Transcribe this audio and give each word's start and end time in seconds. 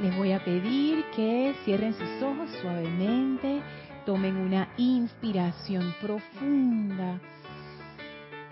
Les 0.00 0.16
voy 0.16 0.32
a 0.32 0.44
pedir 0.44 1.04
que 1.16 1.54
cierren 1.64 1.92
sus 1.92 2.22
ojos 2.22 2.48
suavemente, 2.62 3.60
tomen 4.06 4.36
una 4.36 4.68
inspiración 4.76 5.92
profunda 6.00 7.20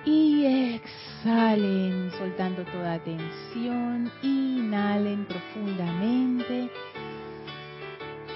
y 0.05 0.45
exhalen 0.75 2.11
soltando 2.19 2.65
toda 2.65 2.99
tensión, 2.99 4.11
inhalen 4.23 5.25
profundamente 5.25 6.69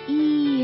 y 0.06 0.62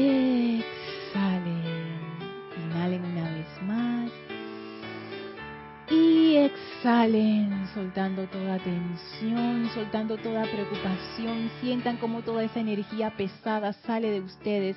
soltando 7.77 8.27
toda 8.29 8.59
tensión, 8.59 9.69
soltando 9.75 10.17
toda 10.17 10.51
preocupación. 10.51 11.51
Sientan 11.61 11.99
como 11.99 12.23
toda 12.23 12.43
esa 12.43 12.59
energía 12.59 13.15
pesada 13.19 13.75
sale 13.75 14.11
de 14.11 14.21
ustedes 14.21 14.77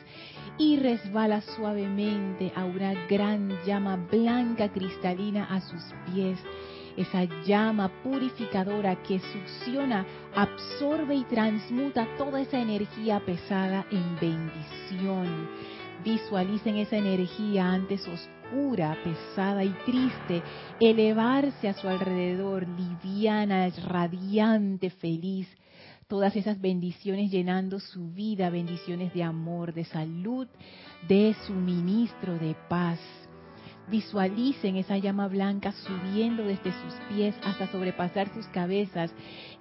y 0.58 0.78
resbala 0.78 1.40
suavemente 1.40 2.52
a 2.58 2.66
una 2.66 2.94
gran 3.08 3.58
llama 3.66 3.96
blanca 3.96 4.68
cristalina 4.68 5.46
a 5.46 5.62
sus 5.62 5.82
pies. 6.06 6.38
Esa 6.98 7.24
llama 7.46 7.90
purificadora 8.04 9.02
que 9.02 9.20
succiona, 9.20 10.06
absorbe 10.36 11.16
y 11.16 11.24
transmuta 11.24 12.06
toda 12.18 12.42
esa 12.42 12.60
energía 12.60 13.22
pesada 13.22 13.86
en 13.92 14.20
bendición. 14.20 15.48
Visualicen 16.04 16.76
esa 16.76 16.98
energía 16.98 17.72
antes 17.72 18.06
oscura 18.06 18.39
oscura, 18.50 18.98
pesada 19.04 19.64
y 19.64 19.74
triste, 19.86 20.42
elevarse 20.80 21.70
a 21.70 21.74
su 21.74 21.88
alrededor, 21.88 22.68
liviana, 22.68 23.70
radiante, 23.88 24.90
feliz. 24.90 25.48
Todas 26.08 26.36
esas 26.36 26.60
bendiciones 26.60 27.32
llenando 27.32 27.80
su 27.80 28.12
vida, 28.12 28.50
bendiciones 28.50 29.14
de 29.14 29.24
amor, 29.24 29.74
de 29.74 29.86
salud, 29.86 30.48
de 31.08 31.36
suministro, 31.46 32.38
de 32.40 32.56
paz. 32.68 33.00
Visualicen 33.90 34.76
esa 34.76 34.98
llama 34.98 35.28
blanca 35.28 35.72
subiendo 35.72 36.44
desde 36.44 36.72
sus 36.72 36.94
pies 37.10 37.36
hasta 37.44 37.68
sobrepasar 37.72 38.32
sus 38.34 38.46
cabezas, 38.48 39.12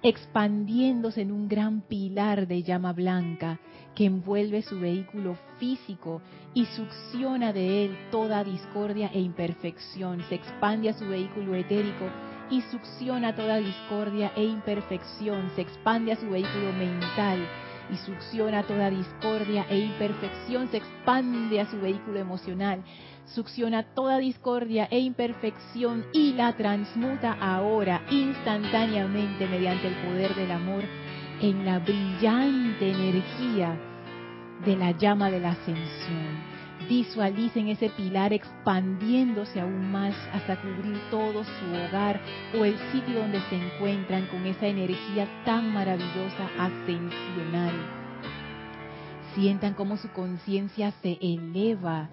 expandiéndose 0.03 1.23
en 1.23 1.33
un 1.33 1.49
gran 1.49 1.81
pilar 1.81 2.47
de 2.47 2.63
llama 2.63 2.93
blanca 2.93 3.59
que 3.95 4.05
envuelve 4.05 4.63
su 4.63 4.79
vehículo 4.79 5.37
físico 5.59 6.21
y 6.53 6.67
succiona 6.67 7.53
de 7.53 7.87
él 7.87 7.99
toda 8.11 8.45
discordia 8.45 9.11
e 9.15 9.21
imperfección. 9.21 10.23
Se 10.29 10.35
expande 10.35 10.91
a 10.91 10.99
su 10.99 11.09
vehículo 11.09 11.55
etérico 11.55 12.05
y 12.51 12.61
succiona 12.63 13.35
toda 13.35 13.57
discordia 13.57 14.33
e 14.37 14.45
imperfección. 14.45 15.51
Se 15.57 15.63
expande 15.63 16.13
a 16.13 16.17
su 16.17 16.29
vehículo 16.29 16.73
mental 16.75 17.39
y 17.91 17.97
succiona 17.97 18.63
toda 18.65 18.91
discordia 18.91 19.67
e 19.69 19.79
imperfección. 19.79 20.69
Se 20.71 20.79
expande 20.79 21.61
a 21.61 21.71
su 21.71 21.81
vehículo 21.81 22.19
emocional 22.19 22.83
succiona 23.35 23.83
toda 23.95 24.19
discordia 24.19 24.89
e 24.91 24.99
imperfección 25.01 26.07
y 26.13 26.33
la 26.33 26.57
transmuta 26.57 27.37
ahora 27.41 28.03
instantáneamente 28.11 29.47
mediante 29.47 29.89
el 29.89 29.95
poder 29.97 30.35
del 30.35 30.51
amor 30.51 30.83
en 31.41 31.65
la 31.65 31.79
brillante 31.79 32.91
energía 32.91 33.79
de 34.65 34.77
la 34.77 34.93
llama 34.93 35.31
de 35.31 35.41
la 35.41 35.51
ascensión. 35.51 36.58
Visualicen 36.89 37.69
ese 37.69 37.91
pilar 37.91 38.33
expandiéndose 38.33 39.61
aún 39.61 39.93
más 39.93 40.15
hasta 40.33 40.61
cubrir 40.61 40.99
todo 41.11 41.45
su 41.45 41.67
hogar 41.67 42.19
o 42.59 42.65
el 42.65 42.79
sitio 42.93 43.21
donde 43.21 43.41
se 43.51 43.57
encuentran 43.57 44.27
con 44.27 44.47
esa 44.47 44.67
energía 44.67 45.29
tan 45.45 45.73
maravillosa 45.73 46.49
ascensional. 46.59 47.75
Sientan 49.35 49.75
cómo 49.75 49.99
su 49.99 50.09
conciencia 50.09 50.93
se 51.03 51.19
eleva 51.21 52.09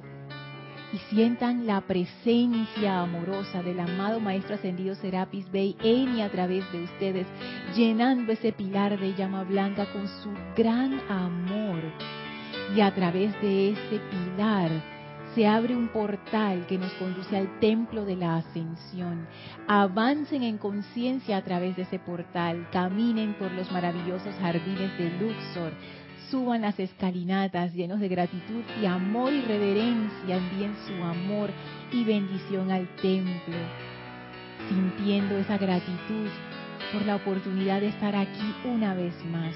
y 0.91 0.97
sientan 1.09 1.65
la 1.65 1.81
presencia 1.81 3.01
amorosa 3.01 3.63
del 3.63 3.79
amado 3.79 4.19
Maestro 4.19 4.55
Ascendido 4.55 4.95
Serapis 4.95 5.49
Bey 5.51 5.75
en 5.81 6.17
y 6.17 6.21
a 6.21 6.29
través 6.29 6.69
de 6.71 6.83
ustedes, 6.83 7.27
llenando 7.75 8.31
ese 8.31 8.51
pilar 8.51 8.99
de 8.99 9.13
llama 9.13 9.43
blanca 9.43 9.91
con 9.91 10.07
su 10.07 10.31
gran 10.55 10.99
amor. 11.09 11.81
Y 12.73 12.81
a 12.81 12.93
través 12.93 13.39
de 13.41 13.71
ese 13.71 13.99
pilar 14.09 14.71
se 15.35 15.45
abre 15.45 15.75
un 15.75 15.89
portal 15.89 16.65
que 16.65 16.77
nos 16.77 16.93
conduce 16.93 17.35
al 17.35 17.59
templo 17.59 18.05
de 18.05 18.15
la 18.15 18.37
ascensión. 18.37 19.27
Avancen 19.67 20.43
en 20.43 20.57
conciencia 20.57 21.37
a 21.37 21.43
través 21.43 21.75
de 21.75 21.81
ese 21.81 21.99
portal, 21.99 22.67
caminen 22.71 23.33
por 23.33 23.51
los 23.51 23.69
maravillosos 23.69 24.33
jardines 24.35 24.97
de 24.97 25.09
Luxor, 25.19 25.73
suban 26.31 26.61
las 26.61 26.79
escalinatas 26.79 27.73
llenos 27.73 27.99
de 27.99 28.07
gratitud 28.07 28.63
y 28.81 28.85
amor 28.85 29.33
y 29.33 29.41
reverencia, 29.41 30.37
envíen 30.37 30.75
su 30.87 31.03
amor 31.03 31.49
y 31.91 32.03
bendición 32.05 32.71
al 32.71 32.87
templo, 32.95 33.57
sintiendo 34.69 35.37
esa 35.37 35.57
gratitud 35.57 36.29
por 36.93 37.05
la 37.05 37.17
oportunidad 37.17 37.81
de 37.81 37.89
estar 37.89 38.15
aquí 38.15 38.55
una 38.63 38.93
vez 38.93 39.13
más. 39.25 39.53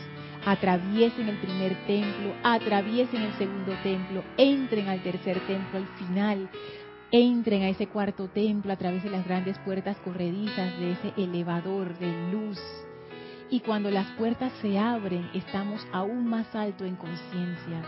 Atraviesen 0.49 1.29
el 1.29 1.37
primer 1.37 1.75
templo, 1.85 2.33
atraviesen 2.41 3.21
el 3.21 3.33
segundo 3.33 3.71
templo, 3.83 4.23
entren 4.35 4.87
al 4.87 4.99
tercer 5.03 5.39
templo 5.41 5.77
al 5.77 5.87
final, 5.99 6.49
entren 7.11 7.61
a 7.61 7.69
ese 7.69 7.85
cuarto 7.85 8.29
templo 8.29 8.73
a 8.73 8.75
través 8.75 9.03
de 9.03 9.11
las 9.11 9.23
grandes 9.25 9.59
puertas 9.59 9.95
corredizas 9.97 10.75
de 10.79 10.93
ese 10.93 11.13
elevador 11.17 11.95
de 11.99 12.31
luz 12.31 12.59
y 13.51 13.59
cuando 13.59 13.91
las 13.91 14.07
puertas 14.13 14.51
se 14.59 14.79
abren, 14.79 15.29
estamos 15.35 15.85
aún 15.91 16.25
más 16.25 16.55
alto 16.55 16.83
en 16.83 16.95
conciencia, 16.95 17.83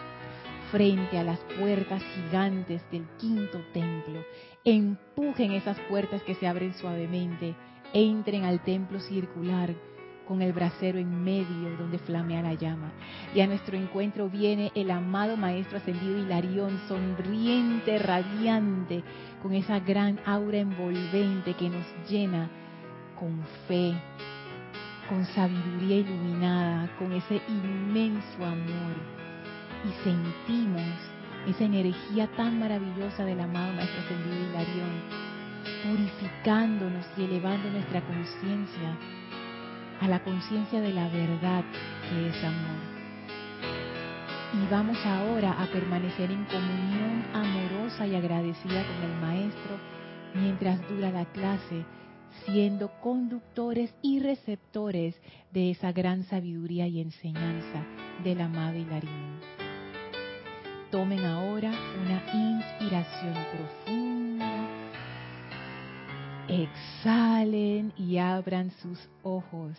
frente 0.70 1.18
a 1.18 1.24
las 1.24 1.40
puertas 1.60 2.04
gigantes 2.14 2.84
del 2.92 3.08
quinto 3.18 3.60
templo. 3.74 4.24
Empujen 4.64 5.54
esas 5.54 5.80
puertas 5.90 6.22
que 6.22 6.36
se 6.36 6.46
abren 6.46 6.76
suavemente, 6.76 7.56
entren 7.92 8.44
al 8.44 8.64
templo 8.64 9.00
circular 9.00 9.74
con 10.32 10.42
el 10.42 10.54
brasero 10.54 10.98
en 10.98 11.26
medio 11.26 11.76
donde 11.78 12.00
flamea 12.00 12.42
la 12.42 12.54
llama. 12.54 12.94
Y 13.36 13.42
a 13.42 13.48
nuestro 13.48 13.76
encuentro 13.76 14.30
viene 14.30 14.72
el 14.76 14.90
amado 14.90 15.36
Maestro 15.36 15.78
Ascendido 15.78 16.18
Hilarión, 16.20 16.80
sonriente, 16.88 18.00
radiante, 18.00 19.04
con 19.44 19.54
esa 19.54 19.82
gran 19.82 20.22
aura 20.26 20.60
envolvente 20.60 21.54
que 21.56 21.70
nos 21.70 21.86
llena 22.10 22.50
con 23.20 23.44
fe, 23.68 23.94
con 25.10 25.26
sabiduría 25.26 25.98
iluminada, 25.98 26.90
con 26.98 27.12
ese 27.12 27.42
inmenso 27.50 28.46
amor. 28.46 28.96
Y 29.84 29.92
sentimos 30.06 30.94
esa 31.46 31.66
energía 31.66 32.30
tan 32.38 32.58
maravillosa 32.58 33.26
del 33.26 33.42
amado 33.42 33.74
Maestro 33.74 34.00
Ascendido 34.00 34.50
Hilarión, 34.50 34.92
purificándonos 35.84 37.06
y 37.18 37.24
elevando 37.26 37.70
nuestra 37.70 38.00
conciencia 38.00 38.98
a 40.02 40.08
la 40.08 40.24
conciencia 40.24 40.82
de 40.82 40.92
la 40.92 41.08
verdad 41.08 41.64
que 42.10 42.28
es 42.28 42.44
amor. 42.44 42.82
Y 44.54 44.70
vamos 44.70 44.98
ahora 45.06 45.62
a 45.62 45.68
permanecer 45.68 46.30
en 46.30 46.44
comunión 46.46 47.24
amorosa 47.34 48.06
y 48.06 48.16
agradecida 48.16 48.84
con 48.84 49.04
el 49.10 49.22
Maestro 49.22 49.78
mientras 50.34 50.80
dura 50.90 51.12
la 51.12 51.26
clase 51.26 51.86
siendo 52.46 52.92
conductores 53.02 53.94
y 54.02 54.20
receptores 54.20 55.16
de 55.52 55.72
esa 55.72 55.92
gran 55.92 56.24
sabiduría 56.24 56.88
y 56.88 57.02
enseñanza 57.02 57.86
del 58.24 58.42
amado 58.42 58.78
Hilarión. 58.78 59.40
Tomen 60.90 61.24
ahora 61.26 61.72
una 62.04 62.22
inspiración 62.34 63.34
profunda, 63.54 64.31
exhalen 66.52 67.94
y 67.98 68.18
abran 68.18 68.72
sus 68.82 69.00
ojos. 69.24 69.78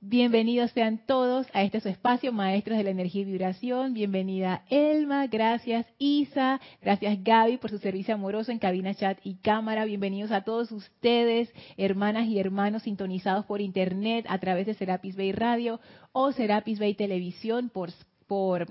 Bienvenidos 0.00 0.70
sean 0.70 1.04
todos 1.04 1.48
a 1.52 1.64
este 1.64 1.80
su 1.80 1.88
espacio, 1.88 2.32
Maestros 2.32 2.78
de 2.78 2.84
la 2.84 2.90
Energía 2.90 3.22
y 3.22 3.24
Vibración. 3.24 3.94
Bienvenida 3.94 4.62
Elma, 4.70 5.26
gracias 5.26 5.86
Isa, 5.98 6.60
gracias 6.80 7.24
Gaby 7.24 7.56
por 7.56 7.70
su 7.70 7.78
servicio 7.78 8.14
amoroso 8.14 8.52
en 8.52 8.60
cabina, 8.60 8.94
chat 8.94 9.18
y 9.24 9.34
cámara. 9.38 9.84
Bienvenidos 9.86 10.30
a 10.30 10.42
todos 10.42 10.70
ustedes, 10.70 11.52
hermanas 11.76 12.28
y 12.28 12.38
hermanos 12.38 12.84
sintonizados 12.84 13.44
por 13.44 13.60
internet 13.60 14.24
a 14.28 14.38
través 14.38 14.66
de 14.66 14.74
Serapis 14.74 15.16
Bay 15.16 15.32
Radio 15.32 15.80
o 16.12 16.30
Serapis 16.30 16.78
Bay 16.78 16.94
Televisión 16.94 17.70
por, 17.70 17.90
por 18.28 18.68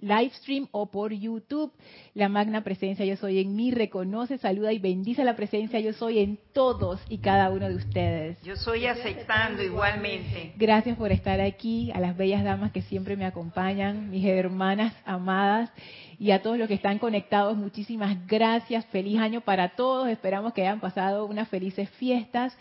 live 0.00 0.30
stream 0.34 0.68
o 0.70 0.86
por 0.90 1.12
YouTube. 1.12 1.72
La 2.14 2.28
magna 2.28 2.62
presencia 2.62 3.04
yo 3.04 3.16
soy 3.16 3.40
en 3.40 3.56
mí 3.56 3.70
reconoce, 3.70 4.38
saluda 4.38 4.72
y 4.72 4.78
bendice 4.78 5.24
la 5.24 5.36
presencia 5.36 5.80
yo 5.80 5.92
soy 5.92 6.18
en 6.18 6.38
todos 6.52 7.00
y 7.08 7.18
cada 7.18 7.50
uno 7.50 7.68
de 7.68 7.76
ustedes. 7.76 8.40
Yo 8.42 8.56
soy 8.56 8.86
aceptando 8.86 9.62
igualmente. 9.62 10.52
Gracias 10.56 10.96
por 10.96 11.12
estar 11.12 11.40
aquí, 11.40 11.90
a 11.92 12.00
las 12.00 12.16
bellas 12.16 12.44
damas 12.44 12.72
que 12.72 12.82
siempre 12.82 13.16
me 13.16 13.24
acompañan, 13.24 14.10
mis 14.10 14.24
hermanas 14.24 14.94
amadas 15.04 15.70
y 16.18 16.30
a 16.30 16.42
todos 16.42 16.58
los 16.58 16.68
que 16.68 16.74
están 16.74 16.98
conectados, 16.98 17.56
muchísimas 17.56 18.26
gracias. 18.26 18.86
Feliz 18.86 19.18
año 19.18 19.40
para 19.40 19.70
todos. 19.70 20.08
Esperamos 20.08 20.52
que 20.52 20.62
hayan 20.62 20.80
pasado 20.80 21.26
unas 21.26 21.48
felices 21.48 21.88
fiestas 21.90 22.56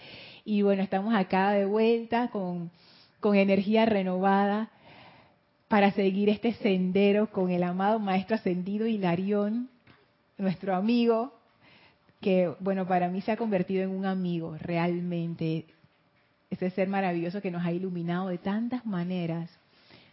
y 0.45 0.62
bueno, 0.62 0.81
estamos 0.81 1.13
acá 1.13 1.51
de 1.51 1.65
vuelta 1.65 2.30
con, 2.30 2.71
con 3.19 3.35
energía 3.35 3.85
renovada 3.85 4.69
para 5.74 5.90
seguir 5.90 6.30
este 6.30 6.54
sendero 6.54 7.31
con 7.31 7.50
el 7.50 7.64
amado 7.64 7.98
Maestro 7.98 8.36
Ascendido 8.36 8.86
Hilarión, 8.86 9.72
nuestro 10.38 10.75
amigo, 10.75 11.34
que, 12.22 12.54
bueno, 12.60 12.88
para 12.88 13.10
mí 13.10 13.22
se 13.22 13.31
ha 13.31 13.38
convertido 13.38 13.81
en 13.81 13.90
un 13.90 14.06
amigo 14.06 14.56
realmente. 14.60 15.66
Ese 16.52 16.70
ser 16.70 16.88
maravilloso 16.88 17.42
que 17.42 17.50
nos 17.50 17.66
ha 17.66 17.72
iluminado 17.72 18.28
de 18.28 18.38
tantas 18.38 18.86
maneras. 18.86 19.50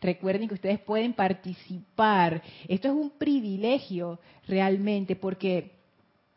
Recuerden 0.01 0.49
que 0.49 0.55
ustedes 0.55 0.81
pueden 0.81 1.13
participar. 1.13 2.43
Esto 2.67 2.89
es 2.89 2.95
un 2.95 3.11
privilegio 3.11 4.19
realmente 4.49 5.15
porque 5.15 5.73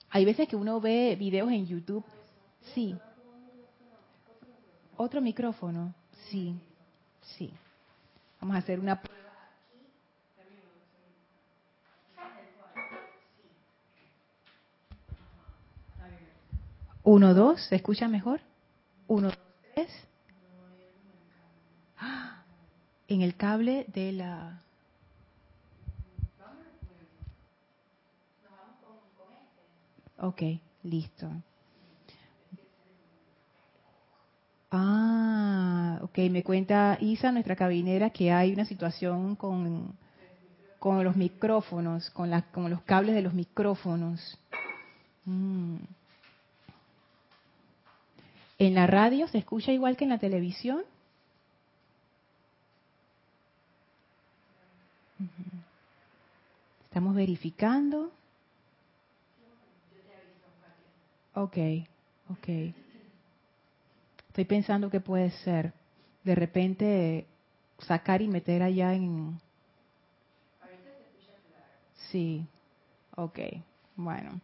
hay 0.10 0.26
veces 0.26 0.50
que 0.50 0.58
uno 0.58 0.82
ve 0.82 1.16
videos 1.18 1.50
en 1.50 1.66
YouTube. 1.66 2.04
Sí. 2.74 2.94
Otro 4.98 5.22
micrófono. 5.22 5.94
Sí. 6.30 6.54
Sí. 7.38 7.54
Vamos 8.44 8.58
a 8.58 8.60
hacer 8.60 8.78
una 8.78 9.00
prueba. 9.00 9.24
Uno, 17.04 17.34
dos, 17.34 17.62
¿se 17.62 17.78
escucha 17.78 18.10
mejor? 18.10 18.42
Uno, 19.08 19.28
dos, 19.28 19.38
tres. 19.74 19.90
¡Ah! 21.98 22.44
En 23.08 23.22
el 23.22 23.38
cable 23.38 23.86
de 23.88 24.12
la... 24.12 24.62
Ok, 30.18 30.42
listo. 30.84 31.32
Ah, 34.76 36.00
ok, 36.02 36.18
me 36.32 36.42
cuenta 36.42 36.98
Isa, 37.00 37.32
nuestra 37.32 37.56
cabinera, 37.56 38.10
que 38.10 38.32
hay 38.32 38.52
una 38.54 38.66
situación 38.66 39.36
con, 39.36 39.96
con 40.80 41.04
los 41.04 41.16
micrófonos, 41.16 42.10
con, 42.10 42.32
con 42.52 42.72
los 42.72 42.82
cables 42.82 43.14
de 43.14 43.22
los 43.22 43.36
micrófonos. 43.36 44.36
Mm. 45.26 45.76
¿En 48.58 48.74
la 48.74 48.88
radio 48.88 49.28
se 49.28 49.38
escucha 49.38 49.72
igual 49.72 49.96
que 49.96 50.06
en 50.06 50.10
la 50.10 50.18
televisión? 50.18 50.82
Estamos 56.86 57.14
verificando. 57.14 58.12
Ok, 61.36 61.58
ok. 62.32 62.83
Estoy 64.34 64.46
pensando 64.46 64.90
que 64.90 65.00
puede 65.00 65.30
ser. 65.30 65.74
De 66.24 66.34
repente 66.34 67.28
sacar 67.78 68.24
y 68.24 68.28
meter 68.28 68.64
allá 68.64 68.96
en... 68.96 69.40
Sí, 72.10 72.44
ok, 73.16 73.40
bueno 73.96 74.42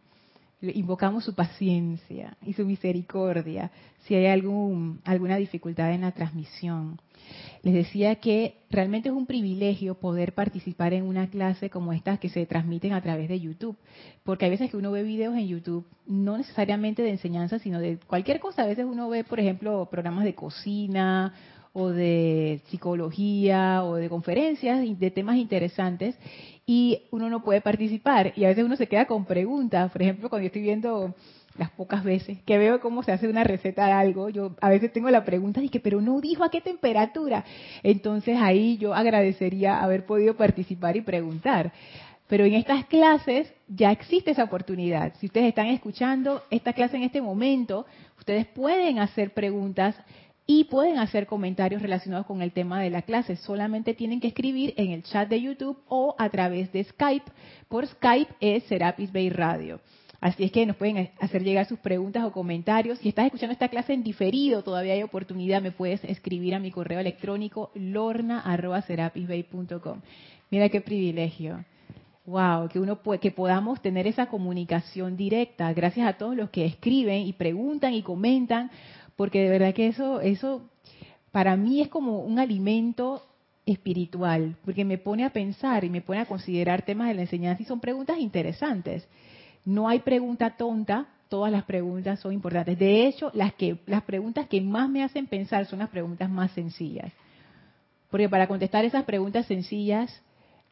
invocamos 0.62 1.24
su 1.24 1.34
paciencia 1.34 2.36
y 2.44 2.52
su 2.52 2.64
misericordia 2.64 3.70
si 4.04 4.14
hay 4.14 4.26
algún, 4.26 5.00
alguna 5.04 5.36
dificultad 5.36 5.92
en 5.92 6.02
la 6.02 6.12
transmisión. 6.12 7.00
Les 7.62 7.74
decía 7.74 8.16
que 8.16 8.56
realmente 8.70 9.10
es 9.10 9.14
un 9.14 9.26
privilegio 9.26 9.94
poder 9.94 10.32
participar 10.32 10.94
en 10.94 11.04
una 11.04 11.28
clase 11.28 11.68
como 11.68 11.92
estas 11.92 12.18
que 12.18 12.30
se 12.30 12.46
transmiten 12.46 12.92
a 12.92 13.02
través 13.02 13.28
de 13.28 13.38
YouTube, 13.38 13.76
porque 14.24 14.46
hay 14.46 14.50
veces 14.50 14.70
que 14.70 14.76
uno 14.76 14.90
ve 14.90 15.02
videos 15.02 15.34
en 15.34 15.46
YouTube, 15.46 15.86
no 16.06 16.38
necesariamente 16.38 17.02
de 17.02 17.10
enseñanza, 17.10 17.58
sino 17.58 17.78
de 17.78 17.98
cualquier 18.06 18.40
cosa. 18.40 18.62
A 18.62 18.66
veces 18.66 18.86
uno 18.86 19.08
ve, 19.10 19.24
por 19.24 19.38
ejemplo, 19.38 19.86
programas 19.90 20.24
de 20.24 20.34
cocina 20.34 21.34
o 21.72 21.88
de 21.90 22.60
psicología 22.68 23.84
o 23.84 23.94
de 23.94 24.08
conferencias 24.08 24.80
de 24.98 25.10
temas 25.10 25.36
interesantes 25.36 26.16
y 26.66 27.02
uno 27.10 27.30
no 27.30 27.42
puede 27.42 27.60
participar 27.60 28.32
y 28.36 28.44
a 28.44 28.48
veces 28.48 28.64
uno 28.64 28.76
se 28.76 28.86
queda 28.86 29.06
con 29.06 29.24
preguntas. 29.24 29.90
Por 29.92 30.02
ejemplo, 30.02 30.28
cuando 30.28 30.44
yo 30.44 30.46
estoy 30.46 30.62
viendo 30.62 31.14
las 31.58 31.70
pocas 31.70 32.04
veces 32.04 32.38
que 32.42 32.58
veo 32.58 32.80
cómo 32.80 33.02
se 33.02 33.12
hace 33.12 33.28
una 33.28 33.44
receta 33.44 33.86
de 33.86 33.92
algo, 33.92 34.28
yo 34.28 34.56
a 34.60 34.68
veces 34.68 34.92
tengo 34.92 35.10
la 35.10 35.24
pregunta 35.24 35.60
de 35.60 35.68
que, 35.68 35.80
pero 35.80 36.00
no 36.00 36.20
dijo 36.20 36.44
a 36.44 36.50
qué 36.50 36.60
temperatura. 36.60 37.44
Entonces 37.82 38.38
ahí 38.40 38.78
yo 38.78 38.94
agradecería 38.94 39.82
haber 39.82 40.06
podido 40.06 40.36
participar 40.36 40.96
y 40.96 41.02
preguntar. 41.02 41.72
Pero 42.28 42.44
en 42.44 42.54
estas 42.54 42.86
clases 42.86 43.52
ya 43.66 43.90
existe 43.90 44.30
esa 44.30 44.44
oportunidad. 44.44 45.14
Si 45.18 45.26
ustedes 45.26 45.48
están 45.48 45.66
escuchando 45.66 46.44
esta 46.50 46.72
clase 46.72 46.96
en 46.96 47.02
este 47.02 47.20
momento, 47.20 47.86
ustedes 48.18 48.46
pueden 48.46 49.00
hacer 49.00 49.34
preguntas 49.34 49.96
y 50.52 50.64
pueden 50.64 50.98
hacer 50.98 51.28
comentarios 51.28 51.80
relacionados 51.80 52.26
con 52.26 52.42
el 52.42 52.50
tema 52.50 52.82
de 52.82 52.90
la 52.90 53.02
clase. 53.02 53.36
Solamente 53.36 53.94
tienen 53.94 54.18
que 54.18 54.26
escribir 54.26 54.74
en 54.76 54.90
el 54.90 55.04
chat 55.04 55.28
de 55.28 55.40
YouTube 55.40 55.78
o 55.86 56.16
a 56.18 56.28
través 56.28 56.72
de 56.72 56.82
Skype. 56.82 57.30
Por 57.68 57.86
Skype 57.86 58.34
es 58.40 58.64
Serapis 58.64 59.12
Bay 59.12 59.30
Radio. 59.30 59.80
Así 60.20 60.42
es 60.42 60.50
que 60.50 60.66
nos 60.66 60.74
pueden 60.74 61.08
hacer 61.20 61.44
llegar 61.44 61.66
sus 61.66 61.78
preguntas 61.78 62.24
o 62.24 62.32
comentarios. 62.32 62.98
Si 62.98 63.10
estás 63.10 63.26
escuchando 63.26 63.52
esta 63.52 63.68
clase 63.68 63.92
en 63.92 64.02
diferido, 64.02 64.64
todavía 64.64 64.94
hay 64.94 65.04
oportunidad, 65.04 65.62
me 65.62 65.70
puedes 65.70 66.02
escribir 66.02 66.56
a 66.56 66.58
mi 66.58 66.72
correo 66.72 66.98
electrónico 66.98 67.70
lorna@serapisbay.com. 67.76 70.00
Mira 70.50 70.68
qué 70.68 70.80
privilegio. 70.80 71.64
Wow, 72.26 72.68
que 72.68 72.78
uno 72.78 73.00
que 73.20 73.30
podamos 73.30 73.80
tener 73.80 74.06
esa 74.06 74.26
comunicación 74.26 75.16
directa. 75.16 75.72
Gracias 75.72 76.06
a 76.06 76.12
todos 76.12 76.36
los 76.36 76.50
que 76.50 76.64
escriben 76.64 77.26
y 77.26 77.32
preguntan 77.32 77.94
y 77.94 78.02
comentan, 78.02 78.70
porque 79.20 79.42
de 79.42 79.50
verdad 79.50 79.74
que 79.74 79.86
eso, 79.86 80.22
eso 80.22 80.62
para 81.30 81.54
mí 81.54 81.82
es 81.82 81.88
como 81.88 82.20
un 82.20 82.38
alimento 82.38 83.22
espiritual, 83.66 84.56
porque 84.64 84.82
me 84.86 84.96
pone 84.96 85.26
a 85.26 85.30
pensar 85.30 85.84
y 85.84 85.90
me 85.90 86.00
pone 86.00 86.20
a 86.20 86.24
considerar 86.24 86.86
temas 86.86 87.08
de 87.08 87.14
la 87.16 87.20
enseñanza 87.20 87.62
y 87.62 87.66
son 87.66 87.80
preguntas 87.80 88.18
interesantes. 88.18 89.06
No 89.62 89.90
hay 89.90 89.98
pregunta 89.98 90.56
tonta, 90.56 91.06
todas 91.28 91.52
las 91.52 91.64
preguntas 91.64 92.18
son 92.20 92.32
importantes. 92.32 92.78
De 92.78 93.06
hecho, 93.06 93.30
las 93.34 93.52
que 93.52 93.76
las 93.84 94.04
preguntas 94.04 94.48
que 94.48 94.62
más 94.62 94.88
me 94.88 95.04
hacen 95.04 95.26
pensar 95.26 95.66
son 95.66 95.80
las 95.80 95.90
preguntas 95.90 96.30
más 96.30 96.52
sencillas. 96.52 97.12
Porque 98.10 98.30
para 98.30 98.48
contestar 98.48 98.86
esas 98.86 99.04
preguntas 99.04 99.44
sencillas, 99.44 100.22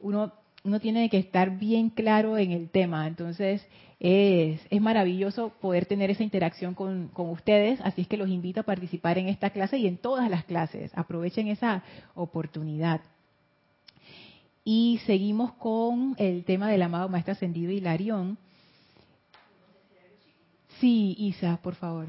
uno 0.01 0.33
uno 0.65 0.81
tiene 0.81 1.09
que 1.09 1.19
estar 1.19 1.59
bien 1.59 1.91
claro 1.91 2.37
en 2.37 2.53
el 2.53 2.69
tema. 2.69 3.07
Entonces, 3.07 3.67
es, 4.01 4.61
es 4.71 4.81
maravilloso 4.81 5.51
poder 5.61 5.87
tener 5.87 6.11
esa 6.11 6.23
interacción 6.23 6.75
con, 6.75 7.09
con, 7.09 7.31
ustedes, 7.31 7.81
así 7.83 8.03
es 8.03 8.09
que 8.09 8.17
los 8.17 8.29
invito 8.29 8.61
a 8.61 8.65
participar 8.65 9.19
en 9.19 9.29
esta 9.29 9.51
clase 9.51 9.79
y 9.79 9.87
en 9.87 9.97
todas 9.97 10.31
las 10.31 10.45
clases. 10.45 10.91
Aprovechen 10.95 11.49
esa 11.49 11.83
oportunidad. 12.15 13.01
Y 14.65 15.01
seguimos 15.07 15.53
con 15.55 16.15
el 16.19 16.45
tema 16.45 16.69
del 16.69 16.83
amado 16.83 17.09
Maestro 17.09 17.33
Ascendido 17.33 17.73
Hilarión. 17.73 18.39
Sí, 20.79 21.17
Isa, 21.19 21.59
por 21.63 21.75
favor. 21.75 22.09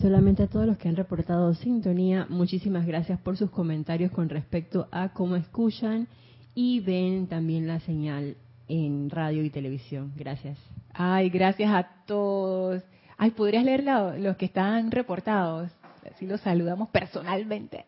Solamente 0.00 0.42
a 0.42 0.48
todos 0.48 0.66
los 0.66 0.76
que 0.76 0.88
han 0.88 0.96
reportado 0.96 1.54
sintonía, 1.54 2.26
muchísimas 2.28 2.84
gracias 2.84 3.18
por 3.20 3.36
sus 3.36 3.50
comentarios 3.50 4.10
con 4.10 4.28
respecto 4.28 4.88
a 4.90 5.10
cómo 5.10 5.36
escuchan 5.36 6.08
y 6.54 6.80
ven 6.80 7.26
también 7.26 7.66
la 7.66 7.80
señal 7.80 8.36
en 8.68 9.10
radio 9.10 9.44
y 9.44 9.50
televisión. 9.50 10.12
Gracias. 10.16 10.58
Ay, 10.92 11.30
gracias 11.30 11.70
a 11.72 11.88
todos. 12.06 12.82
Ay, 13.16 13.30
¿podrías 13.30 13.64
leer 13.64 13.84
los 14.18 14.36
que 14.36 14.46
están 14.46 14.90
reportados? 14.90 15.70
Así 16.10 16.26
los 16.26 16.40
saludamos 16.40 16.88
personalmente. 16.90 17.86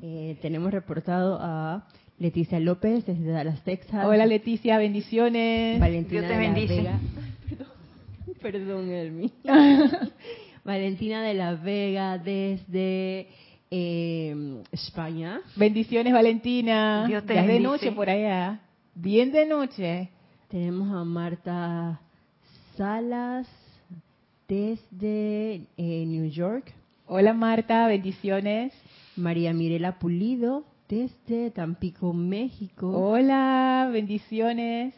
Eh, 0.00 0.36
tenemos 0.42 0.72
reportado 0.72 1.38
a 1.40 1.86
Leticia 2.18 2.58
López 2.58 3.06
desde 3.06 3.30
Dallas, 3.30 3.62
Texas. 3.62 4.04
Hola 4.04 4.26
Leticia, 4.26 4.78
bendiciones. 4.78 5.78
Valentina 5.78 6.22
Dios 6.22 6.32
te 6.32 6.38
bendice. 6.38 6.90
Perdón, 8.40 8.88
perdón 8.88 9.32
Valentina 10.64 11.22
de 11.22 11.34
la 11.34 11.54
Vega 11.54 12.18
desde 12.18 13.28
eh, 13.74 14.62
España. 14.70 15.40
Bendiciones, 15.56 16.12
Valentina. 16.12 17.06
Dios 17.06 17.24
te 17.24 17.34
ya 17.34 17.40
es 17.40 17.48
de 17.48 17.60
noche 17.60 17.90
por 17.90 18.10
allá. 18.10 18.60
Bien 18.94 19.32
de 19.32 19.46
noche. 19.46 20.10
Tenemos 20.48 20.94
a 20.94 21.04
Marta 21.04 21.98
Salas 22.76 23.48
desde 24.46 25.62
eh, 25.78 26.04
New 26.06 26.28
York. 26.28 26.70
Hola 27.06 27.32
Marta, 27.32 27.86
bendiciones. 27.86 28.74
María 29.16 29.54
Mirela 29.54 29.98
Pulido 29.98 30.64
desde 30.86 31.50
Tampico, 31.50 32.12
México. 32.12 32.90
Hola, 32.90 33.88
bendiciones. 33.90 34.92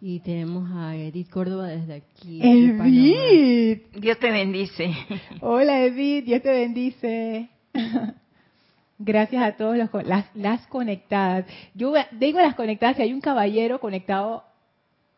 Y 0.00 0.18
tenemos 0.20 0.68
a 0.72 0.96
Edith 0.96 1.30
Córdoba 1.30 1.68
desde 1.68 1.94
aquí. 1.94 2.40
Edith. 2.42 3.94
Dios 3.94 4.18
te 4.18 4.32
bendice. 4.32 4.92
Hola 5.40 5.84
Edith, 5.84 6.24
Dios 6.24 6.42
te 6.42 6.50
bendice. 6.50 7.48
Gracias 8.98 9.42
a 9.42 9.56
todos 9.56 9.76
los, 9.76 9.90
las, 10.34 10.66
conectadas. 10.66 11.46
Yo 11.74 11.92
digo 12.12 12.40
las 12.40 12.54
conectadas 12.56 12.96
que 12.96 13.02
hay 13.02 13.12
un 13.12 13.20
caballero 13.20 13.78
conectado, 13.78 14.44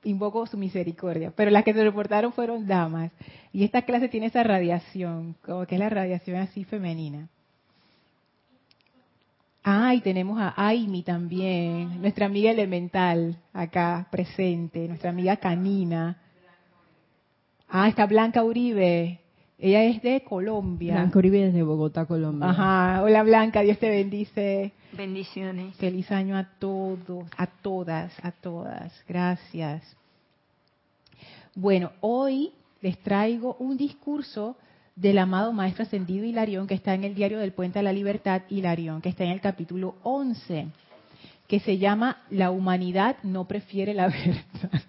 invoco 0.04 0.46
su 0.46 0.58
misericordia, 0.58 1.32
pero 1.34 1.50
las 1.50 1.64
que 1.64 1.72
se 1.72 1.82
reportaron 1.82 2.32
fueron 2.32 2.66
damas. 2.66 3.10
Y 3.52 3.64
esta 3.64 3.82
clase 3.82 4.08
tiene 4.08 4.26
esa 4.26 4.42
radiación, 4.42 5.34
como 5.44 5.66
que 5.66 5.76
es 5.76 5.78
la 5.78 5.88
radiación 5.88 6.36
así 6.38 6.64
femenina. 6.64 7.28
Ah, 9.64 9.94
tenemos 10.02 10.38
a 10.40 10.54
Aimi 10.56 11.02
también, 11.02 12.00
nuestra 12.00 12.26
amiga 12.26 12.50
elemental 12.50 13.36
acá 13.52 14.08
presente, 14.10 14.88
nuestra 14.88 15.10
amiga 15.10 15.36
canina. 15.36 16.16
Ah, 17.68 17.88
está 17.88 18.06
Blanca 18.06 18.42
Uribe. 18.42 19.19
Ella 19.62 19.84
es 19.84 20.00
de 20.02 20.22
Colombia. 20.22 20.94
Blanca 20.94 21.18
Uribe 21.18 21.44
desde 21.46 21.62
Bogotá, 21.62 22.06
Colombia. 22.06 22.48
Ajá. 22.48 23.02
Hola 23.02 23.22
Blanca, 23.22 23.60
Dios 23.60 23.78
te 23.78 23.90
bendice. 23.90 24.72
Bendiciones. 24.96 25.76
Feliz 25.76 26.10
año 26.10 26.36
a 26.36 26.44
todos, 26.58 27.26
a 27.36 27.46
todas, 27.46 28.12
a 28.24 28.32
todas. 28.32 28.92
Gracias. 29.06 29.82
Bueno, 31.54 31.92
hoy 32.00 32.52
les 32.80 32.98
traigo 32.98 33.56
un 33.58 33.76
discurso 33.76 34.56
del 34.96 35.18
amado 35.18 35.52
Maestro 35.52 35.82
Ascendido 35.82 36.24
Hilarión 36.24 36.66
que 36.66 36.74
está 36.74 36.94
en 36.94 37.04
el 37.04 37.14
diario 37.14 37.38
del 37.38 37.52
Puente 37.52 37.78
a 37.78 37.82
la 37.82 37.92
Libertad, 37.92 38.42
Hilarión, 38.48 39.02
que 39.02 39.10
está 39.10 39.24
en 39.24 39.30
el 39.30 39.40
capítulo 39.40 39.96
11, 40.02 40.68
que 41.48 41.60
se 41.60 41.76
llama 41.78 42.22
La 42.30 42.50
humanidad 42.50 43.16
no 43.22 43.46
prefiere 43.46 43.92
la 43.92 44.06
verdad. 44.08 44.82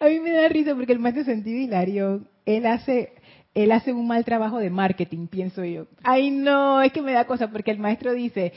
a 0.00 0.06
mí 0.06 0.20
me 0.20 0.32
da 0.32 0.48
risa 0.48 0.74
porque 0.74 0.92
el 0.92 0.98
Maestro 1.00 1.22
Ascendido 1.22 1.58
Hilarión, 1.58 2.26
él 2.46 2.66
hace 2.66 3.12
él 3.54 3.72
hace 3.72 3.92
un 3.92 4.06
mal 4.06 4.22
trabajo 4.24 4.58
de 4.58 4.68
marketing, 4.68 5.28
pienso 5.28 5.64
yo. 5.64 5.86
Ay, 6.02 6.30
no, 6.30 6.82
es 6.82 6.92
que 6.92 7.00
me 7.00 7.12
da 7.12 7.24
cosa 7.24 7.50
porque 7.50 7.70
el 7.70 7.78
maestro 7.78 8.12
dice, 8.12 8.52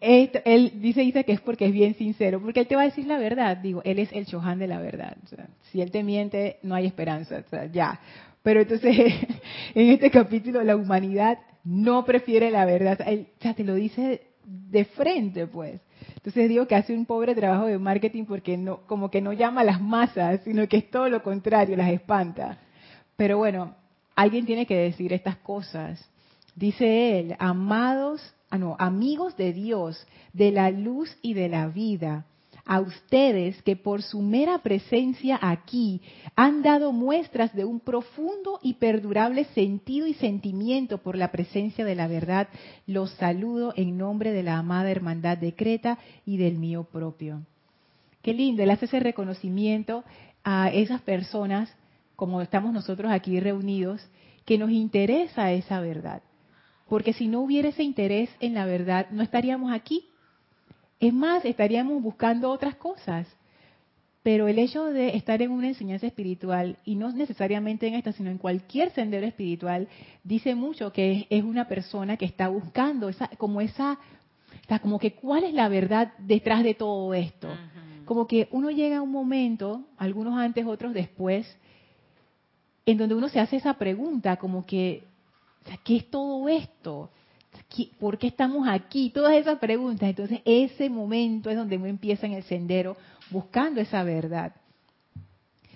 él 0.00 0.72
dice, 0.80 1.02
dice 1.02 1.24
que 1.24 1.32
es 1.32 1.40
porque 1.40 1.66
es 1.66 1.72
bien 1.72 1.94
sincero, 1.94 2.40
porque 2.40 2.60
él 2.60 2.66
te 2.66 2.74
va 2.74 2.82
a 2.82 2.86
decir 2.86 3.06
la 3.06 3.18
verdad. 3.18 3.56
Digo, 3.58 3.82
él 3.84 4.00
es 4.00 4.10
el 4.12 4.26
Chohan 4.26 4.58
de 4.58 4.66
la 4.66 4.80
verdad. 4.80 5.16
si 5.70 5.80
él 5.80 5.92
te 5.92 6.02
miente, 6.02 6.56
no 6.62 6.74
hay 6.74 6.86
esperanza. 6.86 7.44
ya. 7.72 8.00
Pero 8.42 8.62
entonces, 8.62 8.96
en 9.74 9.90
este 9.90 10.10
capítulo, 10.10 10.64
la 10.64 10.74
humanidad 10.74 11.38
no 11.62 12.04
prefiere 12.04 12.50
la 12.50 12.64
verdad. 12.64 12.98
Él, 13.06 13.28
o 13.38 13.42
sea, 13.42 13.54
te 13.54 13.62
lo 13.62 13.74
dice 13.74 14.22
de 14.44 14.84
frente, 14.86 15.46
pues. 15.46 15.80
Entonces 16.16 16.48
digo 16.48 16.66
que 16.66 16.74
hace 16.74 16.94
un 16.94 17.06
pobre 17.06 17.34
trabajo 17.34 17.66
de 17.66 17.78
marketing 17.78 18.24
porque 18.24 18.56
no, 18.56 18.78
como 18.86 19.10
que 19.10 19.20
no 19.20 19.32
llama 19.32 19.60
a 19.60 19.64
las 19.64 19.80
masas, 19.80 20.40
sino 20.44 20.66
que 20.66 20.78
es 20.78 20.90
todo 20.90 21.08
lo 21.08 21.22
contrario, 21.22 21.76
las 21.76 21.90
espanta. 21.90 22.58
Pero 23.20 23.36
bueno, 23.36 23.74
alguien 24.16 24.46
tiene 24.46 24.64
que 24.64 24.78
decir 24.78 25.12
estas 25.12 25.36
cosas. 25.36 26.02
Dice 26.56 27.20
él, 27.20 27.36
amados, 27.38 28.22
ah, 28.48 28.56
no, 28.56 28.76
amigos 28.78 29.36
de 29.36 29.52
Dios, 29.52 30.06
de 30.32 30.50
la 30.52 30.70
luz 30.70 31.14
y 31.20 31.34
de 31.34 31.50
la 31.50 31.68
vida, 31.68 32.24
a 32.64 32.80
ustedes 32.80 33.62
que 33.62 33.76
por 33.76 34.00
su 34.00 34.22
mera 34.22 34.60
presencia 34.60 35.38
aquí 35.42 36.00
han 36.34 36.62
dado 36.62 36.92
muestras 36.92 37.54
de 37.54 37.66
un 37.66 37.80
profundo 37.80 38.58
y 38.62 38.74
perdurable 38.74 39.44
sentido 39.52 40.06
y 40.06 40.14
sentimiento 40.14 40.96
por 40.96 41.18
la 41.18 41.30
presencia 41.30 41.84
de 41.84 41.96
la 41.96 42.08
verdad, 42.08 42.48
los 42.86 43.10
saludo 43.16 43.74
en 43.76 43.98
nombre 43.98 44.32
de 44.32 44.44
la 44.44 44.56
amada 44.56 44.90
hermandad 44.90 45.36
de 45.36 45.54
Creta 45.54 45.98
y 46.24 46.38
del 46.38 46.56
mío 46.56 46.84
propio. 46.84 47.42
Qué 48.22 48.32
lindo, 48.32 48.62
él 48.62 48.70
hace 48.70 48.86
ese 48.86 48.98
reconocimiento 48.98 50.04
a 50.42 50.70
esas 50.70 51.02
personas, 51.02 51.70
como 52.20 52.42
estamos 52.42 52.74
nosotros 52.74 53.10
aquí 53.10 53.40
reunidos, 53.40 54.06
que 54.44 54.58
nos 54.58 54.70
interesa 54.70 55.52
esa 55.52 55.80
verdad. 55.80 56.20
Porque 56.86 57.14
si 57.14 57.28
no 57.28 57.40
hubiera 57.40 57.70
ese 57.70 57.82
interés 57.82 58.28
en 58.40 58.52
la 58.52 58.66
verdad, 58.66 59.06
no 59.10 59.22
estaríamos 59.22 59.72
aquí. 59.72 60.04
Es 60.98 61.14
más, 61.14 61.46
estaríamos 61.46 62.02
buscando 62.02 62.50
otras 62.50 62.76
cosas. 62.76 63.26
Pero 64.22 64.48
el 64.48 64.58
hecho 64.58 64.84
de 64.84 65.16
estar 65.16 65.40
en 65.40 65.50
una 65.50 65.68
enseñanza 65.68 66.06
espiritual, 66.06 66.76
y 66.84 66.94
no 66.94 67.10
necesariamente 67.10 67.88
en 67.88 67.94
esta, 67.94 68.12
sino 68.12 68.28
en 68.28 68.36
cualquier 68.36 68.90
sendero 68.90 69.26
espiritual, 69.26 69.88
dice 70.22 70.54
mucho 70.54 70.92
que 70.92 71.26
es, 71.30 71.42
una 71.42 71.68
persona 71.68 72.18
que 72.18 72.26
está 72.26 72.48
buscando 72.48 73.08
esa, 73.08 73.28
como 73.38 73.62
esa, 73.62 73.98
como 74.82 74.98
que 74.98 75.14
cuál 75.14 75.44
es 75.44 75.54
la 75.54 75.70
verdad 75.70 76.12
detrás 76.18 76.64
de 76.64 76.74
todo 76.74 77.14
esto. 77.14 77.48
Como 78.04 78.26
que 78.26 78.46
uno 78.50 78.70
llega 78.70 78.98
a 78.98 79.02
un 79.02 79.10
momento, 79.10 79.86
algunos 79.96 80.38
antes, 80.38 80.66
otros 80.66 80.92
después, 80.92 81.46
en 82.86 82.98
donde 82.98 83.14
uno 83.14 83.28
se 83.28 83.40
hace 83.40 83.56
esa 83.56 83.74
pregunta, 83.74 84.36
como 84.36 84.64
que, 84.66 85.04
¿qué 85.84 85.96
es 85.96 86.10
todo 86.10 86.48
esto? 86.48 87.10
¿Por 87.98 88.18
qué 88.18 88.28
estamos 88.28 88.66
aquí? 88.68 89.10
Todas 89.10 89.34
esas 89.34 89.58
preguntas. 89.58 90.08
Entonces, 90.08 90.40
ese 90.44 90.88
momento 90.88 91.50
es 91.50 91.56
donde 91.56 91.76
uno 91.76 91.86
empieza 91.86 92.26
en 92.26 92.32
el 92.32 92.42
sendero 92.44 92.96
buscando 93.30 93.80
esa 93.80 94.02
verdad. 94.02 94.52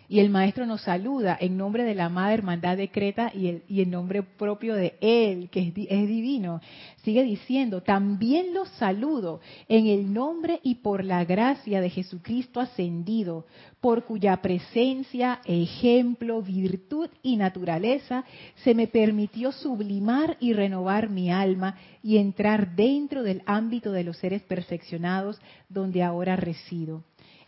Y 0.09 0.21
el 0.21 0.29
maestro 0.29 0.67
nos 0.67 0.83
saluda 0.83 1.37
en 1.41 1.57
nombre 1.57 1.85
de 1.85 1.95
la 1.95 2.07
amada 2.07 2.35
hermandad 2.35 2.77
de 2.77 2.91
Creta 2.91 3.33
y, 3.35 3.49
el, 3.49 3.63
y 3.69 3.81
en 3.81 3.91
nombre 3.91 4.23
propio 4.23 4.75
de 4.75 4.97
él, 5.01 5.49
que 5.51 5.61
es, 5.61 5.69
es, 5.77 6.09
divino. 6.09 6.61
Sigue 7.03 7.23
diciendo, 7.23 7.83
también 7.83 8.53
los 8.53 8.69
saludo 8.71 9.41
en 9.69 9.87
el 9.87 10.13
nombre 10.13 10.61
y 10.63 10.77
por 10.77 11.05
la 11.05 11.25
gracia 11.25 11.81
de 11.81 11.89
Jesucristo 11.89 12.61
ascendido, 12.61 13.47
por 13.81 14.05
cuya 14.05 14.37
presencia, 14.43 15.41
ejemplo, 15.47 16.43
virtud 16.43 17.09
y 17.23 17.37
naturaleza 17.37 18.25
se 18.63 18.75
me 18.75 18.87
permitió 18.87 19.53
sublimar 19.53 20.37
y 20.39 20.53
renovar 20.53 21.09
mi 21.09 21.31
alma 21.31 21.77
y 22.03 22.19
entrar 22.19 22.77
dentro 22.77 23.23
del 23.23 23.43
ámbito 23.47 23.91
de 23.91 24.05
los 24.05 24.19
seres 24.19 24.43
perfeccionados 24.43 25.41
donde 25.69 26.03
ahora 26.03 26.37
resido 26.37 27.05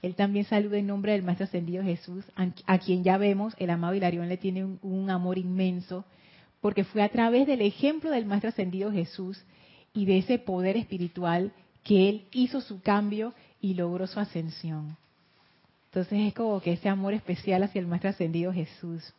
él 0.06 0.14
también 0.14 0.44
saluda 0.44 0.78
en 0.78 0.86
nombre 0.86 1.12
del 1.12 1.22
Maestro 1.22 1.44
Ascendido 1.44 1.82
Jesús, 1.82 2.24
a 2.66 2.78
quien 2.78 3.04
ya 3.04 3.18
vemos, 3.18 3.54
el 3.58 3.70
amado 3.70 3.94
Hilarión 3.94 4.28
le 4.28 4.36
tiene 4.36 4.64
un, 4.64 5.10
amor 5.10 5.38
inmenso, 5.38 6.04
porque 6.60 6.84
fue 6.84 7.02
a 7.02 7.08
través 7.08 7.46
del 7.46 7.60
ejemplo 7.60 8.10
del 8.10 8.24
Maestro 8.24 8.50
Ascendido 8.50 8.90
Jesús 8.92 9.44
y 9.92 10.06
de 10.06 10.18
ese 10.18 10.38
poder 10.38 10.76
espiritual 10.76 11.52
que 11.82 12.08
él 12.08 12.24
hizo 12.32 12.60
su 12.60 12.80
cambio 12.80 13.34
y 13.60 13.74
logró 13.74 14.06
su 14.06 14.20
ascensión. 14.20 14.96
Entonces 15.86 16.28
es 16.28 16.34
como 16.34 16.60
que 16.60 16.72
ese 16.72 16.88
amor 16.88 17.14
especial 17.14 17.62
hacia 17.62 17.80
el 17.80 17.86
Maestro 17.86 18.10
Ascendido 18.10 18.52
Jesús. 18.52 19.12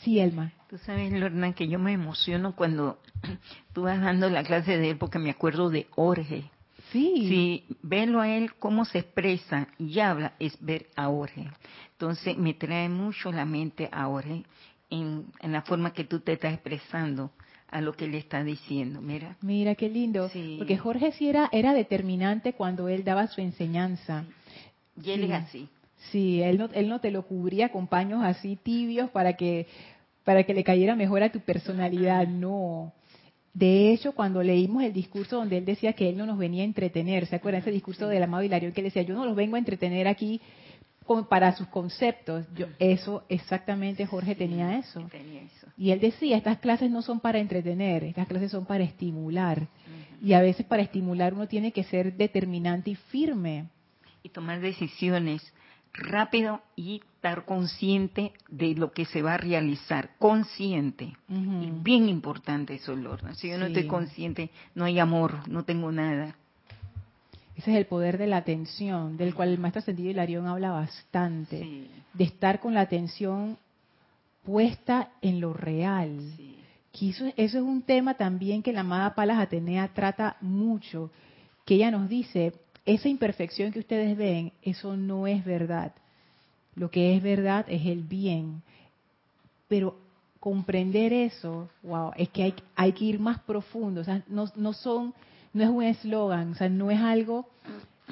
Sí, 0.00 0.20
Elma. 0.20 0.52
Tú 0.70 0.78
sabes, 0.78 1.12
Lorna, 1.12 1.52
que 1.54 1.68
yo 1.68 1.78
me 1.78 1.92
emociono 1.92 2.54
cuando 2.54 2.98
tú 3.72 3.82
vas 3.82 4.00
dando 4.00 4.30
la 4.30 4.44
clase 4.44 4.78
de 4.78 4.90
él 4.90 4.96
porque 4.96 5.18
me 5.18 5.30
acuerdo 5.30 5.70
de 5.70 5.86
Jorge. 5.90 6.50
Sí. 6.92 7.26
Si 7.28 7.76
verlo 7.82 8.20
a 8.20 8.28
él 8.28 8.54
cómo 8.54 8.84
se 8.84 8.98
expresa 8.98 9.68
y 9.78 9.98
habla 10.00 10.34
es 10.38 10.56
ver 10.60 10.86
a 10.96 11.06
Jorge. 11.06 11.50
Entonces 11.92 12.36
me 12.36 12.54
trae 12.54 12.88
mucho 12.88 13.32
la 13.32 13.44
mente 13.44 13.88
a 13.92 14.04
Jorge 14.04 14.44
en, 14.90 15.26
la 15.42 15.62
forma 15.62 15.92
que 15.92 16.04
tú 16.04 16.20
te 16.20 16.32
estás 16.32 16.54
expresando 16.54 17.30
a 17.70 17.80
lo 17.80 17.92
que 17.92 18.06
él 18.06 18.14
está 18.14 18.42
diciendo. 18.42 19.00
Mira. 19.02 19.36
Mira 19.42 19.74
qué 19.74 19.88
lindo. 19.88 20.30
Porque 20.56 20.78
Jorge 20.78 21.12
sí 21.12 21.28
era, 21.28 21.48
era 21.52 21.74
determinante 21.74 22.54
cuando 22.54 22.88
él 22.88 23.04
daba 23.04 23.26
su 23.26 23.40
enseñanza. 23.40 24.24
Y 25.02 25.10
él 25.10 25.24
es 25.24 25.32
así. 25.32 25.68
Sí, 26.10 26.40
él 26.40 26.58
no, 26.58 26.68
él 26.72 26.88
no 26.88 27.00
te 27.00 27.10
lo 27.10 27.22
cubría 27.26 27.70
con 27.70 27.86
paños 27.86 28.22
así 28.22 28.56
tibios 28.56 29.10
para 29.10 29.34
que 29.34 29.66
para 30.24 30.44
que 30.44 30.52
le 30.52 30.62
cayera 30.62 30.94
mejor 30.94 31.22
a 31.22 31.32
tu 31.32 31.40
personalidad, 31.40 32.26
no. 32.28 32.92
De 33.58 33.92
hecho, 33.92 34.12
cuando 34.12 34.40
leímos 34.40 34.84
el 34.84 34.92
discurso 34.92 35.38
donde 35.38 35.58
él 35.58 35.64
decía 35.64 35.92
que 35.92 36.08
él 36.08 36.16
no 36.16 36.26
nos 36.26 36.38
venía 36.38 36.62
a 36.62 36.64
entretener, 36.64 37.26
¿se 37.26 37.34
acuerdan 37.34 37.62
ese 37.62 37.72
discurso 37.72 38.06
del 38.06 38.22
amado 38.22 38.44
Hilario 38.44 38.72
que 38.72 38.82
él 38.82 38.84
decía, 38.84 39.02
yo 39.02 39.16
no 39.16 39.26
los 39.26 39.34
vengo 39.34 39.56
a 39.56 39.58
entretener 39.58 40.06
aquí 40.06 40.40
para 41.28 41.56
sus 41.56 41.66
conceptos? 41.66 42.46
Yo, 42.54 42.66
eso, 42.78 43.24
exactamente, 43.28 44.06
Jorge 44.06 44.36
tenía, 44.36 44.78
eso. 44.78 45.10
Y 45.76 45.90
él 45.90 45.98
decía, 45.98 46.36
estas 46.36 46.58
clases 46.58 46.88
no 46.88 47.02
son 47.02 47.18
para 47.18 47.40
entretener, 47.40 48.04
estas 48.04 48.28
clases 48.28 48.52
son 48.52 48.64
para 48.64 48.84
estimular. 48.84 49.66
Y 50.22 50.34
a 50.34 50.40
veces 50.40 50.64
para 50.64 50.84
estimular 50.84 51.34
uno 51.34 51.48
tiene 51.48 51.72
que 51.72 51.82
ser 51.82 52.16
determinante 52.16 52.90
y 52.90 52.94
firme. 52.94 53.70
Y 54.22 54.28
tomar 54.28 54.60
decisiones 54.60 55.42
rápido 55.98 56.62
y 56.76 57.02
estar 57.14 57.44
consciente 57.44 58.32
de 58.48 58.74
lo 58.74 58.92
que 58.92 59.04
se 59.04 59.22
va 59.22 59.34
a 59.34 59.38
realizar, 59.38 60.10
consciente. 60.18 61.16
Y 61.28 61.70
bien 61.82 62.08
importante 62.08 62.74
eso, 62.74 62.94
Lorna. 62.94 63.34
Si 63.34 63.48
yo 63.48 63.58
no 63.58 63.66
estoy 63.66 63.86
consciente, 63.86 64.50
no 64.74 64.84
hay 64.84 64.98
amor, 64.98 65.48
no 65.48 65.64
tengo 65.64 65.90
nada. 65.92 66.36
Ese 67.56 67.72
es 67.72 67.76
el 67.76 67.86
poder 67.86 68.18
de 68.18 68.28
la 68.28 68.36
atención, 68.36 69.16
del 69.16 69.34
cual 69.34 69.48
el 69.48 69.58
maestro 69.58 69.80
Ascendido 69.80 70.10
Hilarión 70.10 70.46
habla 70.46 70.70
bastante. 70.70 71.88
De 72.14 72.24
estar 72.24 72.60
con 72.60 72.72
la 72.72 72.82
atención 72.82 73.58
puesta 74.44 75.10
en 75.20 75.40
lo 75.40 75.52
real. 75.52 76.20
eso, 76.92 77.26
eso, 77.36 77.58
es 77.58 77.64
un 77.64 77.82
tema 77.82 78.14
también 78.14 78.62
que 78.62 78.72
la 78.72 78.80
amada 78.80 79.14
Palas 79.14 79.40
Atenea 79.40 79.88
trata 79.88 80.36
mucho, 80.40 81.10
que 81.64 81.74
ella 81.74 81.90
nos 81.90 82.08
dice, 82.08 82.54
esa 82.88 83.08
imperfección 83.08 83.70
que 83.70 83.80
ustedes 83.80 84.16
ven, 84.16 84.52
eso 84.62 84.96
no 84.96 85.26
es 85.26 85.44
verdad. 85.44 85.92
Lo 86.74 86.90
que 86.90 87.14
es 87.14 87.22
verdad 87.22 87.66
es 87.68 87.84
el 87.86 88.02
bien. 88.02 88.62
Pero 89.68 89.96
comprender 90.40 91.12
eso, 91.12 91.68
wow, 91.82 92.12
es 92.16 92.30
que 92.30 92.44
hay, 92.44 92.54
hay 92.76 92.92
que 92.92 93.04
ir 93.04 93.20
más 93.20 93.40
profundo. 93.40 94.00
O 94.00 94.04
sea, 94.04 94.22
no, 94.28 94.50
no 94.56 94.72
son, 94.72 95.12
no 95.52 95.62
es 95.62 95.68
un 95.68 95.82
eslogan, 95.82 96.52
o 96.52 96.54
sea, 96.54 96.70
no 96.70 96.90
es 96.90 97.00
algo 97.00 97.46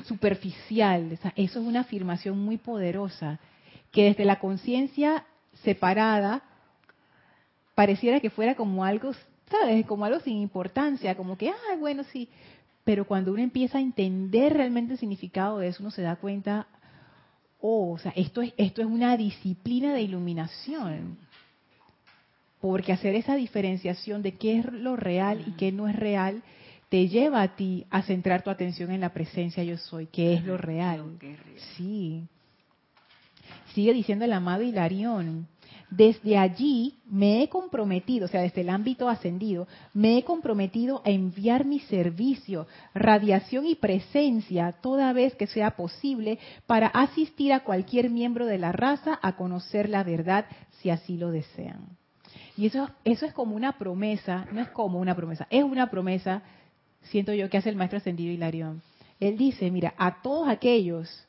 superficial. 0.04 1.11
O 1.12 1.16
sea, 1.16 1.33
eso 1.37 1.61
es 1.61 1.66
una 1.66 1.80
afirmación 1.80 2.38
muy 2.38 2.59
poderosa 2.59 3.40
que 3.92 4.04
desde 4.04 4.26
la 4.26 4.40
conciencia 4.40 5.25
separada 5.64 6.42
pareciera 7.75 8.21
que 8.21 8.28
fuera 8.28 8.54
como 8.54 8.85
algo 8.85 9.12
¿sabes? 9.50 9.87
Como 9.87 10.04
algo 10.04 10.21
sin 10.21 10.38
importancia, 10.38 11.14
como 11.14 11.37
que, 11.37 11.49
ay, 11.49 11.78
bueno, 11.78 12.04
sí. 12.12 12.28
Pero 12.86 13.04
cuando 13.04 13.32
uno 13.32 13.42
empieza 13.42 13.78
a 13.78 13.80
entender 13.80 14.52
realmente 14.52 14.92
el 14.92 15.00
significado 15.00 15.58
de 15.58 15.66
eso, 15.66 15.82
uno 15.82 15.90
se 15.90 16.02
da 16.02 16.14
cuenta, 16.14 16.68
oh, 17.60 17.94
o 17.94 17.98
sea, 17.98 18.12
esto 18.14 18.42
es, 18.42 18.54
esto 18.56 18.80
es 18.80 18.86
una 18.86 19.16
disciplina 19.16 19.92
de 19.92 20.02
iluminación. 20.02 21.18
Porque 22.60 22.92
hacer 22.92 23.16
esa 23.16 23.34
diferenciación 23.34 24.22
de 24.22 24.36
qué 24.36 24.60
es 24.60 24.72
lo 24.72 24.94
real 24.94 25.42
y 25.48 25.50
qué 25.56 25.72
no 25.72 25.88
es 25.88 25.96
real, 25.96 26.44
te 26.88 27.08
lleva 27.08 27.42
a 27.42 27.56
ti 27.56 27.86
a 27.90 28.02
centrar 28.02 28.42
tu 28.42 28.50
atención 28.50 28.92
en 28.92 29.00
la 29.00 29.12
presencia 29.12 29.64
yo 29.64 29.78
soy, 29.78 30.06
que 30.06 30.34
es 30.34 30.44
lo 30.44 30.56
real. 30.56 31.18
Sí. 31.76 32.22
Sigue 33.74 33.94
diciendo 33.94 34.24
el 34.24 34.32
amado 34.32 34.62
Hilarión. 34.62 35.48
Desde 35.90 36.36
allí 36.36 36.98
me 37.08 37.42
he 37.42 37.48
comprometido, 37.48 38.26
o 38.26 38.28
sea, 38.28 38.40
desde 38.40 38.62
el 38.62 38.70
ámbito 38.70 39.08
ascendido, 39.08 39.68
me 39.94 40.18
he 40.18 40.24
comprometido 40.24 41.00
a 41.04 41.10
enviar 41.10 41.64
mi 41.64 41.78
servicio, 41.80 42.66
radiación 42.94 43.66
y 43.66 43.76
presencia 43.76 44.72
toda 44.82 45.12
vez 45.12 45.34
que 45.36 45.46
sea 45.46 45.76
posible 45.76 46.38
para 46.66 46.88
asistir 46.88 47.52
a 47.52 47.60
cualquier 47.60 48.10
miembro 48.10 48.46
de 48.46 48.58
la 48.58 48.72
raza 48.72 49.18
a 49.22 49.36
conocer 49.36 49.88
la 49.88 50.02
verdad 50.02 50.46
si 50.80 50.90
así 50.90 51.16
lo 51.16 51.30
desean. 51.30 51.96
Y 52.56 52.66
eso, 52.66 52.90
eso 53.04 53.26
es 53.26 53.32
como 53.32 53.54
una 53.54 53.78
promesa, 53.78 54.46
no 54.50 54.60
es 54.60 54.68
como 54.70 54.98
una 54.98 55.14
promesa, 55.14 55.46
es 55.50 55.62
una 55.62 55.90
promesa 55.90 56.42
siento 57.10 57.32
yo 57.32 57.48
que 57.48 57.58
hace 57.58 57.70
el 57.70 57.76
maestro 57.76 57.98
ascendido 57.98 58.32
Hilarión. 58.32 58.82
Él 59.20 59.36
dice, 59.36 59.70
mira, 59.70 59.94
a 59.96 60.22
todos 60.22 60.48
aquellos 60.48 61.26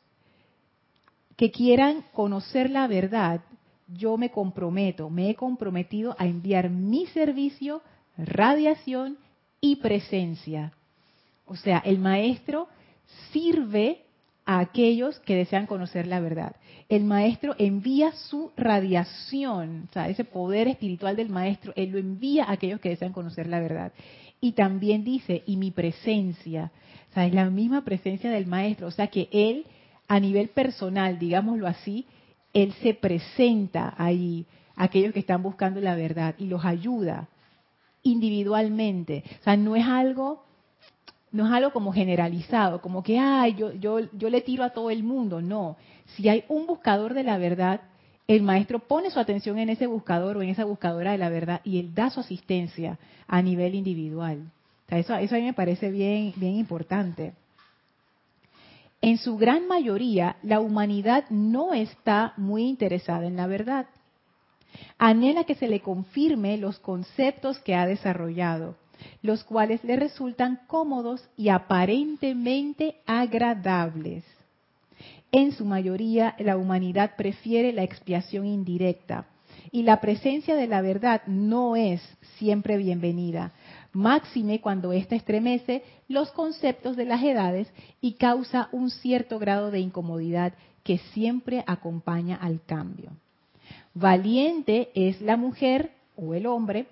que 1.36 1.52
quieran 1.52 2.04
conocer 2.14 2.70
la 2.70 2.88
verdad, 2.88 3.42
yo 3.88 4.18
me 4.18 4.32
comprometo, 4.32 5.10
me 5.10 5.30
he 5.30 5.36
comprometido 5.36 6.16
a 6.20 6.26
enviar 6.26 6.70
mi 6.70 7.06
servicio, 7.08 7.82
radiación 8.18 9.18
y 9.62 9.78
presencia. 9.78 10.74
O 11.46 11.56
sea, 11.56 11.80
el 11.80 12.00
maestro 12.00 12.68
sirve 13.32 14.02
a 14.46 14.60
aquellos 14.60 15.20
que 15.20 15.36
desean 15.36 15.66
conocer 15.66 16.08
la 16.08 16.20
verdad. 16.20 16.56
El 16.90 17.04
maestro 17.04 17.54
envía 17.58 18.14
su 18.14 18.52
radiación, 18.56 19.88
o 19.90 19.94
sea, 19.94 20.10
ese 20.10 20.24
poder 20.24 20.68
espiritual 20.68 21.16
del 21.16 21.30
maestro, 21.30 21.74
él 21.76 21.92
lo 21.92 21.98
envía 21.98 22.46
a 22.46 22.54
aquellos 22.54 22.80
que 22.80 22.90
desean 22.90 23.12
conocer 23.14 23.48
la 23.48 23.60
verdad. 23.60 23.92
Y 24.40 24.54
también 24.54 25.04
dice, 25.04 25.44
y 25.46 25.58
mi 25.58 25.72
presencia, 25.72 26.72
o 27.12 27.14
sea, 27.14 27.26
es 27.26 27.34
la 27.34 27.50
misma 27.50 27.84
presencia 27.84 28.30
del 28.30 28.46
maestro, 28.46 28.88
o 28.88 28.92
sea 28.92 29.08
que 29.08 29.28
él, 29.32 29.66
a 30.08 30.20
nivel 30.20 30.50
personal, 30.50 31.20
digámoslo 31.20 31.68
así, 31.68 32.06
él 32.64 32.74
se 32.82 32.96
presenta 32.96 33.94
ahí 33.98 34.46
a 34.76 34.86
aquellos 34.86 35.14
que 35.14 35.20
están 35.20 35.44
buscando 35.44 35.80
la 35.80 35.96
verdad 35.96 36.34
y 36.40 36.46
los 36.46 36.66
ayuda 36.66 37.28
individualmente. 38.02 39.24
O 39.42 39.44
sea, 39.44 39.58
no 39.58 39.76
es 39.76 39.86
algo 39.86 40.44
no 41.32 41.46
es 41.46 41.52
algo 41.52 41.72
como 41.72 41.92
generalizado, 41.92 42.82
como 42.82 43.04
que, 43.04 43.20
ay, 43.20 43.54
yo, 43.56 43.74
yo, 43.74 44.00
yo 44.14 44.30
le 44.30 44.42
tiro 44.42 44.64
a 44.64 44.72
todo 44.72 44.90
el 44.90 45.04
mundo. 45.04 45.42
No, 45.42 45.76
si 46.16 46.30
hay 46.30 46.46
un 46.48 46.66
buscador 46.66 47.14
de 47.14 47.24
la 47.24 47.38
verdad, 47.38 47.82
el 48.28 48.42
maestro 48.42 48.80
pone 48.80 49.12
su 49.12 49.20
atención 49.20 49.60
en 49.60 49.70
ese 49.70 49.86
buscador 49.86 50.38
o 50.38 50.42
en 50.42 50.50
esa 50.50 50.66
buscadora 50.66 51.12
de 51.12 51.18
la 51.20 51.30
verdad 51.30 51.62
y 51.64 51.80
él 51.80 51.94
da 51.94 52.10
su 52.10 52.22
asistencia 52.22 52.98
a 53.28 53.42
nivel 53.42 53.76
individual. 53.76 54.50
eso, 54.88 55.16
eso 55.16 55.36
a 55.36 55.38
mí 55.38 55.44
me 55.44 55.54
parece 55.54 55.92
bien, 55.92 56.34
bien 56.38 56.56
importante. 56.56 57.34
En 59.08 59.18
su 59.20 59.38
gran 59.38 59.70
mayoría, 59.70 60.36
la 60.44 60.60
humanidad 60.60 61.30
no 61.30 61.74
está 61.74 62.34
muy 62.36 62.64
interesada 62.64 63.26
en 63.26 63.38
la 63.38 63.48
verdad. 63.48 63.86
Anhela 64.98 65.46
que 65.46 65.56
se 65.56 65.70
le 65.70 65.80
confirme 65.80 66.58
los 66.58 66.78
conceptos 66.80 67.58
que 67.60 67.74
ha 67.74 67.88
desarrollado, 67.88 68.76
los 69.22 69.46
cuales 69.46 69.82
le 69.86 69.96
resultan 69.96 70.60
cómodos 70.68 71.26
y 71.38 71.48
aparentemente 71.48 72.98
agradables. 73.06 74.26
En 75.32 75.54
su 75.54 75.64
mayoría, 75.64 76.36
la 76.40 76.58
humanidad 76.58 77.12
prefiere 77.16 77.72
la 77.72 77.84
expiación 77.84 78.46
indirecta 78.46 79.26
y 79.72 79.84
la 79.84 80.02
presencia 80.02 80.58
de 80.58 80.68
la 80.68 80.82
verdad 80.82 81.22
no 81.28 81.78
es 81.78 82.02
siempre 82.38 82.76
bienvenida, 82.76 83.54
máxime 83.98 84.62
cuando 84.62 84.94
ésta 84.94 85.16
estremece 85.16 85.84
los 86.08 86.32
conceptos 86.32 86.96
de 86.96 87.06
las 87.06 87.24
edades 87.24 87.68
y 88.00 88.14
causa 88.14 88.70
un 88.72 88.92
cierto 88.92 89.40
grado 89.40 89.72
de 89.72 89.80
incomodidad 89.80 90.54
que 90.84 91.00
siempre 91.14 91.64
acompaña 91.66 92.36
al 92.36 92.62
cambio. 92.64 93.10
Valiente 93.96 94.92
es 94.94 95.20
la 95.22 95.36
mujer 95.36 95.92
o 96.16 96.36
el 96.36 96.46
hombre 96.46 96.86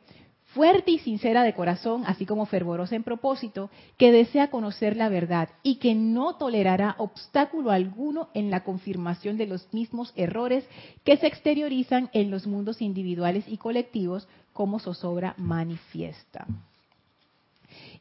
fuerte 0.55 0.91
y 0.91 0.99
sincera 0.99 1.43
de 1.43 1.53
corazón, 1.53 2.03
así 2.07 2.25
como 2.25 2.47
fervorosa 2.47 2.95
en 2.95 3.03
propósito, 3.03 3.69
que 3.97 4.11
desea 4.11 4.49
conocer 4.49 4.97
la 4.97 5.09
verdad 5.09 5.49
y 5.61 5.75
que 5.75 5.93
no 5.93 6.37
tolerará 6.37 6.95
obstáculo 6.97 7.69
alguno 7.69 8.29
en 8.33 8.49
la 8.49 8.63
confirmación 8.63 9.37
de 9.37 9.45
los 9.45 9.71
mismos 9.73 10.11
errores 10.15 10.65
que 11.03 11.17
se 11.17 11.27
exteriorizan 11.27 12.09
en 12.13 12.31
los 12.31 12.47
mundos 12.47 12.81
individuales 12.81 13.45
y 13.47 13.57
colectivos 13.57 14.27
como 14.53 14.79
zozobra 14.79 15.35
manifiesta. 15.37 16.47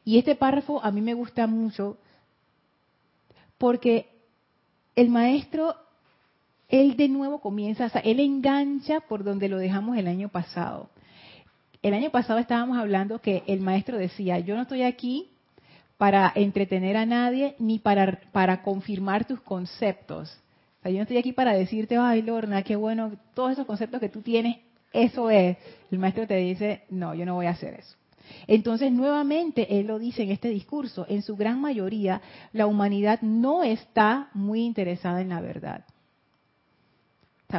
Y 0.05 0.17
este 0.17 0.35
párrafo 0.35 0.81
a 0.83 0.91
mí 0.91 1.01
me 1.01 1.13
gusta 1.13 1.47
mucho 1.47 1.97
porque 3.57 4.07
el 4.95 5.09
maestro, 5.09 5.75
él 6.69 6.95
de 6.95 7.09
nuevo 7.09 7.41
comienza, 7.41 7.87
o 7.87 7.89
sea, 7.89 8.01
él 8.01 8.21
engancha 8.21 9.01
por 9.01 9.23
donde 9.23 9.49
lo 9.49 9.57
dejamos 9.57 9.97
el 9.97 10.07
año 10.07 10.29
pasado 10.29 10.89
el 11.87 11.93
año 11.93 12.09
pasado 12.09 12.39
estábamos 12.39 12.79
hablando 12.79 13.19
que 13.19 13.43
el 13.45 13.59
maestro 13.59 13.99
decía, 13.99 14.39
yo 14.39 14.55
no 14.55 14.63
estoy 14.63 14.81
aquí 14.81 15.29
para 15.97 16.31
entretener 16.33 16.97
a 16.97 17.05
nadie 17.05 17.55
ni 17.59 17.77
para, 17.77 18.21
para 18.31 18.63
confirmar 18.63 19.25
tus 19.25 19.39
conceptos. 19.41 20.35
O 20.79 20.81
sea, 20.81 20.91
yo 20.91 20.97
no 20.97 21.03
estoy 21.03 21.17
aquí 21.17 21.31
para 21.31 21.53
decirte, 21.53 21.95
ay 21.95 22.23
Lorna, 22.23 22.63
qué 22.63 22.75
bueno, 22.75 23.11
todos 23.35 23.51
esos 23.51 23.67
conceptos 23.67 23.99
que 23.99 24.09
tú 24.09 24.23
tienes, 24.23 24.57
eso 24.93 25.29
es. 25.29 25.57
El 25.91 25.99
maestro 25.99 26.25
te 26.25 26.37
dice, 26.37 26.81
no, 26.89 27.13
yo 27.13 27.23
no 27.23 27.35
voy 27.35 27.45
a 27.45 27.51
hacer 27.51 27.75
eso. 27.75 27.95
Entonces, 28.47 28.91
nuevamente, 28.91 29.79
él 29.79 29.87
lo 29.87 29.99
dice 29.99 30.23
en 30.23 30.31
este 30.31 30.49
discurso, 30.49 31.05
en 31.09 31.21
su 31.21 31.35
gran 31.35 31.61
mayoría, 31.61 32.21
la 32.53 32.67
humanidad 32.67 33.21
no 33.21 33.63
está 33.63 34.29
muy 34.33 34.63
interesada 34.63 35.21
en 35.21 35.29
la 35.29 35.41
verdad. 35.41 35.85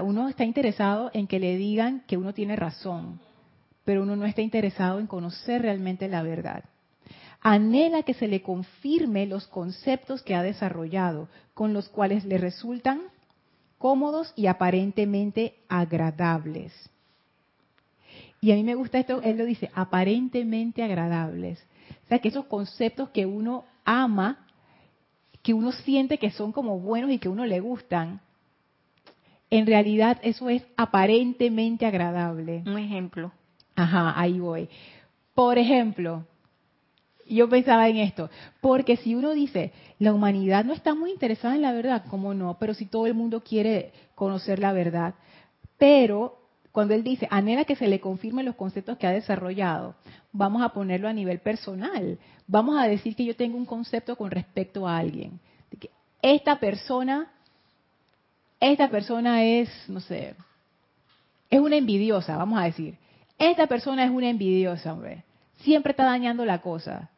Uno 0.02 0.28
está 0.28 0.44
interesado 0.44 1.10
en 1.14 1.26
que 1.26 1.38
le 1.38 1.56
digan 1.56 2.02
que 2.06 2.16
uno 2.16 2.34
tiene 2.34 2.54
razón, 2.54 3.18
pero 3.84 4.02
uno 4.02 4.14
no 4.14 4.26
está 4.26 4.42
interesado 4.42 4.98
en 4.98 5.06
conocer 5.06 5.62
realmente 5.62 6.08
la 6.08 6.22
verdad. 6.22 6.64
Anhela 7.40 8.02
que 8.02 8.14
se 8.14 8.28
le 8.28 8.42
confirme 8.42 9.26
los 9.26 9.46
conceptos 9.46 10.22
que 10.22 10.34
ha 10.34 10.42
desarrollado, 10.42 11.28
con 11.54 11.72
los 11.72 11.88
cuales 11.88 12.24
le 12.24 12.38
resultan 12.38 13.02
cómodos 13.78 14.32
y 14.36 14.48
aparentemente 14.48 15.54
agradables. 15.68 16.72
Y 18.46 18.52
a 18.52 18.54
mí 18.54 18.62
me 18.62 18.76
gusta 18.76 19.00
esto, 19.00 19.22
él 19.22 19.38
lo 19.38 19.44
dice, 19.44 19.72
aparentemente 19.74 20.80
agradables. 20.84 21.58
O 22.04 22.06
sea, 22.06 22.20
que 22.20 22.28
esos 22.28 22.44
conceptos 22.44 23.08
que 23.08 23.26
uno 23.26 23.64
ama, 23.84 24.46
que 25.42 25.52
uno 25.52 25.72
siente 25.72 26.18
que 26.18 26.30
son 26.30 26.52
como 26.52 26.78
buenos 26.78 27.10
y 27.10 27.18
que 27.18 27.26
a 27.26 27.32
uno 27.32 27.44
le 27.44 27.58
gustan, 27.58 28.20
en 29.50 29.66
realidad 29.66 30.20
eso 30.22 30.48
es 30.48 30.62
aparentemente 30.76 31.86
agradable. 31.86 32.62
Un 32.66 32.78
ejemplo. 32.78 33.32
Ajá, 33.74 34.12
ahí 34.16 34.38
voy. 34.38 34.68
Por 35.34 35.58
ejemplo, 35.58 36.24
yo 37.28 37.48
pensaba 37.48 37.88
en 37.88 37.96
esto, 37.96 38.30
porque 38.60 38.96
si 38.96 39.16
uno 39.16 39.32
dice, 39.32 39.72
la 39.98 40.12
humanidad 40.12 40.64
no 40.64 40.72
está 40.72 40.94
muy 40.94 41.10
interesada 41.10 41.56
en 41.56 41.62
la 41.62 41.72
verdad, 41.72 42.04
¿cómo 42.08 42.32
no? 42.32 42.58
Pero 42.60 42.74
si 42.74 42.86
todo 42.86 43.08
el 43.08 43.14
mundo 43.14 43.42
quiere 43.42 43.90
conocer 44.14 44.60
la 44.60 44.72
verdad, 44.72 45.16
pero 45.78 46.45
cuando 46.76 46.92
él 46.92 47.02
dice, 47.02 47.26
anhela 47.30 47.64
que 47.64 47.74
se 47.74 47.88
le 47.88 48.00
confirmen 48.00 48.44
los 48.44 48.54
conceptos 48.54 48.98
que 48.98 49.06
ha 49.06 49.10
desarrollado, 49.10 49.94
vamos 50.30 50.60
a 50.60 50.74
ponerlo 50.74 51.08
a 51.08 51.14
nivel 51.14 51.38
personal. 51.38 52.18
Vamos 52.46 52.78
a 52.78 52.86
decir 52.86 53.16
que 53.16 53.24
yo 53.24 53.34
tengo 53.34 53.56
un 53.56 53.64
concepto 53.64 54.14
con 54.14 54.30
respecto 54.30 54.86
a 54.86 54.98
alguien. 54.98 55.40
que 55.80 55.88
esta 56.20 56.60
persona, 56.60 57.32
esta 58.60 58.90
persona 58.90 59.42
es, 59.42 59.70
no 59.88 60.00
sé, 60.00 60.34
es 61.48 61.60
una 61.60 61.76
envidiosa, 61.76 62.36
vamos 62.36 62.60
a 62.60 62.64
decir. 62.64 62.98
Esta 63.38 63.66
persona 63.66 64.04
es 64.04 64.10
una 64.10 64.28
envidiosa, 64.28 64.92
hombre. 64.92 65.24
Siempre 65.60 65.92
está 65.92 66.04
dañando 66.04 66.44
la 66.44 66.60
cosa. 66.60 67.08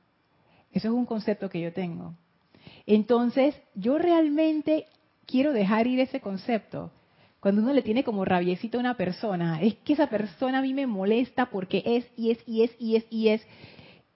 Eso 0.71 0.87
es 0.87 0.94
un 0.94 1.05
concepto 1.05 1.51
que 1.51 1.61
yo 1.61 1.73
tengo. 1.73 2.14
Entonces, 2.87 3.57
yo 3.75 3.99
realmente 3.99 4.87
quiero 5.27 5.53
dejar 5.53 5.88
ir 5.88 5.99
ese 5.99 6.21
concepto. 6.21 6.92
Cuando 7.40 7.62
uno 7.62 7.72
le 7.72 7.83
tiene 7.83 8.03
como 8.03 8.24
rabiecito 8.24 8.79
a 8.79 8.81
una 8.81 8.96
persona, 8.96 9.62
es 9.62 9.74
que 9.77 9.92
esa 9.92 10.09
persona 10.09 10.59
a 10.59 10.62
mí 10.62 10.74
me 10.74 10.87
molesta 10.87 11.46
porque 11.46 11.83
es 11.87 12.07
y 12.16 12.31
es 12.31 12.38
y 12.46 12.62
es 12.62 12.70
y 12.81 12.96
es 12.96 13.07
y 13.11 13.29
es. 13.29 13.46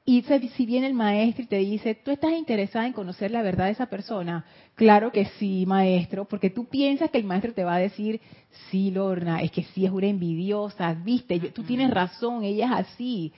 Y 0.05 0.23
si 0.23 0.67
viene 0.67 0.89
el 0.89 0.95
maestro 0.95 1.45
y 1.45 1.47
te 1.47 1.59
dice, 1.59 1.95
¿tú 1.95 2.11
estás 2.11 2.33
interesada 2.33 2.89
en 2.89 2.93
conocer 2.93 3.31
la 3.31 3.43
verdad 3.43 3.67
de 3.67 3.71
esa 3.71 3.87
persona? 3.87 4.45
Claro 4.75 5.13
que 5.13 5.27
sí, 5.39 5.65
maestro, 5.65 6.25
porque 6.25 6.51
tú 6.51 6.65
piensas 6.65 7.11
que 7.11 7.19
el 7.19 7.25
maestro 7.25 7.55
te 7.55 7.63
va 7.63 7.77
a 7.77 7.79
decir, 7.79 8.21
sí, 8.69 8.91
Lorna, 8.91 9.43
es 9.43 9.53
que 9.53 9.63
sí 9.63 9.87
es 9.87 9.93
una 9.93 10.09
envidiosa, 10.09 10.93
viste, 10.95 11.39
tú 11.51 11.63
tienes 11.63 11.91
razón, 11.91 12.43
ella 12.43 12.67
es 12.67 12.73
así. 12.89 13.33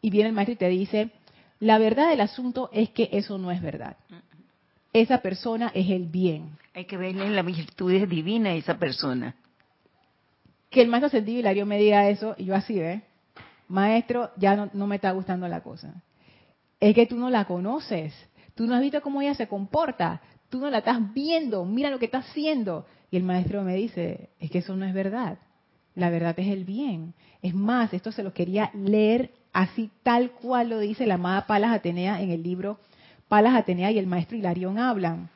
y 0.00 0.08
viene 0.08 0.28
el 0.30 0.34
maestro 0.34 0.54
y 0.54 0.56
te 0.56 0.68
dice, 0.68 1.10
la 1.60 1.76
verdad 1.78 2.08
del 2.08 2.22
asunto 2.22 2.70
es 2.72 2.88
que 2.90 3.10
eso 3.12 3.36
no 3.36 3.50
es 3.50 3.60
verdad. 3.60 3.96
Esa 4.94 5.18
persona 5.18 5.72
es 5.74 5.90
el 5.90 6.06
bien. 6.06 6.56
Hay 6.72 6.84
que 6.84 6.96
verle 6.96 7.28
la 7.28 7.42
virtud 7.42 7.92
divina 8.06 8.50
a 8.50 8.54
esa 8.54 8.78
persona. 8.78 9.34
Que 10.70 10.82
el 10.82 10.88
maestro 10.88 11.10
sentido 11.10 11.40
Hilario 11.40 11.66
me 11.66 11.78
diga 11.78 12.08
eso, 12.08 12.36
y 12.38 12.44
yo 12.44 12.54
así, 12.54 12.78
¿eh? 12.78 13.02
Maestro, 13.66 14.30
ya 14.36 14.54
no, 14.54 14.70
no 14.72 14.86
me 14.86 14.94
está 14.94 15.10
gustando 15.10 15.48
la 15.48 15.62
cosa. 15.62 16.00
Es 16.78 16.94
que 16.94 17.06
tú 17.06 17.16
no 17.16 17.28
la 17.28 17.44
conoces. 17.46 18.14
Tú 18.54 18.68
no 18.68 18.76
has 18.76 18.82
visto 18.82 19.02
cómo 19.02 19.20
ella 19.20 19.34
se 19.34 19.48
comporta. 19.48 20.20
Tú 20.48 20.60
no 20.60 20.70
la 20.70 20.78
estás 20.78 21.12
viendo. 21.12 21.64
Mira 21.64 21.90
lo 21.90 21.98
que 21.98 22.04
está 22.04 22.18
haciendo. 22.18 22.86
Y 23.10 23.16
el 23.16 23.24
maestro 23.24 23.64
me 23.64 23.74
dice, 23.74 24.30
es 24.38 24.48
que 24.48 24.58
eso 24.58 24.76
no 24.76 24.84
es 24.84 24.94
verdad. 24.94 25.38
La 25.96 26.08
verdad 26.08 26.38
es 26.38 26.46
el 26.46 26.64
bien. 26.64 27.14
Es 27.42 27.52
más, 27.52 27.92
esto 27.92 28.12
se 28.12 28.22
lo 28.22 28.32
quería 28.32 28.70
leer 28.74 29.32
así 29.52 29.90
tal 30.04 30.30
cual 30.30 30.68
lo 30.68 30.78
dice 30.78 31.04
la 31.04 31.14
amada 31.14 31.48
Palas 31.48 31.72
Atenea 31.72 32.22
en 32.22 32.30
el 32.30 32.44
libro 32.44 32.78
Palas 33.34 33.56
Atenea 33.56 33.90
y 33.90 33.98
el 33.98 34.06
maestro 34.06 34.36
Hilarión 34.36 34.78
hablan. 34.78 35.28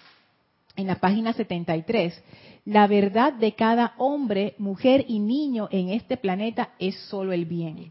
En 0.76 0.86
la 0.86 1.00
página 1.00 1.32
73, 1.32 2.22
la 2.66 2.86
verdad 2.86 3.32
de 3.32 3.56
cada 3.56 3.94
hombre, 3.98 4.54
mujer 4.58 5.04
y 5.08 5.18
niño 5.18 5.68
en 5.72 5.88
este 5.88 6.16
planeta 6.16 6.74
es 6.78 6.94
solo 7.08 7.32
el 7.32 7.44
bien. 7.44 7.90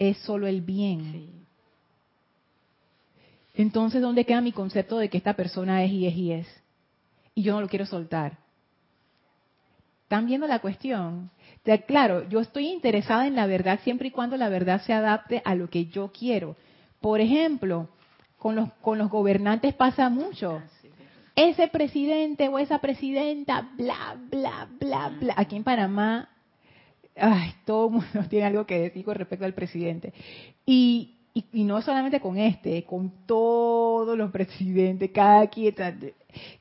Es 0.00 0.18
solo 0.18 0.48
el 0.48 0.62
bien. 0.62 1.46
Entonces, 3.54 4.02
¿dónde 4.02 4.24
queda 4.24 4.40
mi 4.40 4.50
concepto 4.50 4.98
de 4.98 5.08
que 5.08 5.18
esta 5.18 5.34
persona 5.34 5.84
es 5.84 5.92
y 5.92 6.08
es 6.08 6.16
y 6.16 6.32
es? 6.32 6.62
Y 7.36 7.42
yo 7.44 7.54
no 7.54 7.60
lo 7.60 7.68
quiero 7.68 7.86
soltar. 7.86 8.38
¿Están 10.02 10.26
viendo 10.26 10.48
la 10.48 10.58
cuestión? 10.58 11.30
claro, 11.86 12.28
yo 12.28 12.40
estoy 12.40 12.66
interesada 12.66 13.28
en 13.28 13.36
la 13.36 13.46
verdad 13.46 13.78
siempre 13.84 14.08
y 14.08 14.10
cuando 14.10 14.36
la 14.36 14.48
verdad 14.48 14.82
se 14.82 14.92
adapte 14.92 15.40
a 15.44 15.54
lo 15.54 15.70
que 15.70 15.86
yo 15.86 16.10
quiero. 16.12 16.56
Por 17.00 17.20
ejemplo, 17.20 17.90
con 18.44 18.56
los, 18.56 18.70
con 18.82 18.98
los 18.98 19.08
gobernantes 19.08 19.72
pasa 19.72 20.10
mucho. 20.10 20.60
Ese 21.34 21.66
presidente 21.68 22.46
o 22.48 22.58
esa 22.58 22.78
presidenta, 22.78 23.70
bla, 23.74 24.18
bla, 24.30 24.68
bla, 24.78 25.08
bla. 25.18 25.34
Aquí 25.38 25.56
en 25.56 25.64
Panamá, 25.64 26.28
ay, 27.16 27.54
todo 27.64 27.86
el 27.86 27.92
mundo 27.92 28.06
tiene 28.28 28.44
algo 28.44 28.66
que 28.66 28.78
decir 28.78 29.02
con 29.02 29.14
respecto 29.14 29.46
al 29.46 29.54
presidente. 29.54 30.12
Y, 30.66 31.14
y, 31.32 31.64
no 31.64 31.80
solamente 31.80 32.20
con 32.20 32.36
este, 32.36 32.84
con 32.84 33.10
todos 33.24 34.14
los 34.18 34.30
presidentes, 34.30 35.10
cada 35.10 35.46
quien. 35.46 35.74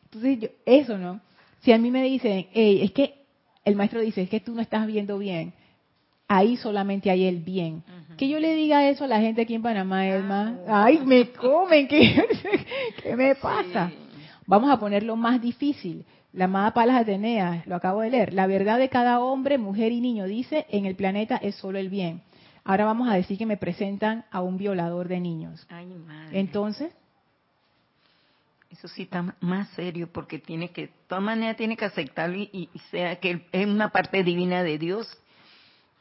Entonces, 0.06 0.52
eso, 0.65 0.98
¿no? 0.98 1.19
Si 1.63 1.74
a 1.74 1.78
mí 1.78 1.91
me 1.91 2.02
dicen, 2.02 2.48
hey, 2.54 2.80
es 2.82 2.93
que 2.93 3.26
el 3.65 3.76
maestro 3.76 4.00
dice, 4.00 4.22
es 4.22 4.30
que 4.30 4.39
tú 4.39 4.56
no 4.56 4.62
estás 4.62 4.88
viendo 4.88 5.17
bien. 5.17 5.52
Ahí 6.30 6.56
solamente 6.56 7.12
hay 7.12 7.26
el 7.26 7.39
bien. 7.39 7.84
Que 8.17 8.28
yo 8.28 8.39
le 8.39 8.54
diga 8.54 8.88
eso 8.89 9.06
a 9.06 9.08
la 9.08 9.19
gente 9.19 9.41
aquí 9.41 9.56
en 9.56 9.62
Panamá, 9.62 9.99
ah, 9.99 10.08
Elma. 10.08 10.58
Ay, 10.67 10.99
me 11.06 11.32
comen, 11.32 11.88
¿qué, 11.88 12.23
qué 13.04 13.15
me 13.15 13.36
pasa? 13.36 13.91
Vamos 14.45 14.71
a 14.71 14.80
ponerlo 14.80 15.15
más 15.15 15.41
difícil. 15.41 16.06
La 16.34 16.45
amada 16.45 16.73
Palas 16.73 17.02
Atenea, 17.02 17.63
lo 17.67 17.76
acabo 17.76 18.02
de 18.02 18.10
leer. 18.10 18.34
La 18.34 18.47
verdad 18.47 18.80
de 18.80 18.89
cada 18.89 19.19
hombre, 19.19 19.58
mujer 19.58 19.91
y 19.91 20.02
niño, 20.02 20.26
dice, 20.26 20.65
en 20.69 20.86
el 20.86 20.95
planeta 20.95 21.38
es 21.38 21.56
solo 21.56 21.78
el 21.78 21.89
bien. 21.89 22.21
Ahora 22.63 22.86
vamos 22.86 23.10
a 23.10 23.15
decir 23.15 23.38
que 23.38 23.45
me 23.45 23.58
presentan 23.58 24.26
a 24.32 24.41
un 24.41 24.58
violador 24.58 25.08
de 25.08 25.19
niños. 25.19 25.65
Ay, 25.69 25.86
madre. 25.86 26.39
Entonces, 26.39 26.91
eso 28.73 28.88
sí 28.88 29.04
está 29.04 29.36
más 29.39 29.69
serio 29.69 30.10
porque 30.12 30.39
tiene 30.39 30.71
que, 30.71 30.88
de 30.88 30.93
todas 31.08 31.23
maneras 31.23 31.58
tiene 31.58 31.78
que 31.78 31.86
aceptarlo 31.86 32.38
y, 32.38 32.69
sea 32.89 33.17
que 33.17 33.45
es 33.52 33.67
una 33.67 33.89
parte 33.89 34.23
divina 34.23 34.63
de 34.63 34.80
Dios, 34.80 35.08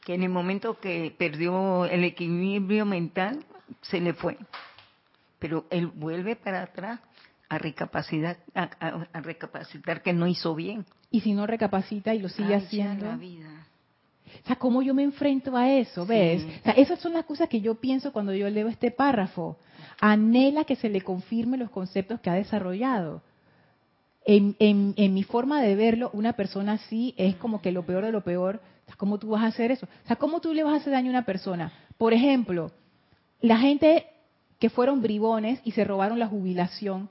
que 0.05 0.13
en 0.13 0.23
el 0.23 0.29
momento 0.29 0.79
que 0.79 1.13
perdió 1.17 1.85
el 1.85 2.03
equilibrio 2.03 2.85
mental, 2.85 3.43
se 3.81 3.99
le 3.99 4.13
fue. 4.13 4.37
Pero 5.39 5.65
él 5.69 5.87
vuelve 5.87 6.35
para 6.35 6.63
atrás 6.63 6.99
a 7.49 7.57
recapacitar, 7.57 8.37
a, 8.55 9.21
recapacitar 9.21 10.01
que 10.01 10.13
no 10.13 10.27
hizo 10.27 10.55
bien. 10.55 10.85
Y 11.11 11.21
si 11.21 11.33
no 11.33 11.45
recapacita 11.45 12.13
y 12.13 12.19
lo 12.19 12.29
sigue 12.29 12.55
haciendo. 12.55 13.05
La 13.05 13.17
vida. 13.17 13.67
O 14.43 14.47
sea, 14.47 14.55
¿cómo 14.55 14.81
yo 14.81 14.93
me 14.93 15.03
enfrento 15.03 15.55
a 15.55 15.69
eso? 15.71 16.05
¿Ves? 16.05 16.43
O 16.43 16.63
sea, 16.63 16.73
esas 16.73 16.99
son 16.99 17.13
las 17.13 17.25
cosas 17.25 17.47
que 17.49 17.61
yo 17.61 17.75
pienso 17.75 18.11
cuando 18.11 18.33
yo 18.33 18.49
leo 18.49 18.67
este 18.67 18.91
párrafo 18.91 19.57
anhela 19.99 20.65
que 20.65 20.75
se 20.75 20.89
le 20.89 21.01
confirme 21.01 21.57
los 21.57 21.69
conceptos 21.69 22.19
que 22.19 22.29
ha 22.29 22.33
desarrollado. 22.33 23.21
En, 24.25 25.13
mi 25.13 25.23
forma 25.23 25.61
de 25.61 25.75
verlo, 25.75 26.09
una 26.13 26.33
persona 26.33 26.73
así 26.73 27.13
es 27.17 27.35
como 27.35 27.61
que 27.61 27.71
lo 27.71 27.85
peor 27.85 28.05
de 28.05 28.11
lo 28.11 28.23
peor. 28.23 28.61
¿Cómo 28.97 29.17
tú 29.17 29.29
vas 29.29 29.43
a 29.43 29.47
hacer 29.47 29.71
eso? 29.71 29.85
O 29.85 30.07
sea, 30.07 30.15
¿cómo 30.15 30.39
tú 30.39 30.53
le 30.53 30.63
vas 30.63 30.73
a 30.73 30.77
hacer 30.77 30.93
daño 30.93 31.07
a 31.07 31.11
una 31.11 31.25
persona? 31.25 31.71
Por 31.97 32.13
ejemplo, 32.13 32.71
la 33.41 33.57
gente 33.57 34.05
que 34.59 34.69
fueron 34.69 35.01
bribones 35.01 35.59
y 35.63 35.71
se 35.71 35.83
robaron 35.83 36.19
la 36.19 36.27
jubilación 36.27 37.09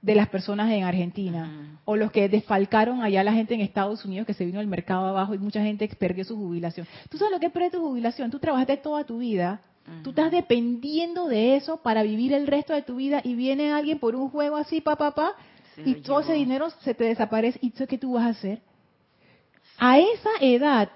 de 0.00 0.14
las 0.14 0.28
personas 0.28 0.70
en 0.72 0.82
Argentina, 0.82 1.78
o 1.84 1.94
los 1.94 2.10
que 2.10 2.28
desfalcaron 2.28 3.02
allá 3.02 3.22
la 3.22 3.32
gente 3.32 3.54
en 3.54 3.60
Estados 3.60 4.04
Unidos 4.04 4.26
que 4.26 4.34
se 4.34 4.44
vino 4.44 4.58
al 4.58 4.66
mercado 4.66 5.06
abajo 5.06 5.34
y 5.34 5.38
mucha 5.38 5.62
gente 5.62 5.88
perdió 5.96 6.24
su 6.24 6.36
jubilación. 6.36 6.88
¿Tú 7.08 7.18
sabes 7.18 7.32
lo 7.32 7.38
que 7.38 7.46
es 7.46 7.70
tu 7.70 7.80
jubilación? 7.80 8.30
Tú 8.30 8.40
trabajaste 8.40 8.78
toda 8.78 9.04
tu 9.04 9.18
vida 9.18 9.60
Tú 10.02 10.10
estás 10.10 10.30
dependiendo 10.30 11.26
de 11.26 11.56
eso 11.56 11.78
para 11.78 12.02
vivir 12.02 12.32
el 12.32 12.46
resto 12.46 12.72
de 12.72 12.82
tu 12.82 12.96
vida 12.96 13.20
y 13.22 13.34
viene 13.34 13.72
alguien 13.72 13.98
por 13.98 14.14
un 14.14 14.30
juego 14.30 14.56
así, 14.56 14.80
papá, 14.80 15.12
papá, 15.12 15.34
y 15.84 15.96
todo 15.96 16.20
ese 16.20 16.34
dinero 16.34 16.70
se 16.80 16.94
te 16.94 17.04
desaparece. 17.04 17.58
¿Y 17.62 17.70
qué 17.70 17.98
tú 17.98 18.12
vas 18.12 18.24
a 18.24 18.28
hacer? 18.28 18.62
A 19.78 19.98
esa 19.98 20.30
edad, 20.40 20.90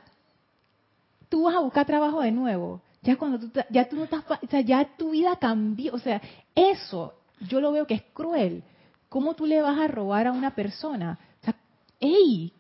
tú 1.29 1.45
vas 1.45 1.57
a 1.57 1.61
buscar 1.61 1.87
trabajo 1.87 2.21
de 2.21 2.33
nuevo. 2.33 2.81
Ya 3.03 3.17
cuando 3.17 3.39
tú, 3.39 3.61
ya 3.71 3.89
tú 3.89 3.97
no 3.97 4.05
estás, 4.05 4.25
o 4.29 4.47
sea, 4.49 4.61
ya 4.61 4.85
tu 4.97 5.11
vida 5.11 5.37
cambió. 5.37 5.95
O 5.95 5.99
sea, 5.99 6.21
eso 6.55 7.15
yo 7.41 7.61
lo 7.61 7.73
veo 7.73 7.87
que 7.87 7.95
es 7.95 8.03
cruel. 8.13 8.63
¿Cómo 9.09 9.35
tú 9.35 9.47
le 9.47 9.63
vas 9.63 9.79
a 9.79 9.89
robar 9.89 10.27
a 10.27 10.33
una 10.33 10.55
persona? 10.55 11.19
O 11.41 11.45
sea, 11.45 11.55
¡ey! 12.01 12.53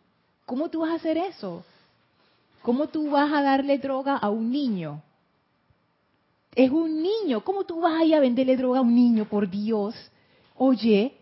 ¿Cómo 0.44 0.68
tú 0.68 0.81
vas 0.81 0.90
a 0.90 0.94
hacer 0.94 1.18
eso? 1.18 1.64
¿Cómo 2.62 2.88
tú 2.88 3.11
vas 3.11 3.33
a 3.33 3.42
darle 3.42 3.79
droga 3.79 4.16
a 4.16 4.31
un 4.31 4.50
niño? 4.50 5.02
Es 6.55 6.70
un 6.70 7.02
niño. 7.02 7.44
¿Cómo 7.44 7.64
tú 7.64 7.81
vas 7.81 8.00
a 8.00 8.16
a 8.16 8.20
venderle 8.20 8.57
droga 8.57 8.79
a 8.79 8.83
un 8.83 8.94
niño, 8.94 9.26
por 9.26 9.48
Dios? 9.48 9.94
Oye, 10.57 11.16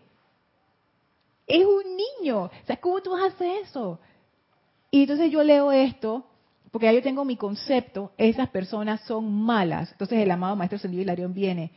es 1.47 1.65
un 1.65 1.97
niño. 1.97 2.43
O 2.45 2.77
¿cómo 2.81 3.01
tú 3.01 3.11
vas 3.11 3.23
a 3.23 3.27
hacer 3.27 3.63
eso? 3.63 3.99
Y 4.95 5.01
entonces 5.01 5.29
yo 5.29 5.43
leo 5.43 5.73
esto, 5.73 6.25
porque 6.71 6.85
ya 6.85 6.93
yo 6.93 7.01
tengo 7.01 7.25
mi 7.25 7.35
concepto, 7.35 8.13
esas 8.17 8.47
personas 8.47 9.01
son 9.01 9.29
malas. 9.29 9.91
Entonces 9.91 10.19
el 10.19 10.31
amado 10.31 10.55
Maestro 10.55 10.79
Sendido 10.79 11.01
Hilarión 11.03 11.33
viene. 11.33 11.71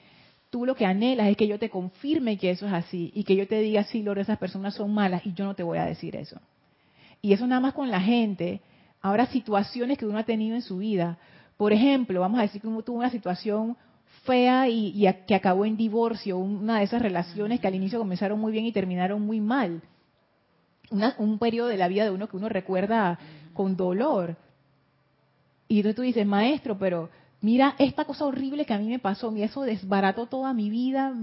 Tú 0.50 0.64
lo 0.64 0.76
que 0.76 0.87
anhelas 0.87 1.26
es 1.26 1.37
que 1.37 1.48
yo 1.48 1.59
te 1.59 1.68
confirme 1.68 2.38
que 2.38 2.50
eso 2.50 2.68
es 2.68 2.72
así 2.72 3.11
y 3.16 3.24
que 3.24 3.35
yo 3.35 3.48
te 3.48 3.59
diga, 3.59 3.83
sí, 3.83 4.04
Lord, 4.04 4.20
esas 4.20 4.38
personas 4.38 4.76
son 4.76 4.94
malas 4.94 5.26
y 5.26 5.33
yo 5.33 5.46
no 5.46 5.54
te 5.54 5.64
voy 5.64 5.78
a 5.78 5.85
decir 5.85 6.14
eso. 6.14 6.40
Y 7.20 7.33
eso 7.33 7.44
nada 7.48 7.61
más 7.61 7.74
con 7.74 7.90
la 7.90 8.00
gente. 8.00 8.61
Ahora, 9.02 9.26
situaciones 9.26 9.98
que 9.98 10.07
uno 10.07 10.18
ha 10.18 10.24
tenido 10.24 10.54
en 10.54 10.62
su 10.62 10.76
vida. 10.76 11.18
Por 11.57 11.72
ejemplo, 11.72 12.20
vamos 12.20 12.38
a 12.38 12.42
decir 12.42 12.61
que 12.61 12.68
uno 12.68 12.83
tuvo 12.83 12.98
una 12.98 13.11
situación 13.11 13.76
fea 14.26 14.68
y, 14.68 15.04
que 15.26 15.35
acabó 15.35 15.64
en 15.64 15.76
divorcio, 15.76 16.38
una 16.38 16.78
de 16.78 16.85
esas 16.85 17.02
relaciones 17.02 17.59
que 17.59 17.66
al 17.66 17.74
inicio 17.74 17.98
comenzaron 17.98 18.38
muy 18.38 18.52
bien 18.52 18.64
y 18.64 18.70
terminaron 18.70 19.22
muy 19.22 19.40
mal. 19.40 19.83
Un 20.90 21.38
periodo 21.38 21.68
de 21.68 21.77
la 21.77 21.88
vida 21.88 22.05
de 22.05 22.11
uno 22.11 22.29
que 22.29 22.37
uno 22.37 22.48
recuerda 22.48 23.18
con 23.55 23.77
dolor. 23.77 24.37
Y 25.68 25.77
entonces 25.77 25.96
tú 25.96 26.03
dices, 26.03 26.27
maestro, 26.27 26.79
pero 26.79 27.11
mira 27.40 27.74
esta 27.79 28.05
cosa 28.05 28.24
horrible 28.24 28.64
que 28.64 28.74
a 28.74 28.79
mí 28.79 28.88
me 28.88 28.98
pasó, 28.98 29.35
y 29.37 29.42
eso 29.42 29.62
desbarató 29.62 30.27
toda 30.27 30.53
mi 30.55 30.70
vida. 30.70 31.14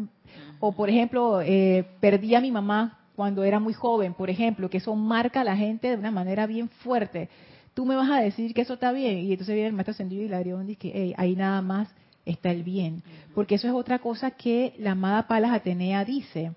O 0.60 0.72
por 0.72 0.90
ejemplo, 0.90 1.42
eh, 1.42 1.86
perdí 2.00 2.36
a 2.36 2.42
mi 2.42 2.52
mamá 2.52 3.00
cuando 3.16 3.44
era 3.44 3.60
muy 3.60 3.74
joven, 3.74 4.14
por 4.14 4.30
ejemplo, 4.30 4.70
que 4.70 4.78
eso 4.78 4.94
marca 4.96 5.42
a 5.42 5.46
la 5.46 5.56
gente 5.56 5.90
de 5.90 5.96
una 5.96 6.12
manera 6.12 6.46
bien 6.46 6.70
fuerte 6.70 7.30
tú 7.76 7.86
me 7.86 7.96
vas 7.96 8.10
a 8.10 8.22
decir 8.22 8.56
que 8.56 8.62
eso 8.62 8.74
está 8.74 8.92
bien. 8.92 9.20
Y 9.20 9.34
entonces 9.34 9.54
viene 9.54 9.68
el 9.68 9.74
maestro 9.74 9.92
ascendido 9.92 10.24
y 10.24 10.26
Hilarión 10.26 10.64
y 10.64 10.76
dice, 10.76 10.92
hey, 10.96 11.14
ahí 11.18 11.36
nada 11.36 11.62
más 11.62 11.94
está 12.26 12.50
el 12.50 12.64
bien. 12.64 13.04
Porque 13.36 13.56
eso 13.56 13.68
es 13.68 13.74
otra 13.74 14.00
cosa 14.00 14.32
que 14.32 14.74
la 14.80 14.92
amada 14.92 15.28
Palas 15.28 15.52
Atenea 15.52 16.04
dice. 16.04 16.54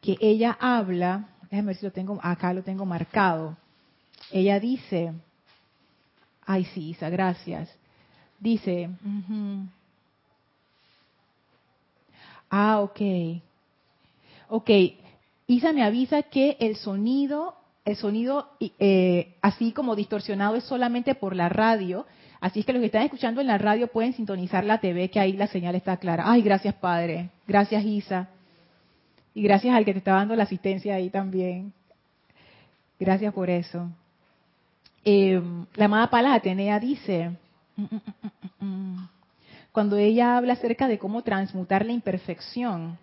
Que 0.00 0.16
ella 0.20 0.56
habla, 0.60 1.28
déjame 1.50 1.68
ver 1.68 1.76
si 1.76 1.86
lo 1.86 1.92
tengo, 1.92 2.18
acá 2.22 2.52
lo 2.52 2.62
tengo 2.62 2.84
marcado. 2.84 3.56
Ella 4.30 4.60
dice, 4.60 5.12
ay 6.44 6.64
sí, 6.66 6.90
Isa, 6.90 7.08
gracias. 7.10 7.68
Dice, 8.38 8.90
ah, 12.50 12.80
ok. 12.80 13.00
Ok, 14.48 14.70
Isa 15.46 15.72
me 15.72 15.82
avisa 15.82 16.22
que 16.22 16.56
el 16.60 16.76
sonido 16.76 17.54
el 17.88 17.96
sonido 17.96 18.50
eh, 18.60 19.34
así 19.40 19.72
como 19.72 19.96
distorsionado 19.96 20.56
es 20.56 20.64
solamente 20.64 21.14
por 21.14 21.34
la 21.34 21.48
radio. 21.48 22.06
Así 22.38 22.60
es 22.60 22.66
que 22.66 22.72
los 22.72 22.80
que 22.80 22.86
están 22.86 23.02
escuchando 23.02 23.40
en 23.40 23.46
la 23.46 23.56
radio 23.56 23.88
pueden 23.88 24.12
sintonizar 24.12 24.64
la 24.64 24.78
TV, 24.78 25.10
que 25.10 25.18
ahí 25.18 25.32
la 25.32 25.46
señal 25.46 25.74
está 25.74 25.96
clara. 25.96 26.24
Ay, 26.26 26.42
gracias 26.42 26.74
Padre. 26.74 27.30
Gracias 27.46 27.82
Isa. 27.84 28.28
Y 29.38 29.42
gracias 29.42 29.72
al 29.72 29.84
que 29.84 29.92
te 29.92 29.98
está 30.00 30.14
dando 30.14 30.34
la 30.34 30.42
asistencia 30.42 30.96
ahí 30.96 31.10
también. 31.10 31.72
Gracias 32.98 33.32
por 33.32 33.48
eso. 33.48 33.88
Eh, 35.04 35.40
la 35.76 35.84
amada 35.84 36.10
Palas 36.10 36.36
Atenea 36.36 36.80
dice, 36.80 37.30
mm, 37.76 37.82
mm, 37.84 38.00
Mm. 38.58 39.08
Cuando 39.70 39.96
ella 39.96 40.36
habla 40.36 40.54
acerca 40.54 40.88
de 40.88 40.98
cómo 40.98 41.22
transmutar 41.22 41.86
la 41.86 41.92
imperfección, 41.92 42.98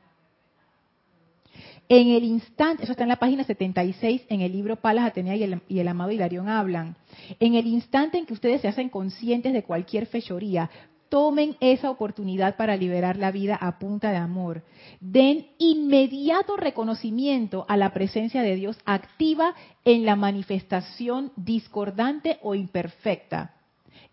en 1.87 2.09
el 2.09 2.25
instante, 2.25 2.83
eso 2.83 2.91
está 2.91 3.03
en 3.03 3.09
la 3.09 3.15
página 3.15 3.45
76 3.45 4.23
en 4.27 4.41
el 4.41 4.51
libro 4.51 4.75
Palas 4.75 5.05
Atenea 5.05 5.37
y 5.37 5.43
el, 5.43 5.61
y 5.69 5.79
el 5.79 5.87
amado 5.87 6.11
Hilarión 6.11 6.49
hablan, 6.49 6.97
en 7.39 7.55
el 7.55 7.65
instante 7.65 8.17
en 8.17 8.25
que 8.25 8.33
ustedes 8.33 8.59
se 8.59 8.67
hacen 8.67 8.89
conscientes 8.89 9.53
de 9.53 9.63
cualquier 9.63 10.05
fechoría, 10.05 10.69
tomen 11.15 11.56
esa 11.62 11.89
oportunidad 11.91 12.58
para 12.58 12.75
liberar 12.75 13.15
la 13.15 13.32
vida 13.32 13.56
a 13.56 13.80
punta 13.80 14.12
de 14.12 14.17
amor. 14.17 14.63
Den 14.99 15.47
inmediato 15.60 16.58
reconocimiento 16.58 17.65
a 17.69 17.78
la 17.78 17.93
presencia 17.93 18.41
de 18.41 18.58
Dios 18.58 18.78
activa 18.84 19.56
en 19.86 20.06
la 20.06 20.17
manifestación 20.17 21.32
discordante 21.38 22.38
o 22.41 22.54
imperfecta. 22.54 23.54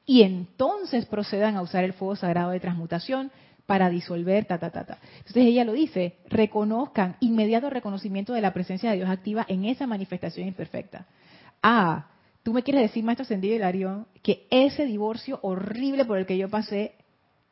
Y 0.07 0.23
entonces 0.23 1.07
procedan 1.07 1.57
a 1.57 1.63
usar 1.63 1.83
el 1.83 1.93
fuego 1.93 2.15
sagrado 2.15 2.53
de 2.53 2.61
transmutación 2.61 3.33
para 3.67 3.91
disolver, 3.91 4.45
ta, 4.45 4.59
ta, 4.59 4.71
ta. 4.71 4.99
Entonces 5.19 5.45
ella 5.45 5.65
lo 5.65 5.73
dice, 5.73 6.19
reconozcan, 6.29 7.17
inmediato 7.19 7.69
reconocimiento 7.69 8.33
de 8.33 8.43
la 8.43 8.55
presencia 8.55 8.93
de 8.93 8.99
Dios 8.99 9.11
activa 9.11 9.45
en 9.49 9.65
esa 9.65 9.89
manifestación 9.89 10.47
imperfecta. 10.47 11.09
Ah, 11.65 12.12
tú 12.43 12.53
me 12.53 12.63
quieres 12.63 12.83
decir, 12.83 13.05
maestro 13.05 13.23
Ascendido 13.23 13.55
Hilarión, 13.55 14.07
que 14.23 14.47
ese 14.51 14.87
divorcio 14.87 15.39
horrible 15.43 16.05
por 16.05 16.19
el 16.19 16.27
que 16.27 16.39
yo 16.39 16.49
pasé 16.49 16.95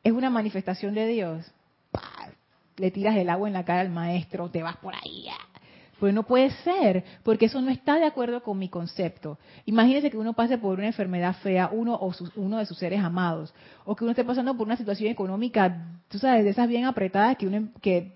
es 0.03 0.11
una 0.11 0.29
manifestación 0.29 0.93
de 0.93 1.07
Dios. 1.07 1.51
Le 2.77 2.91
tiras 2.91 3.15
el 3.15 3.29
agua 3.29 3.47
en 3.47 3.53
la 3.53 3.65
cara 3.65 3.81
al 3.81 3.89
maestro, 3.89 4.49
te 4.49 4.63
vas 4.63 4.77
por 4.77 4.95
ahí. 4.95 5.27
Pues 5.99 6.15
no 6.15 6.23
puede 6.23 6.49
ser, 6.63 7.03
porque 7.21 7.45
eso 7.45 7.61
no 7.61 7.69
está 7.69 7.97
de 7.97 8.05
acuerdo 8.05 8.41
con 8.41 8.57
mi 8.57 8.69
concepto. 8.69 9.37
Imagínese 9.65 10.09
que 10.09 10.17
uno 10.17 10.33
pase 10.33 10.57
por 10.57 10.79
una 10.79 10.87
enfermedad 10.87 11.35
fea, 11.43 11.69
uno 11.71 11.93
o 11.93 12.11
uno 12.37 12.57
de 12.57 12.65
sus 12.65 12.79
seres 12.79 13.01
amados, 13.01 13.53
o 13.85 13.95
que 13.95 14.03
uno 14.03 14.11
esté 14.11 14.23
pasando 14.23 14.57
por 14.57 14.65
una 14.65 14.77
situación 14.77 15.11
económica, 15.11 15.85
tú 16.07 16.17
sabes, 16.17 16.43
de 16.43 16.49
esas 16.49 16.67
bien 16.67 16.85
apretadas 16.85 17.37
que 17.37 17.45
uno, 17.45 17.69
que, 17.81 18.13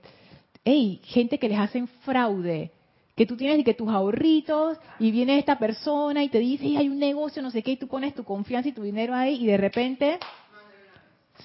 hey, 0.63 0.99
gente 1.03 1.37
que 1.37 1.47
les 1.47 1.59
hacen 1.59 1.87
fraude, 1.87 2.71
que 3.15 3.25
tú 3.25 3.37
tienes 3.37 3.59
y 3.59 3.63
que 3.63 3.73
tus 3.73 3.89
ahorritos 3.89 4.77
y 4.99 5.11
viene 5.11 5.39
esta 5.39 5.57
persona 5.57 6.23
y 6.23 6.29
te 6.29 6.39
dice, 6.39 6.65
hay 6.77 6.89
un 6.89 6.99
negocio, 6.99 7.41
no 7.41 7.49
sé 7.49 7.63
qué, 7.63 7.71
y 7.71 7.77
tú 7.77 7.87
pones 7.87 8.13
tu 8.13 8.23
confianza 8.23 8.69
y 8.69 8.73
tu 8.73 8.83
dinero 8.83 9.13
ahí 9.13 9.41
y 9.41 9.45
de 9.45 9.57
repente 9.57 10.19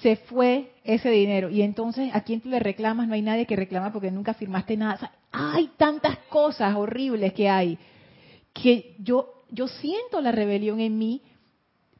se 0.01 0.17
fue 0.17 0.71
ese 0.83 1.09
dinero. 1.09 1.49
Y 1.49 1.61
entonces, 1.61 2.13
¿a 2.13 2.21
quién 2.21 2.41
tú 2.41 2.49
le 2.49 2.59
reclamas? 2.59 3.07
No 3.07 3.13
hay 3.13 3.21
nadie 3.21 3.45
que 3.45 3.55
reclama 3.55 3.93
porque 3.93 4.11
nunca 4.11 4.33
firmaste 4.33 4.75
nada. 4.75 5.11
hay 5.31 5.69
tantas 5.77 6.17
cosas 6.29 6.75
horribles 6.75 7.33
que 7.33 7.49
hay 7.49 7.77
que 8.53 8.95
yo, 8.99 9.45
yo 9.49 9.69
siento 9.69 10.19
la 10.19 10.33
rebelión 10.33 10.81
en 10.81 10.97
mí 10.97 11.21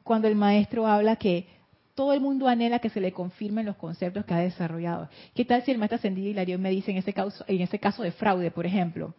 cuando 0.02 0.28
el 0.28 0.34
maestro 0.34 0.86
habla 0.86 1.16
que 1.16 1.46
todo 1.94 2.12
el 2.12 2.20
mundo 2.20 2.48
anhela 2.48 2.78
que 2.78 2.90
se 2.90 3.00
le 3.00 3.12
confirmen 3.12 3.66
los 3.66 3.76
conceptos 3.76 4.24
que 4.26 4.34
ha 4.34 4.38
desarrollado. 4.38 5.08
¿Qué 5.34 5.44
tal 5.46 5.62
si 5.62 5.70
el 5.70 5.78
maestro 5.78 5.96
ascendido 5.96 6.28
Hilarión 6.28 6.60
me 6.60 6.70
dice 6.70 6.90
en 6.90 6.98
ese 6.98 7.12
caso, 7.12 7.44
en 7.46 7.60
ese 7.62 7.78
caso 7.78 8.02
de 8.02 8.12
fraude, 8.12 8.50
por 8.50 8.66
ejemplo, 8.66 9.14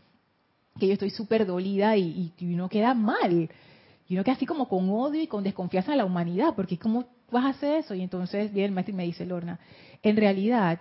que 0.80 0.88
yo 0.88 0.94
estoy 0.94 1.10
súper 1.10 1.46
dolida 1.46 1.96
y, 1.98 2.34
y, 2.38 2.54
uno 2.54 2.70
queda 2.70 2.94
mal? 2.94 3.50
Y 4.08 4.14
uno 4.14 4.24
queda 4.24 4.36
así 4.36 4.46
como 4.46 4.68
con 4.68 4.90
odio 4.90 5.22
y 5.22 5.28
con 5.28 5.44
desconfianza 5.44 5.92
de 5.92 5.98
la 5.98 6.06
humanidad, 6.06 6.54
porque 6.56 6.76
es 6.76 6.80
como 6.80 7.06
vas 7.32 7.46
a 7.46 7.50
hacer 7.50 7.78
eso. 7.78 7.94
Y 7.94 8.02
entonces 8.02 8.52
viene 8.52 8.68
el 8.68 8.72
maestro 8.74 8.94
y 8.94 8.98
me 8.98 9.06
dice, 9.06 9.26
Lorna, 9.26 9.60
en 10.02 10.18
realidad, 10.18 10.80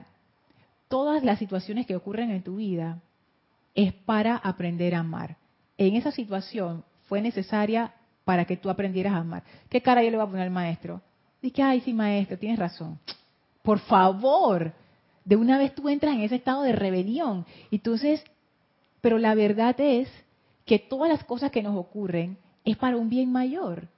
todas 0.88 1.22
las 1.24 1.38
situaciones 1.38 1.86
que 1.86 1.96
ocurren 1.96 2.30
en 2.30 2.42
tu 2.42 2.56
vida 2.56 3.00
es 3.74 3.92
para 3.92 4.36
aprender 4.36 4.94
a 4.94 5.00
amar. 5.00 5.36
En 5.78 5.96
esa 5.96 6.12
situación 6.12 6.84
fue 7.08 7.20
necesaria 7.20 7.94
para 8.24 8.44
que 8.44 8.56
tú 8.56 8.70
aprendieras 8.70 9.14
a 9.14 9.18
amar. 9.18 9.42
¿Qué 9.68 9.80
cara 9.80 10.02
yo 10.02 10.10
le 10.10 10.16
voy 10.16 10.26
a 10.26 10.30
poner 10.30 10.42
al 10.42 10.50
maestro? 10.50 11.00
Dice, 11.40 11.62
ay, 11.62 11.80
sí, 11.80 11.92
maestro, 11.92 12.38
tienes 12.38 12.58
razón. 12.58 12.98
Por 13.62 13.78
favor, 13.80 14.72
de 15.24 15.36
una 15.36 15.58
vez 15.58 15.74
tú 15.74 15.88
entras 15.88 16.14
en 16.14 16.20
ese 16.20 16.36
estado 16.36 16.62
de 16.62 16.72
rebelión. 16.72 17.46
Entonces, 17.70 18.22
pero 19.02 19.18
la 19.18 19.34
verdad 19.34 19.78
es 19.78 20.08
que 20.64 20.78
todas 20.78 21.10
las 21.10 21.24
cosas 21.24 21.50
que 21.50 21.62
nos 21.62 21.76
ocurren 21.76 22.38
es 22.64 22.78
para 22.78 22.96
un 22.96 23.10
bien 23.10 23.30
mayor 23.30 23.88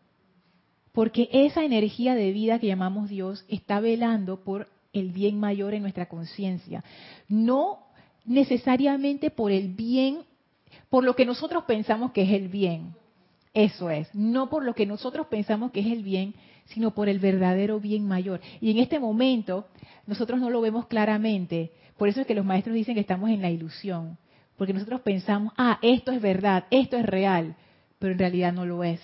porque 0.94 1.28
esa 1.32 1.64
energía 1.64 2.14
de 2.14 2.30
vida 2.30 2.60
que 2.60 2.68
llamamos 2.68 3.08
Dios 3.08 3.44
está 3.48 3.80
velando 3.80 4.44
por 4.44 4.68
el 4.92 5.10
bien 5.10 5.40
mayor 5.40 5.74
en 5.74 5.82
nuestra 5.82 6.06
conciencia. 6.06 6.84
No 7.28 7.80
necesariamente 8.24 9.30
por 9.30 9.50
el 9.50 9.74
bien, 9.74 10.20
por 10.90 11.02
lo 11.02 11.16
que 11.16 11.26
nosotros 11.26 11.64
pensamos 11.64 12.12
que 12.12 12.22
es 12.22 12.30
el 12.30 12.46
bien. 12.46 12.94
Eso 13.52 13.90
es, 13.90 14.08
no 14.14 14.48
por 14.48 14.64
lo 14.64 14.74
que 14.76 14.86
nosotros 14.86 15.26
pensamos 15.26 15.72
que 15.72 15.80
es 15.80 15.86
el 15.86 16.04
bien, 16.04 16.34
sino 16.66 16.92
por 16.92 17.08
el 17.08 17.18
verdadero 17.18 17.80
bien 17.80 18.06
mayor. 18.06 18.40
Y 18.60 18.70
en 18.70 18.78
este 18.78 19.00
momento 19.00 19.66
nosotros 20.06 20.38
no 20.38 20.48
lo 20.48 20.60
vemos 20.60 20.86
claramente. 20.86 21.72
Por 21.98 22.08
eso 22.08 22.20
es 22.20 22.26
que 22.26 22.36
los 22.36 22.44
maestros 22.44 22.76
dicen 22.76 22.94
que 22.94 23.00
estamos 23.00 23.30
en 23.30 23.42
la 23.42 23.50
ilusión. 23.50 24.16
Porque 24.56 24.72
nosotros 24.72 25.00
pensamos, 25.00 25.52
ah, 25.56 25.78
esto 25.82 26.12
es 26.12 26.20
verdad, 26.20 26.64
esto 26.70 26.96
es 26.96 27.06
real, 27.06 27.56
pero 27.98 28.12
en 28.12 28.18
realidad 28.18 28.52
no 28.52 28.64
lo 28.64 28.84
es. 28.84 29.00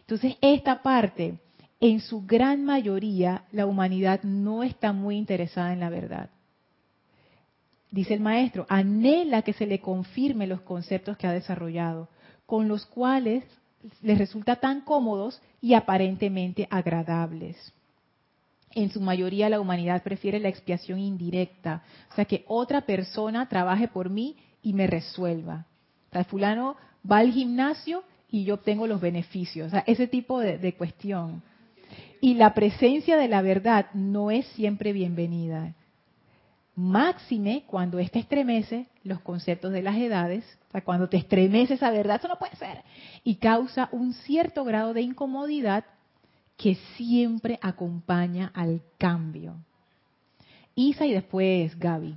Entonces, 0.00 0.36
esta 0.40 0.82
parte, 0.82 1.38
en 1.80 2.00
su 2.00 2.26
gran 2.26 2.64
mayoría, 2.64 3.44
la 3.52 3.66
humanidad 3.66 4.22
no 4.22 4.62
está 4.62 4.92
muy 4.92 5.16
interesada 5.16 5.72
en 5.72 5.80
la 5.80 5.90
verdad. 5.90 6.30
Dice 7.90 8.12
el 8.12 8.20
maestro, 8.20 8.66
anhela 8.68 9.42
que 9.42 9.52
se 9.52 9.66
le 9.66 9.80
confirme 9.80 10.46
los 10.46 10.60
conceptos 10.62 11.16
que 11.16 11.26
ha 11.26 11.32
desarrollado, 11.32 12.08
con 12.44 12.68
los 12.68 12.84
cuales 12.86 13.44
les 14.02 14.18
resulta 14.18 14.56
tan 14.56 14.80
cómodos 14.80 15.40
y 15.60 15.74
aparentemente 15.74 16.66
agradables. 16.70 17.72
En 18.72 18.90
su 18.90 19.00
mayoría 19.00 19.48
la 19.48 19.60
humanidad 19.60 20.02
prefiere 20.02 20.40
la 20.40 20.48
expiación 20.48 20.98
indirecta, 20.98 21.84
o 22.10 22.14
sea, 22.16 22.24
que 22.24 22.44
otra 22.48 22.80
persona 22.80 23.48
trabaje 23.48 23.86
por 23.86 24.10
mí 24.10 24.36
y 24.64 24.72
me 24.72 24.88
resuelva. 24.88 25.66
O 26.08 26.12
sea, 26.12 26.24
fulano 26.24 26.76
va 27.08 27.18
al 27.18 27.30
gimnasio 27.30 28.02
y 28.30 28.44
yo 28.44 28.54
obtengo 28.54 28.88
los 28.88 29.00
beneficios. 29.00 29.68
O 29.68 29.70
sea, 29.70 29.84
ese 29.86 30.08
tipo 30.08 30.40
de, 30.40 30.74
cuestión. 30.74 31.42
Y 32.20 32.34
la 32.34 32.54
presencia 32.54 33.16
de 33.16 33.28
la 33.28 33.42
verdad 33.42 33.86
no 33.92 34.32
es 34.32 34.46
siempre 34.48 34.92
bienvenida. 34.92 35.74
Máxime 36.74 37.64
cuando 37.68 38.00
éste 38.00 38.18
estremece 38.18 38.86
los 39.04 39.20
conceptos 39.20 39.70
de 39.70 39.82
las 39.82 39.96
edades, 39.96 40.44
o 40.68 40.72
sea, 40.72 40.80
cuando 40.82 41.08
te 41.08 41.18
estremece 41.18 41.74
esa 41.74 41.90
verdad, 41.90 42.16
eso 42.16 42.26
no 42.26 42.38
puede 42.38 42.56
ser, 42.56 42.82
y 43.22 43.36
causa 43.36 43.88
un 43.92 44.12
cierto 44.12 44.64
grado 44.64 44.92
de 44.92 45.02
incomodidad 45.02 45.84
que 46.56 46.74
siempre 46.96 47.60
acompaña 47.62 48.50
al 48.54 48.82
cambio. 48.98 49.54
Isa 50.74 51.06
y 51.06 51.12
después 51.12 51.78
Gaby. 51.78 52.16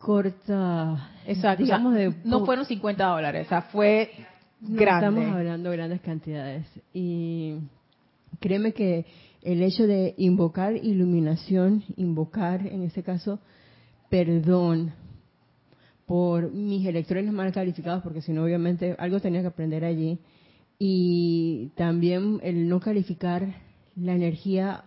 corta. 0.00 1.10
Exacto. 1.26 1.62
Digamos 1.62 1.94
de 1.94 2.14
no 2.24 2.44
fueron 2.46 2.64
50 2.64 3.04
dólares, 3.04 3.46
o 3.46 3.48
sea, 3.50 3.62
fue 3.62 4.10
grande. 4.60 5.20
estamos 5.20 5.36
hablando 5.36 5.70
de 5.70 5.76
grandes 5.76 6.00
cantidades. 6.00 6.66
Y 6.92 7.56
créeme 8.40 8.72
que 8.72 9.04
el 9.42 9.62
hecho 9.62 9.86
de 9.86 10.14
invocar 10.16 10.74
iluminación, 10.74 11.84
invocar 11.96 12.66
en 12.66 12.82
este 12.82 13.02
caso 13.02 13.40
perdón 14.08 14.92
por 16.06 16.50
mis 16.50 16.84
electrones 16.86 17.32
mal 17.32 17.52
calificados, 17.52 18.02
porque 18.02 18.22
si 18.22 18.32
no, 18.32 18.42
obviamente 18.42 18.96
algo 18.98 19.20
tenía 19.20 19.42
que 19.42 19.48
aprender 19.48 19.84
allí. 19.84 20.18
Y 20.78 21.72
también 21.76 22.40
el 22.42 22.68
no 22.68 22.80
calificar 22.80 23.46
la 23.96 24.14
energía 24.14 24.84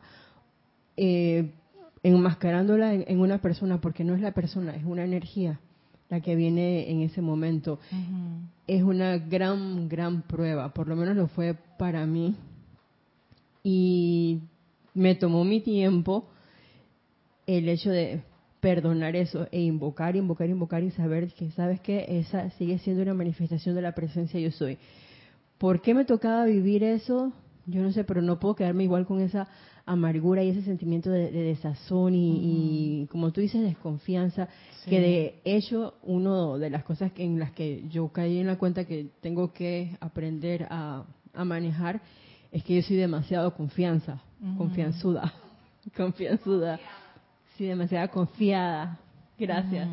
eh, 0.98 1.52
enmascarándola 2.04 2.94
en, 2.94 3.20
una 3.20 3.40
persona, 3.40 3.80
porque 3.80 4.04
no 4.04 4.14
es 4.14 4.22
la 4.22 4.34
persona, 4.34 4.76
es 4.76 4.84
una 4.84 5.06
energía 5.06 5.60
la 6.10 6.20
que 6.20 6.36
viene 6.36 6.92
en 6.92 7.02
ese 7.02 7.22
momento. 7.22 7.80
Es 8.68 8.84
una 8.84 9.18
gran, 9.18 9.88
gran 9.90 10.22
prueba, 10.24 10.74
por 10.74 10.88
lo 10.88 10.96
menos 10.96 11.16
lo 11.16 11.28
fue 11.28 11.56
para 11.80 12.06
mí. 12.06 12.36
Y 13.64 14.42
me 14.94 15.16
tomó 15.16 15.44
mi 15.46 15.62
tiempo 15.62 16.28
el 17.48 17.68
hecho 17.70 17.90
de 17.90 18.22
perdonar 18.60 19.16
eso 19.16 19.48
e 19.52 19.62
invocar, 19.62 20.16
invocar, 20.16 20.50
invocar 20.50 20.84
y 20.84 20.92
saber 20.92 21.34
que, 21.34 21.52
¿sabes 21.52 21.82
que 21.82 22.06
Esa 22.20 22.50
sigue 22.52 22.78
siendo 22.80 23.02
una 23.02 23.14
manifestación 23.14 23.76
de 23.76 23.82
la 23.82 23.94
presencia 23.94 24.40
yo 24.40 24.52
soy. 24.52 24.78
¿Por 25.58 25.82
qué 25.82 25.94
me 25.94 26.06
tocaba 26.06 26.46
vivir 26.46 26.84
eso? 26.84 27.34
Yo 27.66 27.82
no 27.82 27.92
sé, 27.92 28.04
pero 28.04 28.22
no 28.22 28.40
puedo 28.40 28.56
quedarme 28.56 28.84
igual 28.84 29.06
con 29.06 29.22
esa 29.22 29.48
amargura 29.86 30.44
y 30.44 30.50
ese 30.50 30.62
sentimiento 30.62 31.10
de, 31.10 31.32
desazón 31.32 32.14
y, 32.16 33.08
como 33.10 33.32
tú 33.32 33.42
dices, 33.42 33.62
desconfianza, 33.62 34.48
que 34.86 35.00
de 35.00 35.42
hecho, 35.44 35.96
una 36.04 36.58
de 36.58 36.70
las 36.70 36.84
cosas 36.84 37.12
en 37.18 37.40
las 37.40 37.52
que 37.52 37.84
yo 37.90 38.10
caí 38.10 38.40
en 38.40 38.48
la 38.48 38.58
cuenta 38.58 38.86
que 38.86 39.10
tengo 39.22 39.54
que 39.54 39.96
aprender 40.00 40.68
a, 40.70 41.06
manejar 41.34 42.00
es 42.52 42.64
que 42.64 42.76
yo 42.76 42.82
soy 42.84 42.98
demasiado 42.98 43.56
confianza, 43.56 44.22
confianzuda, 44.58 45.34
confianzuda, 45.98 46.80
sí, 47.58 47.66
demasiado 47.66 48.12
confiada, 48.12 49.00
gracias. 49.38 49.88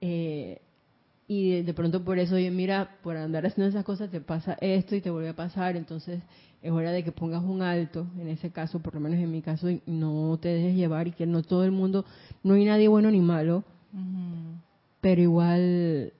Eh, 0.00 0.60
y 1.26 1.62
de, 1.62 1.74
pronto 1.74 2.04
por 2.04 2.18
eso, 2.18 2.34
oye, 2.34 2.50
mira, 2.50 2.98
por 3.02 3.16
andar 3.16 3.46
haciendo 3.46 3.68
esas 3.70 3.84
cosas 3.84 4.10
te 4.10 4.20
pasa 4.20 4.58
esto 4.60 4.94
y 4.94 5.00
te 5.00 5.10
vuelve 5.10 5.30
a 5.30 5.36
pasar, 5.36 5.76
entonces 5.76 6.20
es 6.60 6.70
hora 6.70 6.92
de 6.92 7.02
que 7.02 7.12
pongas 7.12 7.42
un 7.42 7.62
alto, 7.62 8.06
en 8.18 8.28
ese 8.28 8.50
caso, 8.50 8.80
por 8.80 8.94
lo 8.94 9.00
menos 9.00 9.18
en 9.18 9.30
mi 9.30 9.40
caso, 9.40 9.70
y 9.70 9.80
no 9.86 10.38
te 10.40 10.48
dejes 10.48 10.76
llevar 10.76 11.08
y 11.08 11.12
que 11.12 11.26
no 11.26 11.42
todo 11.42 11.64
el 11.64 11.70
mundo, 11.70 12.04
no 12.42 12.54
hay 12.54 12.64
nadie 12.66 12.88
bueno 12.88 13.10
ni 13.10 13.20
malo, 13.20 13.64
pero 15.00 15.22
igual 15.22 16.12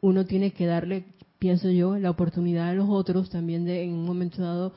uno 0.00 0.24
tiene 0.24 0.52
que 0.52 0.66
darle, 0.66 1.04
pienso 1.38 1.70
yo, 1.70 1.98
la 1.98 2.10
oportunidad 2.10 2.68
a 2.68 2.74
los 2.74 2.88
otros 2.88 3.28
también 3.28 3.64
de 3.64 3.82
en 3.82 3.92
un 3.92 4.04
momento 4.04 4.42
dado 4.42 4.72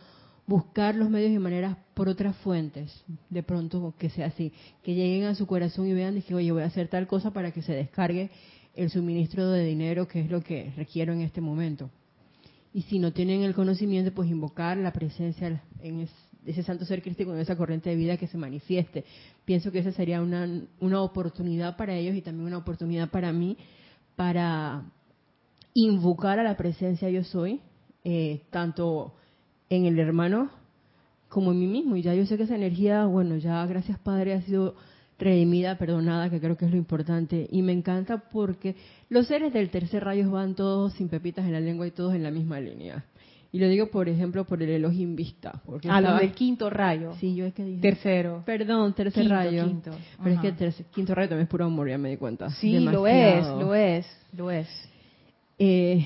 buscar 0.47 0.95
los 0.95 1.09
medios 1.09 1.31
y 1.31 1.39
maneras 1.39 1.77
por 1.93 2.09
otras 2.09 2.35
fuentes, 2.37 3.03
de 3.29 3.43
pronto 3.43 3.93
que 3.97 4.09
sea 4.09 4.27
así, 4.27 4.53
que 4.83 4.93
lleguen 4.93 5.25
a 5.25 5.35
su 5.35 5.47
corazón 5.47 5.87
y 5.87 5.93
vean 5.93 6.21
que, 6.21 6.35
oye, 6.35 6.51
voy 6.51 6.63
a 6.63 6.67
hacer 6.67 6.87
tal 6.87 7.07
cosa 7.07 7.31
para 7.31 7.51
que 7.51 7.61
se 7.61 7.73
descargue 7.73 8.29
el 8.75 8.89
suministro 8.89 9.49
de 9.49 9.65
dinero, 9.65 10.07
que 10.07 10.21
es 10.21 10.29
lo 10.29 10.41
que 10.41 10.73
requiero 10.75 11.13
en 11.13 11.21
este 11.21 11.41
momento. 11.41 11.89
Y 12.73 12.81
si 12.83 12.99
no 12.99 13.13
tienen 13.13 13.43
el 13.43 13.53
conocimiento, 13.53 14.13
pues 14.13 14.29
invocar 14.29 14.77
la 14.77 14.91
presencia 14.91 15.61
en 15.81 16.07
ese 16.45 16.63
santo 16.63 16.85
ser 16.85 17.01
crístico, 17.01 17.33
en 17.33 17.39
esa 17.39 17.55
corriente 17.55 17.89
de 17.89 17.95
vida 17.95 18.17
que 18.17 18.27
se 18.27 18.37
manifieste. 18.37 19.05
Pienso 19.45 19.71
que 19.71 19.79
esa 19.79 19.91
sería 19.91 20.21
una, 20.21 20.47
una 20.79 21.01
oportunidad 21.01 21.77
para 21.77 21.95
ellos 21.95 22.15
y 22.15 22.21
también 22.21 22.47
una 22.47 22.57
oportunidad 22.57 23.09
para 23.09 23.31
mí 23.31 23.57
para 24.15 24.83
invocar 25.73 26.39
a 26.39 26.43
la 26.43 26.57
presencia 26.57 27.09
yo 27.09 27.23
soy, 27.23 27.61
eh, 28.03 28.41
tanto 28.49 29.13
en 29.69 29.85
el 29.85 29.99
hermano 29.99 30.49
como 31.29 31.51
en 31.51 31.59
mí 31.59 31.67
mismo. 31.67 31.95
Y 31.95 32.01
ya 32.01 32.13
yo 32.13 32.25
sé 32.25 32.37
que 32.37 32.43
esa 32.43 32.55
energía, 32.55 33.05
bueno, 33.05 33.37
ya 33.37 33.65
gracias 33.65 33.99
Padre 33.99 34.33
ha 34.33 34.41
sido 34.41 34.75
redimida, 35.17 35.77
perdonada, 35.77 36.29
que 36.29 36.39
creo 36.39 36.57
que 36.57 36.65
es 36.65 36.71
lo 36.71 36.77
importante. 36.77 37.47
Y 37.51 37.61
me 37.61 37.71
encanta 37.71 38.17
porque 38.29 38.75
los 39.09 39.27
seres 39.27 39.53
del 39.53 39.69
tercer 39.69 40.03
rayo 40.03 40.29
van 40.31 40.55
todos 40.55 40.93
sin 40.93 41.09
pepitas 41.09 41.45
en 41.45 41.53
la 41.53 41.59
lengua 41.59 41.87
y 41.87 41.91
todos 41.91 42.15
en 42.15 42.23
la 42.23 42.31
misma 42.31 42.59
línea. 42.59 43.05
Y 43.51 43.59
lo 43.59 43.69
digo, 43.69 43.87
por 43.87 44.09
ejemplo, 44.09 44.43
por 44.43 44.61
el 44.61 44.69
Elohim 44.69 45.15
Vista. 45.15 45.61
Porque 45.65 45.87
ah, 45.89 46.01
lo 46.01 46.15
del 46.17 46.33
quinto 46.33 46.69
rayo. 46.69 47.13
Sí, 47.21 47.35
yo 47.35 47.45
es 47.45 47.53
que 47.53 47.63
dije. 47.63 47.81
Tercero. 47.81 48.43
Perdón, 48.45 48.93
tercer 48.93 49.29
rayo. 49.29 49.65
Quinto. 49.65 49.91
Pero 50.21 50.35
es 50.35 50.41
que 50.41 50.65
el 50.65 50.73
quinto 50.93 51.15
rayo 51.15 51.29
también 51.29 51.43
es 51.43 51.49
puro 51.49 51.63
amor, 51.63 51.87
ya 51.87 51.97
me 51.97 52.09
di 52.09 52.17
cuenta. 52.17 52.49
Sí, 52.49 52.79
lo 52.79 53.07
es, 53.07 53.47
lo 53.47 53.73
es, 53.73 54.05
lo 54.33 54.51
es. 54.51 54.67
Eh, 55.57 56.05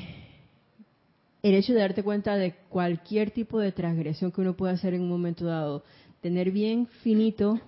el 1.41 1.55
hecho 1.55 1.73
de 1.73 1.79
darte 1.79 2.03
cuenta 2.03 2.35
de 2.35 2.53
cualquier 2.69 3.31
tipo 3.31 3.59
de 3.59 3.71
transgresión 3.71 4.31
que 4.31 4.41
uno 4.41 4.55
pueda 4.55 4.73
hacer 4.73 4.93
en 4.93 5.01
un 5.01 5.09
momento 5.09 5.45
dado, 5.45 5.83
tener 6.21 6.51
bien 6.51 6.85
finito 7.01 7.59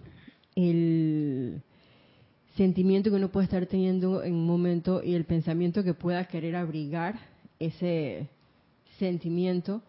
el 0.56 1.62
sentimiento 2.56 3.10
que 3.10 3.16
uno 3.16 3.32
puede 3.32 3.46
estar 3.46 3.66
teniendo 3.66 4.24
en 4.24 4.34
un 4.34 4.46
momento 4.46 5.02
y 5.04 5.16
el 5.16 5.26
pensamiento 5.26 5.84
que 5.84 5.94
pueda 5.94 6.26
querer 6.26 6.56
abrigar 6.56 7.20
ese 7.60 8.30
sentimiento, 8.98 9.82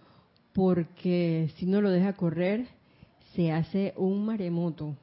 porque 0.53 1.51
si 1.57 1.67
no 1.67 1.81
lo 1.81 1.91
deja 1.91 2.13
correr, 2.15 2.67
se 3.35 3.51
hace 3.53 3.95
un 3.97 4.25
maremoto. 4.25 4.97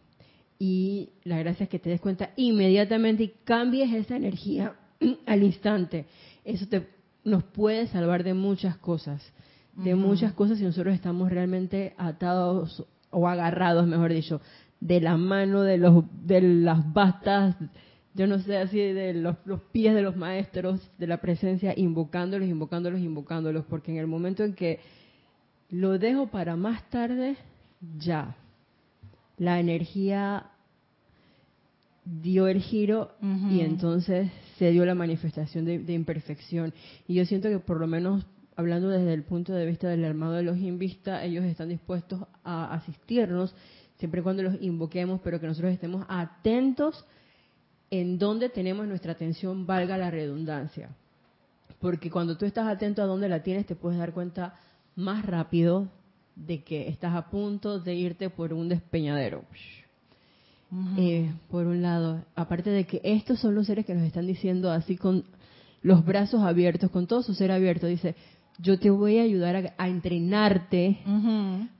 Y 0.58 1.10
la 1.24 1.40
gracia 1.40 1.64
es 1.64 1.70
que 1.70 1.80
te 1.80 1.90
des 1.90 2.02
cuenta 2.02 2.32
inmediatamente 2.36 3.24
y 3.24 3.34
cambies 3.44 3.94
esa 3.94 4.16
energía 4.16 4.76
al 5.26 5.44
instante. 5.44 6.06
Eso 6.44 6.68
te, 6.68 6.88
nos 7.24 7.44
puede 7.44 7.88
salvar 7.88 8.24
de 8.24 8.34
muchas 8.34 8.78
cosas, 8.78 9.22
de 9.76 9.96
muchas 9.96 10.34
cosas 10.34 10.58
si 10.58 10.64
nosotros 10.66 10.94
estamos 10.94 11.30
realmente 11.32 11.94
atados 11.98 12.86
o 13.12 13.28
agarrados, 13.28 13.88
mejor 13.88 14.12
dicho, 14.14 14.42
de 14.80 15.02
la 15.02 15.18
mano 15.18 15.62
de 15.62 15.78
los 15.78 16.06
de 16.26 16.42
las 16.42 16.94
bastas, 16.94 17.56
yo 18.14 18.28
no 18.28 18.40
sé 18.40 18.58
así 18.58 18.78
de 18.78 19.14
los, 19.14 19.36
los 19.46 19.62
pies 19.62 19.94
de 19.94 20.02
los 20.02 20.16
maestros 20.16 20.82
de 20.98 21.08
la 21.08 21.18
presencia 21.18 21.74
invocándolos, 21.76 22.48
invocándolos, 22.48 23.00
invocándolos, 23.02 23.66
porque 23.66 23.92
en 23.92 23.98
el 23.98 24.08
momento 24.08 24.44
en 24.44 24.54
que 24.54 24.80
lo 25.70 26.00
dejo 26.00 26.28
para 26.28 26.56
más 26.56 26.90
tarde, 26.90 27.36
ya 27.98 28.36
la 29.38 29.60
energía 29.60 30.48
dio 32.04 32.48
el 32.48 32.60
giro 32.60 33.12
y 33.52 33.62
entonces 33.62 34.32
se 34.58 34.72
dio 34.72 34.84
la 34.86 34.96
manifestación 34.96 35.66
de, 35.66 35.80
de, 35.80 35.94
imperfección. 35.94 36.74
Y 37.08 37.14
yo 37.14 37.26
siento 37.26 37.50
que 37.50 37.60
por 37.60 37.80
lo 37.80 37.86
menos 37.86 38.26
hablando 38.56 38.90
desde 38.90 39.14
el 39.14 39.24
punto 39.24 39.54
de 39.54 39.66
vista 39.66 39.88
del 39.88 40.04
armado 40.04 40.34
de 40.34 40.44
los 40.44 40.58
Invista, 40.58 41.24
ellos 41.24 41.46
están 41.46 41.70
dispuestos 41.70 42.24
a 42.44 42.74
asistirnos 42.74 43.56
siempre 44.00 44.22
y 44.22 44.24
cuando 44.24 44.44
los 44.44 44.62
invoquemos, 44.62 45.20
pero 45.24 45.40
que 45.40 45.48
nosotros 45.48 45.74
estemos 45.74 46.06
atentos 46.08 47.06
en 47.92 48.18
donde 48.18 48.50
tenemos 48.50 48.88
nuestra 48.88 49.12
atención, 49.12 49.66
valga 49.66 49.98
la 49.98 50.10
redundancia. 50.10 50.90
Porque 51.80 52.10
cuando 52.10 52.38
tú 52.38 52.46
estás 52.46 52.68
atento 52.68 53.02
a 53.02 53.06
dónde 53.06 53.30
la 53.30 53.44
tienes, 53.44 53.66
te 53.66 53.76
puedes 53.76 54.00
dar 54.00 54.14
cuenta 54.14 54.56
más 54.96 55.26
rápido 55.26 55.88
de 56.36 56.64
que 56.64 56.88
estás 56.88 57.16
a 57.16 57.30
punto 57.30 57.80
de 57.80 57.96
irte 57.96 58.30
por 58.30 58.54
un 58.54 58.70
despeñadero. 58.70 59.44
Eh, 60.98 61.34
por 61.50 61.66
un 61.66 61.82
lado, 61.82 62.24
aparte 62.36 62.70
de 62.70 62.86
que 62.86 63.02
estos 63.04 63.40
son 63.40 63.56
los 63.56 63.66
seres 63.66 63.86
que 63.86 63.96
nos 63.96 64.04
están 64.04 64.28
diciendo 64.28 64.72
así 64.72 64.98
con 64.98 65.26
los 65.82 66.06
brazos 66.06 66.44
abiertos, 66.44 66.92
con 66.92 67.08
todo 67.08 67.24
su 67.24 67.34
ser 67.34 67.52
abierto, 67.52 67.88
dice, 67.88 68.16
yo 68.62 68.78
te 68.78 68.90
voy 68.90 69.20
a 69.20 69.24
ayudar 69.24 69.74
a, 69.78 69.88
entrenarte 69.88 71.00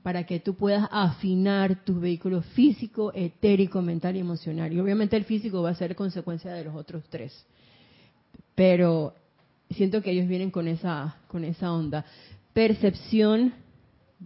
para 0.02 0.24
que 0.24 0.40
tú 0.40 0.54
puedas 0.54 0.88
afinar 0.90 1.84
tu 1.84 2.00
vehículo 2.00 2.40
físico, 2.40 3.12
etérico, 3.14 3.82
mental 3.82 4.16
y 4.16 4.20
emocional. 4.20 4.72
Y 4.72 4.80
obviamente 4.80 5.14
el 5.16 5.24
físico 5.24 5.60
va 5.60 5.70
a 5.70 5.74
ser 5.74 5.94
consecuencia 5.94 6.52
de 6.52 6.64
los 6.64 6.74
otros 6.74 7.04
tres. 7.10 7.46
Pero 8.54 9.14
siento 9.68 10.00
que 10.00 10.10
ellos 10.10 10.26
vienen 10.26 10.50
con 10.50 10.68
esa, 10.68 11.16
con 11.28 11.44
esa 11.44 11.70
onda. 11.70 12.06
Percepción 12.54 13.52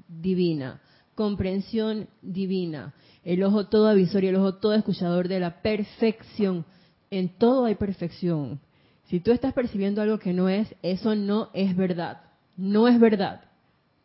divina, 0.09 0.81
comprensión 1.17 2.07
divina, 2.23 2.95
el 3.25 3.43
ojo 3.43 3.67
todo 3.67 3.89
avisor 3.89 4.23
y 4.23 4.29
el 4.29 4.37
ojo 4.37 4.55
todo 4.55 4.75
escuchador 4.75 5.27
de 5.27 5.41
la 5.41 5.61
perfección. 5.61 6.65
En 7.11 7.31
todo 7.31 7.65
hay 7.65 7.75
perfección. 7.75 8.61
Si 9.07 9.19
tú 9.19 9.33
estás 9.33 9.53
percibiendo 9.55 10.01
algo 10.01 10.21
que 10.21 10.33
no 10.33 10.49
es, 10.49 10.73
eso 10.83 11.17
no 11.17 11.51
es 11.53 11.77
verdad 11.77 12.21
no 12.57 12.89
es 12.89 12.99
verdad. 12.99 13.43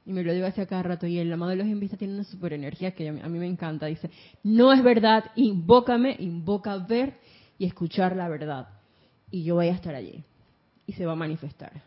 Y 0.06 0.14
me 0.14 0.24
lo 0.24 0.34
digo 0.34 0.47
hacia 0.47 0.66
cada 0.66 0.84
rato. 0.84 1.08
Y 1.08 1.20
el 1.20 1.32
amado 1.32 1.52
de 1.52 1.58
los 1.58 1.68
invistas 1.68 2.00
tiene 2.00 2.16
una 2.16 2.24
super 2.24 2.54
energía 2.54 2.91
que 2.91 3.08
a 3.10 3.12
mí, 3.12 3.39
me 3.39 3.47
encanta. 3.47 3.86
Dice, 3.86 4.10
no 4.43 4.74
es 4.74 4.84
verdad, 4.84 5.26
invócame, 5.36 6.16
invoca 6.20 6.78
ver 6.78 7.20
y 7.58 7.66
escuchar 7.66 8.16
la 8.16 8.28
verdad. 8.28 8.70
Y 9.30 9.43
yo 9.43 9.56
voy 9.56 9.68
a 9.68 9.74
estar 9.74 9.93
allí. 9.93 10.24
Y 10.88 10.93
se 10.93 11.06
va 11.06 11.12
a 11.12 11.16
manifestar. 11.16 11.84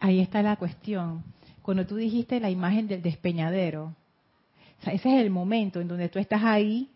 Ahí 0.00 0.20
está 0.20 0.42
la 0.42 0.56
cuestión. 0.56 1.24
Cuando 1.62 1.86
tú 1.86 1.96
dijiste 1.96 2.40
la 2.40 2.48
imagen 2.48 2.88
del 2.88 3.02
despeñadero, 3.02 3.94
ese 4.80 4.94
es 4.94 5.20
el 5.20 5.28
momento 5.30 5.80
en 5.80 5.88
donde 5.88 6.08
tú 6.08 6.18
estás 6.18 6.42
ahí, 6.42 6.88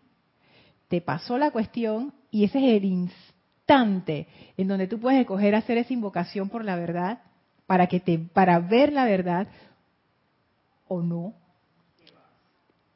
te 0.87 1.01
pasó 1.01 1.37
la 1.37 1.51
cuestión 1.51 2.13
y 2.31 2.45
ese 2.45 2.57
es 2.57 2.77
el 2.77 2.85
instante 2.85 4.27
en 4.57 4.67
donde 4.67 4.87
tú 4.87 4.99
puedes 4.99 5.19
escoger 5.19 5.53
hacer 5.53 5.77
esa 5.77 5.93
invocación 5.93 6.49
por 6.49 6.65
la 6.65 6.75
verdad 6.75 7.19
para 7.65 7.87
que 7.87 7.99
te 7.99 8.19
para 8.19 8.59
ver 8.59 8.93
la 8.93 9.05
verdad 9.05 9.47
o 10.87 11.01
no. 11.01 11.33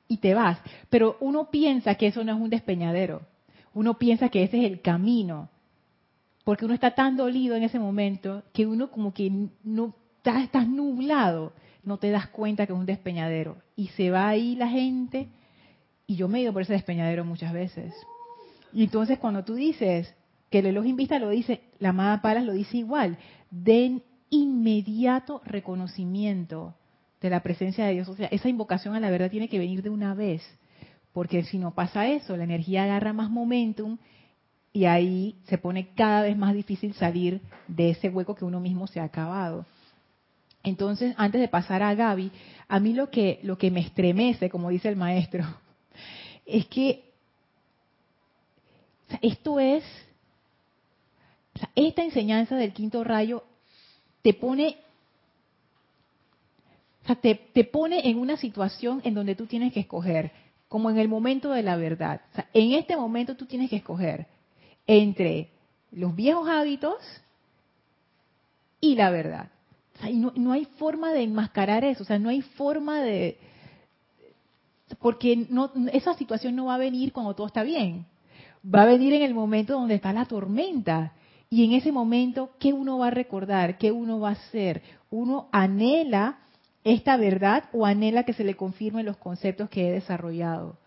Y 0.07 0.18
te 0.18 0.34
vas. 0.34 0.59
Pero 0.89 1.18
uno 1.20 1.49
piensa 1.49 1.95
que 1.95 2.07
eso 2.07 2.24
no 2.24 2.34
es 2.34 2.39
un 2.39 2.49
despeñadero. 2.49 3.22
Uno 3.74 3.97
piensa 3.97 4.30
que 4.30 4.43
ese 4.43 4.59
es 4.59 4.65
el 4.65 4.82
camino. 4.82 5.49
Porque 6.43 6.65
uno 6.65 6.74
está 6.74 6.95
tan 6.95 7.18
dolido 7.18 7.55
en 7.55 7.63
ese 7.63 7.78
momento 7.78 8.43
que 8.53 8.65
uno 8.65 8.89
como 8.89 9.13
que 9.13 9.30
no 9.63 9.93
estás, 10.24 10.68
nublado. 10.68 11.53
No 11.84 11.97
te 11.97 12.09
das 12.09 12.28
cuenta 12.28 12.65
que 12.65 12.74
es 12.74 12.80
un 12.80 12.86
despeñadero. 12.86 13.57
Y 13.76 13.88
se 13.89 14.09
va 14.09 14.30
ahí 14.30 14.55
la 14.55 14.70
gente. 14.70 15.28
Y 16.05 16.15
yo 16.15 16.30
me 16.30 16.39
he 16.39 16.41
ido 16.43 16.53
por 16.53 16.61
ese 16.61 16.74
despeñadero 16.74 17.26
muchas 17.26 17.51
veces. 17.51 17.93
Y 18.72 18.84
entonces 18.84 19.20
cuando 19.20 19.43
tú 19.43 19.55
dices 19.55 20.13
que 20.49 20.59
el 20.59 20.68
elogio 20.68 20.95
vista 20.95 21.20
lo 21.20 21.30
dice 21.30 21.61
la 21.80 21.89
amada 21.89 22.22
Palas 22.22 22.45
lo 22.45 22.53
dice 22.53 22.78
igual. 22.78 23.18
Den 23.51 24.03
inmediato 24.30 25.42
reconocimiento 25.46 26.76
de 27.22 27.30
la 27.30 27.42
presencia 27.42 27.86
de 27.86 27.94
Dios. 27.94 28.10
O 28.10 28.16
sea, 28.16 28.28
esa 28.28 28.50
invocación 28.50 28.96
a 28.96 29.00
la 29.00 29.10
verdad 29.10 29.32
tiene 29.32 29.50
que 29.50 29.60
venir 29.60 29.82
de 29.82 29.90
una 29.90 30.14
vez, 30.14 30.42
porque 31.14 31.44
si 31.44 31.58
no 31.58 31.74
pasa 31.74 32.08
eso, 32.08 32.38
la 32.38 32.44
energía 32.44 32.84
agarra 32.84 33.14
más 33.14 33.30
momentum 33.30 33.98
y 34.74 34.86
ahí 34.86 35.36
se 35.46 35.58
pone 35.58 35.90
cada 35.96 36.22
vez 36.22 36.38
más 36.38 36.54
difícil 36.54 36.94
salir 36.94 37.42
de 37.68 37.92
ese 37.92 38.10
hueco 38.10 38.36
que 38.36 38.46
uno 38.46 38.60
mismo 38.60 38.88
se 38.88 39.00
ha 39.00 39.06
acabado. 39.06 39.66
Entonces, 40.64 41.16
antes 41.18 41.40
de 41.42 41.48
pasar 41.48 41.82
a 41.82 41.96
Gaby, 41.96 42.32
a 42.68 42.80
mí 42.80 42.94
lo 42.94 43.10
que, 43.10 43.40
lo 43.44 43.58
que 43.58 43.72
me 43.72 43.80
estremece, 43.80 44.50
como 44.50 44.70
dice 44.70 44.90
el 44.90 44.96
maestro, 44.96 45.44
es 46.46 46.68
que 46.68 47.12
esto 49.22 49.60
es, 49.60 49.84
esta 51.76 52.04
enseñanza 52.04 52.56
del 52.56 52.74
quinto 52.74 53.04
rayo 53.04 53.44
te 54.28 54.34
pone, 54.34 54.76
te, 57.22 57.36
te 57.36 57.64
pone 57.64 58.10
en 58.10 58.20
una 58.20 58.36
situación 58.36 59.00
en 59.06 59.14
donde 59.14 59.36
tú 59.36 59.46
tienes 59.46 59.72
que 59.72 59.80
escoger, 59.80 60.34
como 60.68 60.90
en 60.90 60.98
el 60.98 61.08
momento 61.08 61.52
de 61.52 61.64
la 61.64 61.78
verdad. 61.78 62.20
en 62.54 62.74
este 62.74 62.98
momento 62.98 63.38
tú 63.38 63.46
tienes 63.46 63.70
que 63.70 63.78
escoger 63.78 64.28
entre 64.86 65.50
los 65.94 66.14
viejos 66.14 66.50
hábitos 66.50 66.98
y 68.82 68.96
la 68.96 69.12
verdad. 69.12 69.50
no, 70.12 70.34
no, 70.36 70.52
hay 70.52 70.66
forma 70.78 71.14
de 71.14 71.24
enmascarar 71.24 71.86
eso, 71.86 72.04
o 72.04 72.06
sea, 72.06 72.20
no 72.20 72.28
hay 72.28 72.42
forma 72.42 73.00
de... 73.00 73.38
Porque 75.00 75.38
no, 75.50 75.72
esa 75.94 76.16
situación 76.16 76.54
no 76.54 76.66
va 76.66 76.76
a 76.76 76.80
venir 76.80 77.14
cuando 77.14 77.34
todo 77.34 77.48
está 77.48 77.64
bien, 77.64 78.06
va 78.66 78.82
a 78.82 78.88
venir 78.88 79.14
en 79.14 79.22
el 79.22 79.34
momento 79.34 79.72
donde 79.72 79.96
está 79.96 80.12
la 80.12 80.26
tormenta. 80.26 81.14
Y 81.50 81.64
en 81.64 81.74
ese 81.74 81.91
momento, 81.91 82.52
¿qué 82.60 82.74
uno 82.74 82.98
va 82.98 83.08
a 83.08 83.12
recordar? 83.12 83.78
¿Qué 83.78 83.91
uno 83.91 84.20
va 84.20 84.30
a 84.30 84.34
hacer? 84.34 84.82
Uno 85.10 85.48
anhela 85.52 86.39
esta 86.84 87.18
verdad 87.18 87.66
o 87.74 87.86
anhela 87.86 88.24
que 88.24 88.34
se 88.34 88.43
le 88.43 88.56
confirmen 88.56 89.06
los 89.06 89.18
conceptos 89.18 89.70
que 89.70 89.88
he 89.88 89.91
desarrollado. 89.91 90.78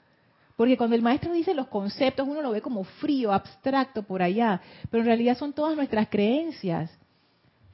Porque 0.56 0.76
cuando 0.76 0.94
el 0.94 1.02
maestro 1.02 1.32
dice 1.32 1.54
los 1.54 1.68
conceptos, 1.68 2.28
uno 2.28 2.42
lo 2.42 2.50
ve 2.50 2.60
como 2.60 2.84
frío, 2.84 3.32
abstracto 3.32 4.02
por 4.02 4.22
allá, 4.22 4.60
pero 4.90 5.02
en 5.02 5.06
realidad 5.06 5.38
son 5.38 5.54
todas 5.54 5.74
nuestras 5.74 6.08
creencias. 6.08 6.90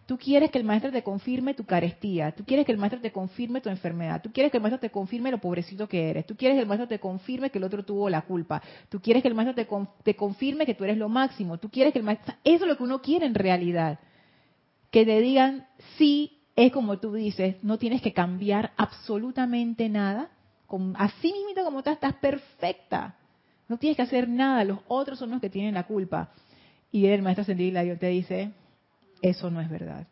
Tú 0.07 0.18
quieres 0.18 0.52
que 0.52 0.59
el 0.59 0.64
maestro 0.64 0.92
te 0.92 1.02
confirme 1.02 1.54
tu 1.54 1.64
carestía, 1.64 2.30
tú 2.30 2.44
quieres 2.44 2.64
que 2.64 2.70
el 2.70 2.78
maestro 2.78 3.00
te 3.00 3.11
confirme 3.11 3.61
tu 3.61 3.68
enfermedad, 3.68 4.22
tú 4.22 4.32
quieres 4.32 4.52
que 4.52 4.59
el 4.59 4.62
maestro 4.62 4.78
te 4.78 4.90
confirme 4.90 5.32
lo 5.32 5.38
pobrecito 5.38 5.88
que 5.88 6.11
eres, 6.11 6.24
tú 6.24 6.36
quieres 6.36 6.57
que 6.57 6.62
el 6.62 6.68
maestro 6.68 6.86
te 6.86 7.00
confirme 7.00 7.50
que 7.50 7.59
el 7.59 7.64
otro 7.64 7.84
tuvo 7.84 8.09
la 8.09 8.22
culpa, 8.22 8.62
tú 8.88 9.00
quieres 9.00 9.20
que 9.20 9.28
el 9.28 9.34
maestro 9.34 9.66
te, 10.04 10.14
confirme 10.14 10.64
que 10.64 10.74
tú 10.74 10.84
eres 10.84 10.96
lo 10.96 11.09
máximo, 11.09 11.59
tú 11.59 11.68
quieres 11.70 11.92
que 11.92 11.98
el 11.98 12.04
maestro... 12.04 12.34
Eso 12.44 12.64
es 12.64 12.68
lo 12.68 12.76
que 12.76 12.84
uno 12.84 13.02
quiere 13.02 13.26
en 13.26 13.34
realidad. 13.34 13.98
Que 14.92 15.04
te 15.04 15.20
digan, 15.20 15.66
sí, 15.98 16.38
es 16.54 16.70
como 16.70 17.00
tú 17.00 17.12
dices, 17.12 17.57
no 17.62 17.76
tienes 17.76 18.00
que 18.00 18.12
cambiar 18.12 18.74
absolutamente 18.76 19.88
nada, 19.88 20.30
así 20.94 21.34
mismo 21.48 21.64
como 21.64 21.78
estás, 21.80 21.94
estás 21.94 22.14
perfecta. 22.14 23.16
No 23.68 23.76
tienes 23.76 23.96
que 23.96 24.02
hacer 24.02 24.28
nada, 24.28 24.62
los 24.62 24.78
otros 24.86 25.18
son 25.18 25.32
los 25.32 25.40
que 25.40 25.50
tienen 25.50 25.74
la 25.74 25.82
culpa. 25.82 26.30
Y 26.92 27.07
el 27.07 27.22
maestro 27.22 27.42
Ascendido 27.42 27.98
te 27.98 28.07
dice, 28.07 28.52
eso 29.23 29.51
no 29.51 29.61
es 29.61 29.71
verdad. 29.71 30.07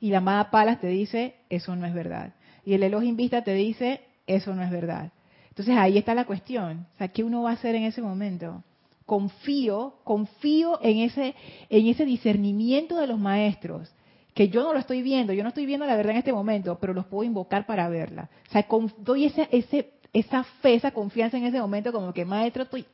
Y 0.00 0.10
la 0.10 0.18
amada 0.18 0.50
Palas 0.50 0.80
te 0.80 0.88
dice, 0.88 1.34
eso 1.50 1.76
no 1.76 1.86
es 1.86 1.94
verdad. 1.94 2.34
Y 2.64 2.74
el 2.74 2.82
Elohim 2.82 3.16
Vista 3.16 3.42
te 3.42 3.54
dice, 3.54 4.00
eso 4.26 4.54
no 4.54 4.62
es 4.62 4.70
verdad. 4.70 5.12
Entonces 5.50 5.76
ahí 5.76 5.98
está 5.98 6.14
la 6.14 6.24
cuestión. 6.24 6.86
O 6.94 6.98
sea, 6.98 7.08
¿qué 7.08 7.22
uno 7.22 7.42
va 7.42 7.50
a 7.50 7.54
hacer 7.54 7.74
en 7.74 7.84
ese 7.84 8.00
momento? 8.00 8.62
Confío, 9.04 9.96
confío 10.04 10.78
en 10.82 10.98
ese, 10.98 11.34
en 11.68 11.86
ese 11.86 12.04
discernimiento 12.04 12.96
de 12.96 13.06
los 13.06 13.18
maestros, 13.18 13.92
que 14.34 14.48
yo 14.48 14.62
no 14.62 14.72
lo 14.72 14.78
estoy 14.78 15.02
viendo, 15.02 15.32
yo 15.32 15.42
no 15.42 15.48
estoy 15.48 15.66
viendo 15.66 15.84
la 15.84 15.96
verdad 15.96 16.12
en 16.12 16.18
este 16.18 16.32
momento, 16.32 16.78
pero 16.80 16.94
los 16.94 17.06
puedo 17.06 17.24
invocar 17.24 17.66
para 17.66 17.88
verla. 17.88 18.30
O 18.48 18.52
sea, 18.52 18.66
doy 18.98 19.26
ese, 19.26 19.48
ese, 19.50 19.92
esa 20.12 20.44
fe, 20.62 20.74
esa 20.74 20.92
confianza 20.92 21.36
en 21.36 21.44
ese 21.44 21.60
momento, 21.60 21.92
como 21.92 22.14
que 22.14 22.24
maestro, 22.24 22.62
estoy, 22.62 22.86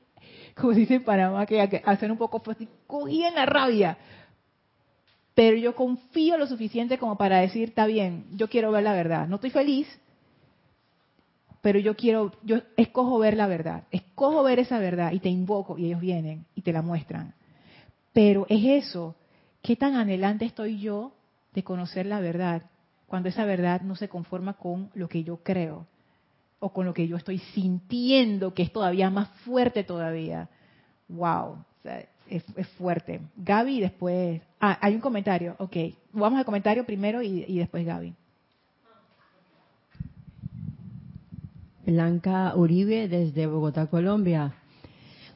como 0.57 0.73
dice 0.73 0.95
en 0.95 1.05
Panamá, 1.05 1.45
que 1.45 1.83
hacen 1.85 2.11
un 2.11 2.19
poco, 2.19 2.43
cogí 2.87 3.23
en 3.23 3.35
la 3.35 3.45
rabia, 3.45 3.99
pero 5.37 5.59
yo 5.59 5.77
confío 5.77 6.39
lo 6.39 6.47
suficiente 6.47 6.97
como 6.97 7.19
para 7.19 7.41
decir, 7.41 7.69
está 7.69 7.85
bien, 7.85 8.25
yo 8.33 8.49
quiero 8.49 8.73
ver 8.73 8.85
la 8.85 8.95
verdad. 8.95 9.29
No 9.29 9.35
estoy 9.35 9.51
feliz, 9.51 9.87
pero 11.61 11.79
yo 11.79 11.95
quiero, 11.95 12.33
yo 12.43 12.61
escojo 12.79 13.19
ver 13.19 13.37
la 13.37 13.47
verdad, 13.47 13.85
escojo 13.91 14.43
ver 14.43 14.61
esa 14.61 14.79
verdad 14.79 15.13
y 15.13 15.21
te 15.21 15.29
invoco 15.29 15.77
y 15.77 15.85
ellos 15.85 16.01
vienen 16.01 16.47
y 16.55 16.63
te 16.63 16.73
la 16.73 16.81
muestran. 16.81 17.35
Pero 18.15 18.47
es 18.49 18.87
eso, 18.87 19.15
¿qué 19.61 19.77
tan 19.77 19.97
anhelante 19.97 20.47
estoy 20.47 20.81
yo 20.81 21.13
de 21.53 21.63
conocer 21.63 22.07
la 22.07 22.21
verdad 22.21 22.63
cuando 23.07 23.29
esa 23.29 23.45
verdad 23.45 23.83
no 23.83 23.95
se 23.95 24.09
conforma 24.09 24.55
con 24.55 24.89
lo 24.95 25.07
que 25.07 25.23
yo 25.23 25.43
creo 25.43 25.87
o 26.61 26.71
con 26.71 26.87
lo 26.87 26.95
que 26.95 27.09
yo 27.09 27.19
estoy 27.19 27.41
sintiendo 27.53 28.55
que 28.55 28.63
es 28.63 28.73
todavía 28.73 29.11
más 29.11 29.29
fuerte 29.45 29.85
todavía? 29.85 30.49
Wow, 31.11 31.59
es, 32.29 32.45
fuerte. 32.79 33.21
Gaby 33.37 33.81
después. 33.81 34.41
Ah, 34.61 34.79
hay 34.81 34.95
un 34.95 35.01
comentario. 35.01 35.57
Ok, 35.59 35.77
vamos 36.13 36.39
al 36.39 36.45
comentario 36.45 36.85
primero 36.85 37.23
y, 37.23 37.59
después 37.59 37.85
Gaby. 37.85 38.15
Blanca 41.87 42.55
Uribe 42.57 43.09
desde 43.09 43.47
Bogotá, 43.47 43.87
Colombia. 43.87 44.55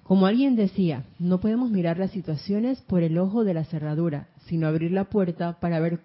Como 0.03 0.27
alguien 0.27 0.57
decía, 0.57 1.05
no 1.21 1.39
podemos 1.39 1.71
mirar 1.71 1.99
las 1.99 2.11
situaciones 2.11 2.81
por 2.83 3.05
el 3.05 3.17
ojo 3.19 3.45
de 3.45 3.55
la 3.55 3.65
cerradura, 3.65 4.27
sino 4.47 4.67
abrir 4.67 4.91
la 4.91 5.05
puerta 5.05 5.61
para 5.61 5.79
ver 5.79 6.01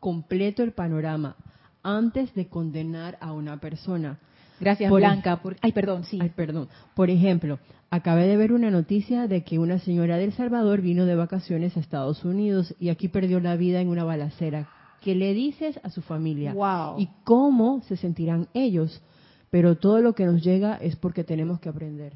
completo 0.00 0.64
el 0.64 0.72
panorama 0.72 1.36
antes 1.82 2.34
de 2.34 2.48
condenar 2.48 3.16
a 3.20 3.32
una 3.32 3.60
persona. 3.60 4.18
Gracias, 4.60 4.92
Blanca. 4.92 5.40
ay, 5.62 5.72
perdón, 5.72 6.04
sí. 6.04 6.18
Ay, 6.20 6.28
perdón. 6.28 6.68
Por 6.94 7.08
ejemplo, 7.08 7.58
acabé 7.90 8.26
de 8.26 8.36
ver 8.36 8.52
una 8.52 8.70
noticia 8.70 9.26
de 9.26 9.42
que 9.42 9.58
una 9.58 9.78
señora 9.78 10.18
del 10.18 10.32
Salvador 10.34 10.82
vino 10.82 11.06
de 11.06 11.14
vacaciones 11.14 11.76
a 11.76 11.80
Estados 11.80 12.24
Unidos 12.24 12.74
y 12.78 12.90
aquí 12.90 13.08
perdió 13.08 13.40
la 13.40 13.56
vida 13.56 13.80
en 13.80 13.88
una 13.88 14.04
balacera. 14.04 14.68
¿Qué 15.00 15.14
le 15.14 15.32
dices 15.32 15.80
a 15.82 15.88
su 15.88 16.02
familia? 16.02 16.52
Wow. 16.52 17.00
¿Y 17.00 17.08
cómo 17.24 17.80
se 17.88 17.96
sentirán 17.96 18.48
ellos? 18.52 19.02
Pero 19.48 19.76
todo 19.76 20.00
lo 20.00 20.14
que 20.14 20.26
nos 20.26 20.42
llega 20.42 20.76
es 20.76 20.94
porque 20.94 21.24
tenemos 21.24 21.58
que 21.58 21.70
aprender. 21.70 22.12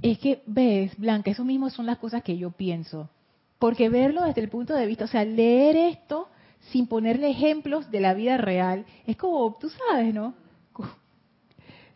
Es 0.00 0.18
que, 0.18 0.42
ves, 0.46 0.96
Blanca, 0.96 1.30
eso 1.30 1.44
mismo 1.44 1.68
son 1.68 1.84
las 1.84 1.98
cosas 1.98 2.22
que 2.22 2.38
yo 2.38 2.50
pienso. 2.50 3.10
Porque 3.58 3.90
verlo 3.90 4.22
desde 4.22 4.40
el 4.40 4.48
punto 4.48 4.74
de 4.74 4.86
vista, 4.86 5.04
o 5.04 5.08
sea, 5.08 5.24
leer 5.24 5.76
esto 5.76 6.28
sin 6.72 6.86
ponerle 6.86 7.30
ejemplos 7.30 7.90
de 7.90 8.00
la 8.00 8.14
vida 8.14 8.36
real, 8.36 8.86
es 9.06 9.16
como, 9.16 9.56
tú 9.60 9.68
sabes, 9.68 10.14
¿no? 10.14 10.34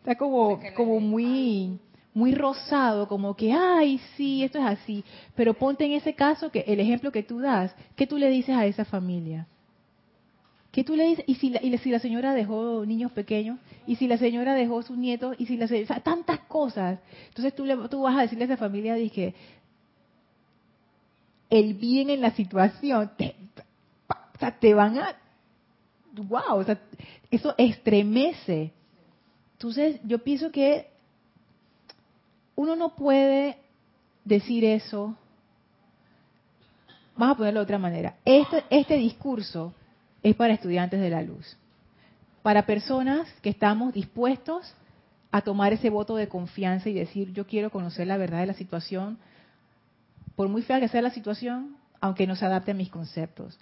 Está 0.03 0.15
como, 0.15 0.59
como 0.75 0.99
muy, 0.99 1.79
muy 2.13 2.35
rosado, 2.35 3.07
como 3.07 3.37
que, 3.37 3.53
ay, 3.53 4.01
sí, 4.17 4.43
esto 4.43 4.59
es 4.59 4.65
así. 4.65 5.01
Pero 5.33 5.53
ponte 5.53 5.85
en 5.85 5.93
ese 5.93 6.13
caso 6.13 6.51
que 6.51 6.59
el 6.67 6.81
ejemplo 6.81 7.09
que 7.09 7.23
tú 7.23 7.39
das, 7.39 7.73
¿qué 7.95 8.05
tú 8.05 8.17
le 8.17 8.29
dices 8.29 8.53
a 8.53 8.65
esa 8.65 8.83
familia? 8.83 9.47
¿Qué 10.73 10.83
tú 10.83 10.97
le 10.97 11.05
dices? 11.05 11.23
¿Y 11.25 11.35
si 11.35 11.51
la, 11.51 11.63
y 11.63 11.77
si 11.77 11.89
la 11.89 11.99
señora 11.99 12.33
dejó 12.33 12.85
niños 12.85 13.13
pequeños? 13.13 13.59
¿Y 13.87 13.95
si 13.95 14.07
la 14.07 14.17
señora 14.17 14.55
dejó 14.55 14.81
sus 14.81 14.97
nietos? 14.97 15.37
¿Y 15.39 15.45
si 15.45 15.55
la 15.55 15.67
o 15.67 15.67
sea, 15.69 16.01
tantas 16.01 16.39
cosas? 16.49 16.99
Entonces 17.29 17.55
tú, 17.55 17.63
le, 17.63 17.77
tú 17.87 18.01
vas 18.01 18.17
a 18.17 18.23
decirle 18.23 18.43
a 18.43 18.47
esa 18.47 18.57
familia, 18.57 18.95
dije, 18.95 19.33
el 21.49 21.75
bien 21.75 22.09
en 22.09 22.19
la 22.19 22.31
situación, 22.31 23.09
te, 23.17 23.37
o 24.09 24.37
sea, 24.37 24.59
te 24.59 24.73
van 24.73 24.97
a, 24.97 25.15
wow, 26.13 26.57
o 26.57 26.63
sea, 26.65 26.77
eso 27.31 27.55
estremece 27.57 28.73
entonces, 29.63 30.01
yo 30.03 30.19
pienso 30.19 30.51
que 30.51 30.87
uno 32.53 32.75
no 32.75 32.97
puede 32.97 33.59
decir 34.25 34.65
eso. 34.65 35.15
Vamos 37.15 37.35
a 37.35 37.37
ponerlo 37.37 37.61
de 37.61 37.63
otra 37.63 37.77
manera. 37.77 38.17
Este, 38.25 38.61
este 38.69 38.95
discurso 38.97 39.73
es 40.21 40.35
para 40.35 40.53
estudiantes 40.53 40.99
de 40.99 41.09
la 41.09 41.21
luz, 41.21 41.55
para 42.41 42.65
personas 42.65 43.25
que 43.41 43.51
estamos 43.51 43.93
dispuestos 43.93 44.73
a 45.31 45.39
tomar 45.39 45.71
ese 45.71 45.89
voto 45.89 46.17
de 46.17 46.27
confianza 46.27 46.89
y 46.89 46.93
decir, 46.93 47.31
yo 47.31 47.47
quiero 47.47 47.69
conocer 47.69 48.05
la 48.07 48.17
verdad 48.17 48.41
de 48.41 48.47
la 48.47 48.53
situación, 48.53 49.17
por 50.35 50.49
muy 50.49 50.63
fea 50.63 50.81
que 50.81 50.89
sea 50.89 51.01
la 51.01 51.09
situación, 51.11 51.77
aunque 52.01 52.27
no 52.27 52.35
se 52.35 52.45
adapte 52.45 52.71
a 52.71 52.73
mis 52.75 52.89
conceptos. 52.89 53.57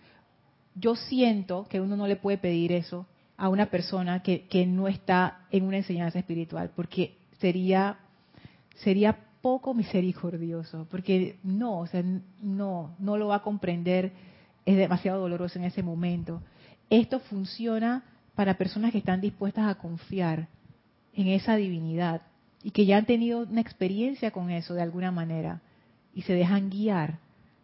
Yo 0.74 0.96
siento 0.96 1.68
que 1.70 1.80
uno 1.80 1.96
no 1.96 2.08
le 2.08 2.16
puede 2.16 2.40
pedir 2.40 2.72
eso 2.72 3.06
a 3.42 3.50
una 3.50 3.72
persona 3.72 4.22
que, 4.22 4.66
no 4.68 4.88
está 4.88 5.48
en 5.50 5.64
una 5.64 5.78
enseñanza 5.78 6.20
espiritual, 6.20 6.70
porque 6.76 7.18
sería, 7.40 7.98
sería 8.84 9.18
poco 9.42 9.74
misericordioso, 9.74 10.86
porque 10.92 11.40
no, 11.42 11.80
o 11.80 11.88
sea, 11.88 12.04
no, 12.40 12.96
no 13.00 13.18
lo 13.18 13.30
va 13.30 13.38
a 13.38 13.42
comprender, 13.42 14.12
es 14.64 14.78
demasiado 14.78 15.22
doloroso 15.22 15.58
en 15.58 15.66
ese 15.66 15.82
momento. 15.82 16.44
Esto 16.92 17.20
funciona 17.20 18.04
para 18.36 18.60
personas 18.60 18.92
que 18.92 19.00
están 19.00 19.22
dispuestas 19.22 19.68
a 19.68 19.80
confiar 19.80 20.48
en 21.16 21.28
esa 21.28 21.56
divinidad 21.56 22.22
y 22.62 22.70
que 22.70 22.86
ya 22.86 22.98
han 22.98 23.08
tenido 23.08 23.40
una 23.40 23.62
experiencia 23.62 24.30
con 24.30 24.52
eso 24.52 24.76
de 24.76 24.84
alguna 24.84 25.10
manera 25.10 25.62
y 26.14 26.22
se 26.22 26.34
dejan 26.34 26.70
guiar, 26.70 27.18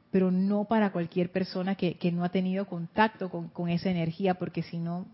pero 0.09 0.31
no 0.31 0.63
para 0.63 0.91
cualquier 0.91 1.31
persona 1.31 1.75
que, 1.75 1.99
no 2.11 2.23
ha 2.23 2.29
tenido 2.29 2.65
contacto 2.65 3.29
con, 3.29 3.49
con 3.49 3.69
esa 3.69 3.91
energía, 3.91 4.33
porque 4.33 4.63
si 4.63 4.79
no, 4.79 5.05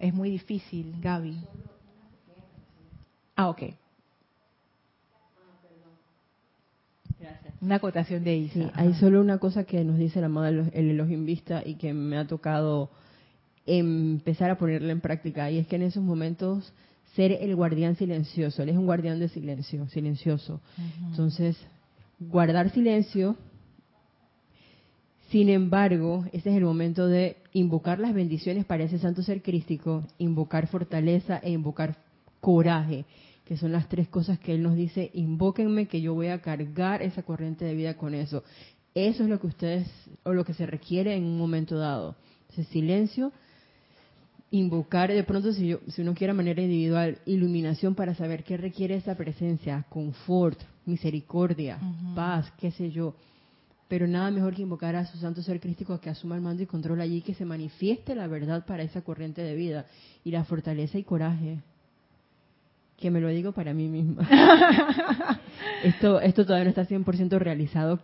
es 0.00 0.14
muy 0.14 0.30
difícil, 0.30 0.96
Gaby. 1.00 1.36
Ah, 3.36 3.50
ok. 3.50 3.62
Gracias. 7.18 7.54
Una 7.60 7.74
acotación 7.76 8.24
de 8.24 8.36
Isa. 8.36 8.72
hay 8.74 8.94
solo 8.94 9.20
una 9.20 9.38
cosa 9.38 9.64
que 9.64 9.84
nos 9.84 9.98
dice 9.98 10.20
la 10.20 10.28
madre 10.28 10.70
el 10.72 10.90
Elohim 10.90 11.26
Vista 11.26 11.62
y 11.64 11.74
que 11.74 11.92
me 11.92 12.16
ha 12.16 12.26
tocado 12.26 12.90
empezar 13.66 14.50
a 14.50 14.58
ponerla 14.58 14.92
en 14.92 15.00
práctica. 15.00 15.50
Y 15.50 15.58
es 15.58 15.66
que 15.66 15.76
en 15.76 15.82
esos 15.82 16.02
momentos 16.02 16.72
ser 17.14 17.32
el 17.32 17.54
guardián 17.54 17.96
silencioso, 17.96 18.62
él 18.62 18.70
es 18.70 18.76
un 18.76 18.86
guardián 18.86 19.18
de 19.18 19.28
silencio, 19.28 19.86
silencioso. 19.88 20.60
Entonces, 21.10 21.56
guardar 22.18 22.70
silencio, 22.70 23.36
sin 25.30 25.48
embargo, 25.48 26.24
ese 26.32 26.50
es 26.50 26.56
el 26.56 26.64
momento 26.64 27.06
de 27.06 27.36
invocar 27.52 28.00
las 28.00 28.14
bendiciones 28.14 28.64
para 28.64 28.82
ese 28.82 28.98
santo 28.98 29.22
ser 29.22 29.42
crístico, 29.42 30.04
invocar 30.18 30.66
fortaleza 30.66 31.38
e 31.38 31.50
invocar 31.50 31.96
coraje, 32.40 33.04
que 33.44 33.56
son 33.56 33.70
las 33.70 33.88
tres 33.88 34.08
cosas 34.08 34.40
que 34.40 34.54
él 34.54 34.62
nos 34.62 34.74
dice, 34.74 35.10
invóquenme 35.14 35.86
que 35.86 36.00
yo 36.00 36.14
voy 36.14 36.28
a 36.28 36.40
cargar 36.40 37.00
esa 37.02 37.22
corriente 37.22 37.64
de 37.64 37.76
vida 37.76 37.96
con 37.96 38.14
eso. 38.14 38.42
Eso 38.92 39.22
es 39.22 39.28
lo 39.28 39.38
que 39.38 39.46
ustedes, 39.46 39.88
o 40.24 40.32
lo 40.32 40.44
que 40.44 40.52
se 40.52 40.66
requiere 40.66 41.14
en 41.14 41.22
un 41.22 41.38
momento 41.38 41.78
dado. 41.78 42.16
Ese 42.50 42.64
silencio, 42.64 43.32
invocar 44.50 45.12
de 45.12 45.22
pronto 45.22 45.52
si, 45.52 45.76
si 45.88 46.02
uno 46.02 46.14
quiere 46.14 46.32
de 46.32 46.38
manera 46.38 46.60
individual 46.60 47.18
iluminación 47.24 47.94
para 47.94 48.16
saber 48.16 48.42
qué 48.42 48.56
requiere 48.56 48.96
esa 48.96 49.14
presencia, 49.14 49.84
confort, 49.90 50.58
misericordia, 50.86 51.78
paz, 52.16 52.52
qué 52.58 52.72
sé 52.72 52.90
yo. 52.90 53.14
Pero 53.90 54.06
nada 54.06 54.30
mejor 54.30 54.54
que 54.54 54.62
invocar 54.62 54.96
a 54.96 55.04
su 55.04 55.18
santo 55.18 55.42
ser 55.42 55.60
crístico 55.60 56.00
que 56.00 56.08
asuma 56.08 56.36
el 56.36 56.40
mando 56.40 56.62
y 56.62 56.66
control 56.66 57.02
allí, 57.02 57.20
que 57.20 57.34
se 57.34 57.44
manifieste 57.44 58.14
la 58.14 58.26
verdad 58.26 58.64
para 58.64 58.82
esa 58.82 59.02
corriente 59.02 59.42
de 59.42 59.54
vida 59.54 59.84
y 60.24 60.30
la 60.30 60.44
fortaleza 60.44 60.96
y 60.96 61.04
coraje. 61.04 61.58
Que 62.96 63.10
me 63.10 63.20
lo 63.20 63.28
digo 63.28 63.52
para 63.52 63.74
mí 63.74 63.88
misma. 63.88 64.26
esto, 65.84 66.22
esto 66.22 66.46
todavía 66.46 66.64
no 66.64 66.70
está 66.70 66.86
100% 66.86 67.38
realizado 67.38 68.00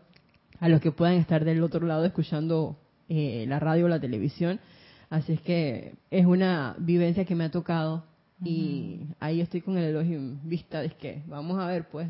a 0.61 0.69
los 0.69 0.83
que 0.83 0.93
puedan 0.93 1.15
estar 1.15 1.47
del 1.47 1.63
otro 1.63 1.87
lado 1.87 2.05
escuchando 2.05 2.77
eh, 3.09 3.47
la 3.49 3.59
radio 3.59 3.87
o 3.87 3.89
la 3.89 4.01
televisión 4.01 4.61
Así 5.09 5.35
es 5.35 5.41
que 5.41 5.95
es 6.11 6.27
una 6.27 6.75
vivencia 6.79 7.25
que 7.25 7.35
me 7.35 7.45
ha 7.45 7.51
tocado 7.51 8.05
y 8.43 9.01
ahí 9.21 9.41
estoy 9.41 9.61
con 9.61 9.79
el 9.79 9.85
elogio 9.85 10.17
en 10.17 10.49
vista 10.49 10.81
de 10.83 10.91
que 10.91 11.23
vamos 11.27 11.59
a 11.59 11.67
ver 11.67 11.89
pues. 11.89 12.09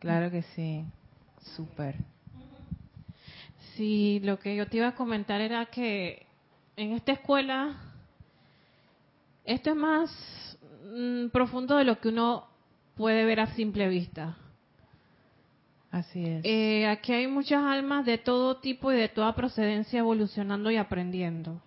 Claro 0.00 0.30
que 0.30 0.42
sí, 0.54 0.84
súper. 1.56 1.96
Sí, 3.76 4.20
lo 4.22 4.38
que 4.38 4.54
yo 4.56 4.66
te 4.66 4.78
iba 4.78 4.88
a 4.88 4.94
comentar 4.94 5.40
era 5.40 5.66
que 5.66 6.26
en 6.76 6.92
esta 6.92 7.12
escuela 7.12 7.76
esto 9.44 9.70
es 9.70 9.76
más 9.76 10.58
mm, 10.94 11.28
profundo 11.28 11.76
de 11.76 11.84
lo 11.84 11.98
que 12.00 12.08
uno 12.08 12.46
puede 12.96 13.24
ver 13.24 13.40
a 13.40 13.54
simple 13.54 13.88
vista. 13.88 14.36
Así 15.90 16.24
es. 16.24 16.44
Eh, 16.44 16.86
aquí 16.86 17.12
hay 17.12 17.26
muchas 17.26 17.62
almas 17.62 18.06
de 18.06 18.18
todo 18.18 18.56
tipo 18.58 18.92
y 18.92 18.96
de 18.96 19.08
toda 19.08 19.34
procedencia 19.34 19.98
evolucionando 19.98 20.70
y 20.70 20.76
aprendiendo. 20.76 21.60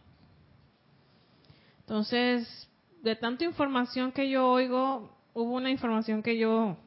Entonces, 1.82 2.68
de 3.04 3.16
tanta 3.16 3.44
información 3.44 4.12
que 4.12 4.30
yo 4.30 4.50
oigo, 4.50 5.16
hubo 5.34 5.54
una 5.54 5.70
información 5.70 6.24
que 6.24 6.38
yo, 6.38 6.78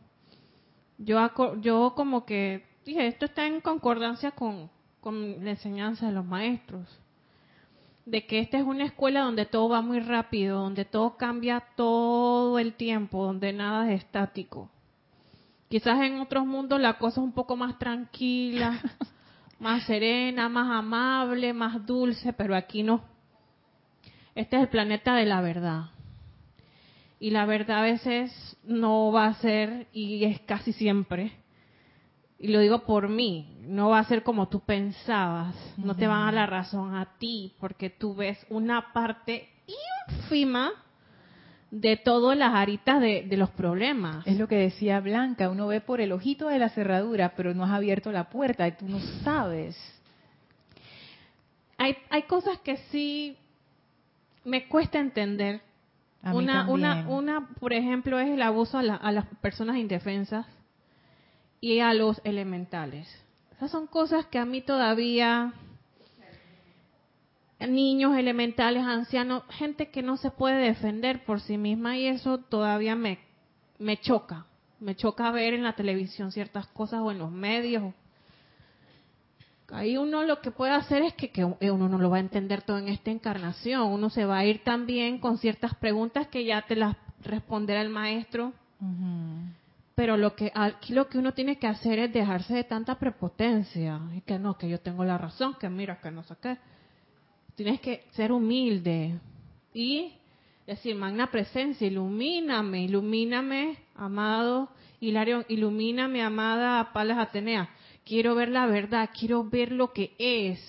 yo, 0.98 1.20
yo 1.60 1.92
como 1.94 2.24
que 2.24 2.64
dije, 2.84 3.06
esto 3.06 3.26
está 3.26 3.46
en 3.46 3.60
concordancia 3.60 4.32
con, 4.32 4.68
con 5.00 5.44
la 5.44 5.50
enseñanza 5.50 6.06
de 6.06 6.12
los 6.12 6.24
maestros, 6.24 6.86
de 8.06 8.26
que 8.26 8.40
esta 8.40 8.58
es 8.58 8.64
una 8.64 8.84
escuela 8.84 9.20
donde 9.20 9.46
todo 9.46 9.68
va 9.68 9.82
muy 9.82 10.00
rápido, 10.00 10.60
donde 10.60 10.84
todo 10.84 11.16
cambia 11.16 11.62
todo 11.76 12.58
el 12.58 12.74
tiempo, 12.74 13.24
donde 13.24 13.52
nada 13.52 13.92
es 13.92 14.04
estático. 14.04 14.70
Quizás 15.68 16.00
en 16.00 16.20
otros 16.20 16.46
mundos 16.46 16.80
la 16.80 16.98
cosa 16.98 17.20
es 17.20 17.24
un 17.24 17.32
poco 17.32 17.56
más 17.56 17.78
tranquila, 17.78 18.80
más 19.58 19.84
serena, 19.84 20.48
más 20.48 20.70
amable, 20.70 21.52
más 21.52 21.84
dulce, 21.84 22.32
pero 22.32 22.56
aquí 22.56 22.82
no 22.82 23.02
este 24.38 24.54
es 24.54 24.62
el 24.62 24.68
planeta 24.68 25.16
de 25.16 25.26
la 25.26 25.40
verdad. 25.40 25.86
Y 27.18 27.30
la 27.30 27.44
verdad 27.44 27.80
a 27.80 27.82
veces 27.82 28.56
no 28.62 29.10
va 29.10 29.26
a 29.26 29.34
ser, 29.34 29.88
y 29.92 30.22
es 30.26 30.38
casi 30.42 30.72
siempre, 30.72 31.32
y 32.38 32.48
lo 32.48 32.60
digo 32.60 32.84
por 32.84 33.08
mí, 33.08 33.58
no 33.62 33.90
va 33.90 33.98
a 33.98 34.04
ser 34.04 34.22
como 34.22 34.48
tú 34.48 34.60
pensabas, 34.60 35.54
no 35.76 35.96
te 35.96 36.06
van 36.06 36.22
a 36.22 36.24
dar 36.26 36.34
la 36.34 36.46
razón 36.46 36.94
a 36.94 37.16
ti, 37.18 37.54
porque 37.58 37.90
tú 37.90 38.14
ves 38.14 38.38
una 38.48 38.92
parte 38.92 39.48
ínfima 40.08 40.70
de 41.70 41.96
todas 41.96 42.38
las 42.38 42.54
aritas 42.54 43.00
de, 43.00 43.24
de, 43.28 43.36
los 43.36 43.50
problemas. 43.50 44.26
Es 44.26 44.38
lo 44.38 44.46
que 44.46 44.56
decía 44.56 45.00
Blanca, 45.00 45.50
uno 45.50 45.66
ve 45.66 45.80
por 45.80 46.00
el 46.00 46.12
ojito 46.12 46.48
de 46.48 46.58
la 46.58 46.70
cerradura, 46.70 47.34
pero 47.36 47.54
no 47.54 47.64
has 47.64 47.72
abierto 47.72 48.12
la 48.12 48.30
puerta 48.30 48.66
y 48.68 48.72
tú 48.72 48.88
no 48.88 49.00
sabes. 49.24 49.76
Hay, 51.76 51.96
hay 52.08 52.22
cosas 52.22 52.58
que 52.60 52.76
sí 52.90 53.36
me 54.44 54.68
cuesta 54.68 54.98
entender. 54.98 55.60
una, 56.22 56.68
una, 56.68 57.08
una, 57.08 57.48
por 57.60 57.72
ejemplo, 57.72 58.18
es 58.18 58.30
el 58.30 58.42
abuso 58.42 58.78
a, 58.78 58.82
las 58.82 59.26
personas 59.40 59.76
indefensas 59.76 60.46
y 61.60 61.80
a 61.80 61.94
los 61.94 62.20
elementales. 62.24 63.08
Esas 63.56 63.70
son 63.70 63.86
cosas 63.86 64.26
que 64.26 64.38
a 64.38 64.44
mí 64.44 64.60
todavía, 64.60 65.52
niños 67.60 68.16
elementales, 68.16 68.84
ancianos, 68.84 69.42
gente 69.50 69.90
que 69.90 70.02
no 70.02 70.16
se 70.16 70.30
puede 70.30 70.56
defender 70.56 71.24
por 71.24 71.40
sí 71.40 71.58
misma 71.58 71.96
y 71.96 72.06
eso 72.06 72.38
todavía 72.38 72.94
me, 72.94 73.18
me 73.78 73.98
choca. 73.98 74.46
Me 74.80 74.94
choca 74.94 75.30
ver 75.32 75.54
en 75.54 75.64
la 75.64 75.74
televisión 75.74 76.30
ciertas 76.30 76.68
cosas 76.68 77.00
o 77.00 77.10
en 77.10 77.18
los 77.18 77.32
medios 77.32 77.92
Ahí 79.70 79.98
uno 79.98 80.24
lo 80.24 80.40
que 80.40 80.50
puede 80.50 80.72
hacer 80.72 81.02
es 81.02 81.12
que, 81.14 81.44
uno 81.44 81.88
no 81.88 81.98
lo 81.98 82.08
va 82.08 82.16
a 82.16 82.20
entender 82.20 82.62
todo 82.62 82.78
en 82.78 82.88
esta 82.88 83.10
encarnación. 83.10 83.82
Uno 83.82 84.08
se 84.08 84.24
va 84.24 84.38
a 84.38 84.44
ir 84.44 84.64
también 84.64 85.18
con 85.18 85.36
ciertas 85.36 85.74
preguntas 85.74 86.28
que 86.28 86.44
ya 86.44 86.62
te 86.62 86.74
las 86.74 86.96
responderá 87.22 87.82
el 87.82 87.90
maestro. 87.90 88.54
Pero 89.98 90.16
lo 90.16 90.36
que 90.36 90.52
aquí 90.54 90.92
lo 90.92 91.08
que 91.08 91.18
uno 91.18 91.34
tiene 91.34 91.58
que 91.58 91.66
hacer 91.66 91.98
es 91.98 92.12
dejarse 92.12 92.54
de 92.54 92.62
tanta 92.62 93.00
prepotencia. 93.00 94.00
Y 94.14 94.20
que 94.20 94.38
no, 94.38 94.56
que 94.56 94.68
yo 94.68 94.78
tengo 94.78 95.04
la 95.04 95.18
razón, 95.18 95.56
que 95.58 95.68
mira, 95.68 96.00
que 96.00 96.12
no 96.12 96.22
sé 96.22 96.36
qué. 96.40 96.56
Tienes 97.56 97.80
que 97.80 98.04
ser 98.12 98.30
humilde 98.30 99.18
y 99.74 100.12
decir, 100.68 100.94
magna 100.94 101.32
presencia, 101.32 101.84
ilumíname, 101.84 102.84
ilumíname, 102.84 103.76
amado 103.96 104.68
Hilario, 105.00 105.44
ilumíname, 105.48 106.22
amada 106.22 106.92
Palas 106.92 107.18
Atenea 107.18 107.68
quiero 108.04 108.36
ver 108.36 108.50
la 108.50 108.66
verdad, 108.66 109.10
quiero 109.18 109.42
ver 109.42 109.72
lo 109.72 109.92
que 109.92 110.14
es. 110.16 110.60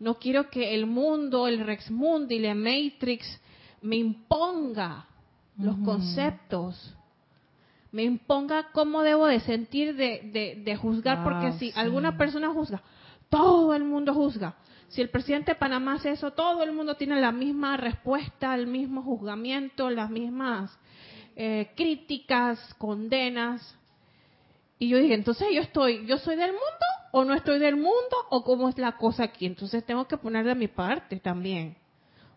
No 0.00 0.18
quiero 0.18 0.50
que 0.50 0.74
el 0.74 0.86
mundo, 0.86 1.46
el 1.46 1.60
Rex 1.60 1.88
Mundi, 1.88 2.40
la 2.40 2.56
Matrix 2.56 3.40
me 3.80 3.94
imponga 3.94 5.06
los 5.56 5.76
conceptos, 5.84 6.96
me 7.94 8.02
imponga 8.02 8.72
cómo 8.72 9.04
debo 9.04 9.26
de 9.26 9.38
sentir, 9.38 9.94
de, 9.94 10.60
de, 10.64 10.76
juzgar, 10.76 11.22
porque 11.22 11.52
si 11.52 11.72
alguna 11.76 12.18
persona 12.18 12.48
juzga, 12.48 12.82
todo 13.28 13.72
el 13.72 13.84
mundo 13.84 14.12
juzga. 14.12 14.56
Si 14.88 15.00
el 15.00 15.10
presidente 15.10 15.52
de 15.52 15.54
Panamá 15.54 15.94
hace 15.94 16.10
eso, 16.10 16.32
todo 16.32 16.64
el 16.64 16.72
mundo 16.72 16.96
tiene 16.96 17.20
la 17.20 17.30
misma 17.30 17.76
respuesta, 17.76 18.52
el 18.56 18.66
mismo 18.66 19.00
juzgamiento, 19.02 19.90
las 19.90 20.10
mismas 20.10 20.76
eh, 21.36 21.70
críticas, 21.76 22.74
condenas. 22.78 23.78
Y 24.80 24.88
yo 24.88 24.98
dije, 24.98 25.14
entonces 25.14 25.46
yo 25.54 25.60
estoy, 25.60 26.04
yo 26.04 26.18
soy 26.18 26.34
del 26.34 26.50
mundo 26.50 26.86
o 27.12 27.24
no 27.24 27.32
estoy 27.32 27.60
del 27.60 27.76
mundo 27.76 28.16
o 28.28 28.42
cómo 28.42 28.68
es 28.68 28.76
la 28.76 28.96
cosa 28.96 29.22
aquí. 29.22 29.46
Entonces 29.46 29.86
tengo 29.86 30.08
que 30.08 30.16
poner 30.16 30.44
de 30.44 30.56
mi 30.56 30.66
parte 30.66 31.20
también. 31.20 31.76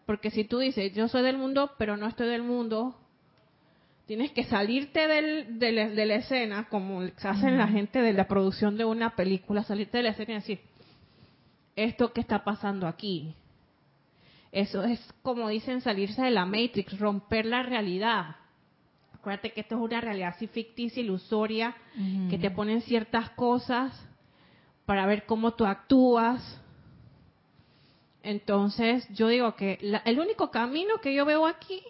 Porque 0.05 0.29
si 0.29 0.43
tú 0.43 0.59
dices, 0.59 0.93
yo 0.93 1.07
soy 1.07 1.23
del 1.23 1.39
mundo, 1.39 1.71
pero 1.79 1.97
no 1.97 2.07
estoy 2.07 2.27
del 2.27 2.43
mundo, 2.43 2.95
tienes 4.07 4.31
que 4.31 4.45
salirte 4.45 5.05
del, 5.05 5.59
de, 5.59 6.05
la, 6.05 6.15
escena, 6.15 6.69
como 6.69 7.01
hacen 7.01 7.57
la 7.57 7.67
gente 7.67 8.01
de 8.01 8.13
la 8.13 8.27
producción 8.27 8.77
de 8.77 8.85
una 8.85 9.15
película, 9.15 9.63
salirte 9.63 9.97
de 9.97 10.03
la 10.03 10.09
escena 10.11 10.31
y 10.31 10.35
decir, 10.35 10.61
esto 11.75 12.13
que 12.13 12.21
está 12.21 12.43
pasando 12.43 12.87
aquí. 12.87 13.35
Eso 14.53 14.83
es 14.83 14.99
como 15.21 15.49
dicen 15.49 15.81
salirse 15.81 16.21
de 16.21 16.31
la 16.31 16.45
Matrix, 16.45 16.97
romper 16.97 17.45
la 17.45 17.63
realidad. 17.63 18.37
Acuérdate 19.13 19.51
que 19.51 19.59
esto 19.59 19.75
es 19.75 19.81
una 19.81 19.99
realidad 19.99 20.33
así 20.35 20.47
ficticia, 20.47 21.03
ilusoria, 21.03 21.75
que 22.29 22.37
te 22.37 22.49
ponen 22.49 22.81
ciertas 22.81 23.29
cosas 23.31 23.91
para 24.85 25.05
ver 25.05 25.25
cómo 25.25 25.53
tú 25.53 25.65
actúas. 25.65 26.61
Entonces, 28.23 29.05
yo 29.13 29.27
digo 29.27 29.53
que 29.57 29.79
el 30.05 30.19
único 30.19 30.49
camino 30.49 31.01
que 31.01 31.13
yo 31.13 31.25
veo 31.25 31.45
aquí 31.45 31.83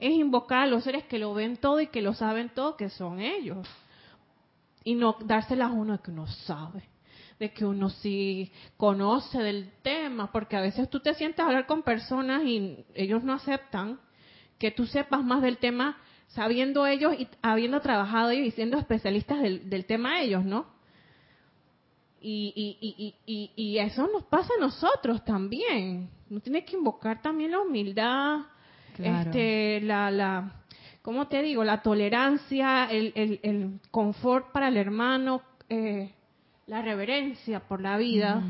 es 0.00 0.12
invocar 0.12 0.62
a 0.62 0.66
los 0.66 0.84
seres 0.84 1.04
que 1.04 1.18
lo 1.18 1.34
ven 1.34 1.56
todo 1.58 1.80
y 1.80 1.88
que 1.88 2.02
lo 2.02 2.14
saben 2.14 2.48
todo, 2.48 2.76
que 2.76 2.88
son 2.88 3.20
ellos. 3.20 3.68
Y 4.82 4.94
no 4.94 5.16
dárselas 5.24 5.70
a 5.70 5.74
uno 5.74 5.92
de 5.92 6.02
que 6.02 6.10
uno 6.10 6.26
sabe, 6.26 6.88
de 7.38 7.52
que 7.52 7.66
uno 7.66 7.90
sí 7.90 8.50
conoce 8.78 9.38
del 9.38 9.70
tema, 9.82 10.32
porque 10.32 10.56
a 10.56 10.62
veces 10.62 10.88
tú 10.88 11.00
te 11.00 11.14
sientes 11.14 11.40
a 11.40 11.46
hablar 11.46 11.66
con 11.66 11.82
personas 11.82 12.42
y 12.44 12.84
ellos 12.94 13.22
no 13.22 13.34
aceptan 13.34 14.00
que 14.58 14.70
tú 14.70 14.86
sepas 14.86 15.22
más 15.22 15.42
del 15.42 15.58
tema 15.58 15.98
sabiendo 16.28 16.86
ellos 16.86 17.14
y 17.18 17.28
habiendo 17.42 17.80
trabajado 17.80 18.30
ellos 18.30 18.48
y 18.48 18.50
siendo 18.52 18.78
especialistas 18.78 19.40
del, 19.42 19.84
tema 19.84 20.20
ellos, 20.20 20.44
¿no? 20.44 20.66
Y, 22.22 22.52
y, 22.54 23.14
y, 23.26 23.50
y, 23.56 23.78
eso 23.78 24.06
nos 24.12 24.24
pasa 24.24 24.52
a 24.56 24.60
nosotros 24.60 25.24
también. 25.24 26.10
Uno 26.28 26.40
tiene 26.40 26.64
que 26.64 26.76
invocar 26.76 27.22
también 27.22 27.50
la 27.50 27.60
humildad, 27.60 28.40
este, 29.02 29.80
la, 29.82 30.10
la, 30.10 30.62
¿cómo 31.02 31.28
te 31.28 31.42
digo? 31.42 31.64
La 31.64 31.82
tolerancia, 31.82 32.86
el, 32.86 33.12
el, 33.14 33.40
el 33.42 33.80
confort 33.90 34.52
para 34.52 34.68
el 34.68 34.76
hermano, 34.76 35.42
eh, 35.68 36.12
la 36.66 36.82
reverencia 36.82 37.60
por 37.60 37.80
la 37.80 37.96
vida, 37.96 38.42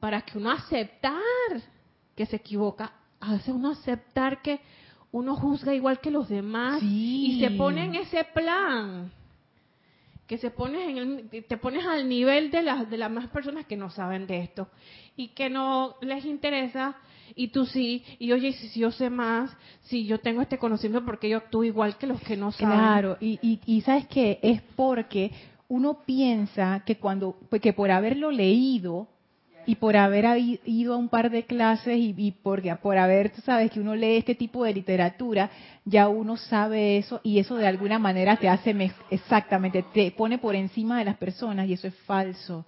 para 0.00 0.22
que 0.22 0.38
uno 0.38 0.50
aceptar 0.50 1.20
que 2.14 2.26
se 2.26 2.36
equivoca, 2.36 2.92
hace 3.20 3.52
uno 3.52 3.70
aceptar 3.72 4.40
que 4.42 4.60
uno 5.12 5.36
juzga 5.36 5.74
igual 5.74 6.00
que 6.00 6.10
los 6.10 6.28
demás 6.28 6.82
y 6.82 7.40
se 7.40 7.50
pone 7.52 7.84
en 7.84 7.94
ese 7.94 8.24
plan 8.24 9.12
que 10.26 10.38
se 10.38 10.50
pones 10.50 10.88
en 10.88 10.98
el, 10.98 11.44
te 11.44 11.56
pones 11.56 11.86
al 11.86 12.08
nivel 12.08 12.50
de 12.50 12.62
las 12.62 12.90
de 12.90 12.98
las 12.98 13.10
más 13.10 13.28
personas 13.28 13.64
que 13.66 13.76
no 13.76 13.90
saben 13.90 14.26
de 14.26 14.40
esto 14.40 14.68
y 15.16 15.28
que 15.28 15.48
no 15.48 15.96
les 16.00 16.24
interesa 16.24 16.96
y 17.34 17.48
tú 17.48 17.66
sí 17.66 18.04
y 18.18 18.32
oye 18.32 18.52
si 18.52 18.80
yo 18.80 18.90
sé 18.90 19.10
más 19.10 19.50
si 19.82 20.06
yo 20.06 20.18
tengo 20.18 20.42
este 20.42 20.58
conocimiento 20.58 21.04
porque 21.04 21.28
yo 21.28 21.38
actúo 21.38 21.64
igual 21.64 21.96
que 21.98 22.06
los 22.06 22.20
que 22.20 22.36
no 22.36 22.52
saben 22.52 22.78
claro 22.78 23.16
y, 23.20 23.38
y, 23.42 23.60
y 23.66 23.80
sabes 23.80 24.06
que 24.06 24.38
es 24.42 24.62
porque 24.76 25.32
uno 25.68 26.04
piensa 26.04 26.82
que 26.86 26.96
cuando 26.96 27.36
que 27.60 27.72
por 27.72 27.90
haberlo 27.90 28.30
leído 28.30 29.08
y 29.66 29.74
por 29.74 29.96
haber 29.96 30.24
ido 30.64 30.94
a 30.94 30.96
un 30.96 31.08
par 31.08 31.28
de 31.30 31.44
clases 31.44 31.98
y, 31.98 32.14
y 32.16 32.30
porque, 32.30 32.74
por 32.76 32.96
haber, 32.96 33.30
tú 33.30 33.42
sabes, 33.42 33.70
que 33.72 33.80
uno 33.80 33.96
lee 33.96 34.16
este 34.16 34.36
tipo 34.36 34.64
de 34.64 34.72
literatura, 34.72 35.50
ya 35.84 36.08
uno 36.08 36.36
sabe 36.36 36.98
eso 36.98 37.20
y 37.24 37.40
eso 37.40 37.56
de 37.56 37.66
alguna 37.66 37.98
manera 37.98 38.36
te 38.36 38.48
hace 38.48 38.74
exactamente, 39.10 39.84
te 39.92 40.12
pone 40.12 40.38
por 40.38 40.54
encima 40.54 41.00
de 41.00 41.04
las 41.04 41.16
personas 41.16 41.68
y 41.68 41.72
eso 41.72 41.88
es 41.88 41.94
falso. 42.06 42.64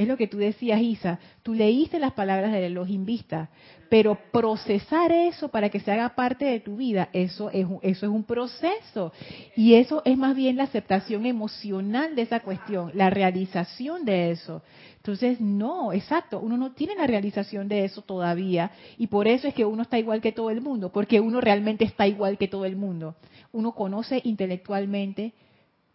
Es 0.00 0.08
lo 0.08 0.16
que 0.16 0.28
tú 0.28 0.38
decías, 0.38 0.80
Isa. 0.80 1.18
Tú 1.42 1.52
leíste 1.52 1.98
las 1.98 2.14
palabras 2.14 2.52
del 2.52 2.64
Elohim 2.64 3.04
Vista, 3.04 3.50
pero 3.90 4.16
procesar 4.32 5.12
eso 5.12 5.48
para 5.48 5.68
que 5.68 5.78
se 5.78 5.92
haga 5.92 6.14
parte 6.14 6.46
de 6.46 6.58
tu 6.58 6.76
vida, 6.76 7.10
eso 7.12 7.50
es, 7.50 7.66
eso 7.82 8.06
es 8.06 8.10
un 8.10 8.24
proceso. 8.24 9.12
Y 9.54 9.74
eso 9.74 10.00
es 10.06 10.16
más 10.16 10.34
bien 10.34 10.56
la 10.56 10.62
aceptación 10.64 11.26
emocional 11.26 12.16
de 12.16 12.22
esa 12.22 12.40
cuestión, 12.40 12.92
la 12.94 13.10
realización 13.10 14.06
de 14.06 14.30
eso. 14.30 14.62
Entonces, 14.96 15.38
no, 15.38 15.92
exacto, 15.92 16.40
uno 16.40 16.56
no 16.56 16.72
tiene 16.72 16.94
la 16.94 17.06
realización 17.06 17.68
de 17.68 17.84
eso 17.84 18.00
todavía 18.00 18.70
y 18.96 19.08
por 19.08 19.28
eso 19.28 19.48
es 19.48 19.54
que 19.54 19.66
uno 19.66 19.82
está 19.82 19.98
igual 19.98 20.22
que 20.22 20.32
todo 20.32 20.48
el 20.48 20.62
mundo, 20.62 20.92
porque 20.92 21.20
uno 21.20 21.42
realmente 21.42 21.84
está 21.84 22.06
igual 22.06 22.38
que 22.38 22.48
todo 22.48 22.64
el 22.64 22.76
mundo. 22.76 23.16
Uno 23.52 23.72
conoce 23.72 24.22
intelectualmente, 24.24 25.34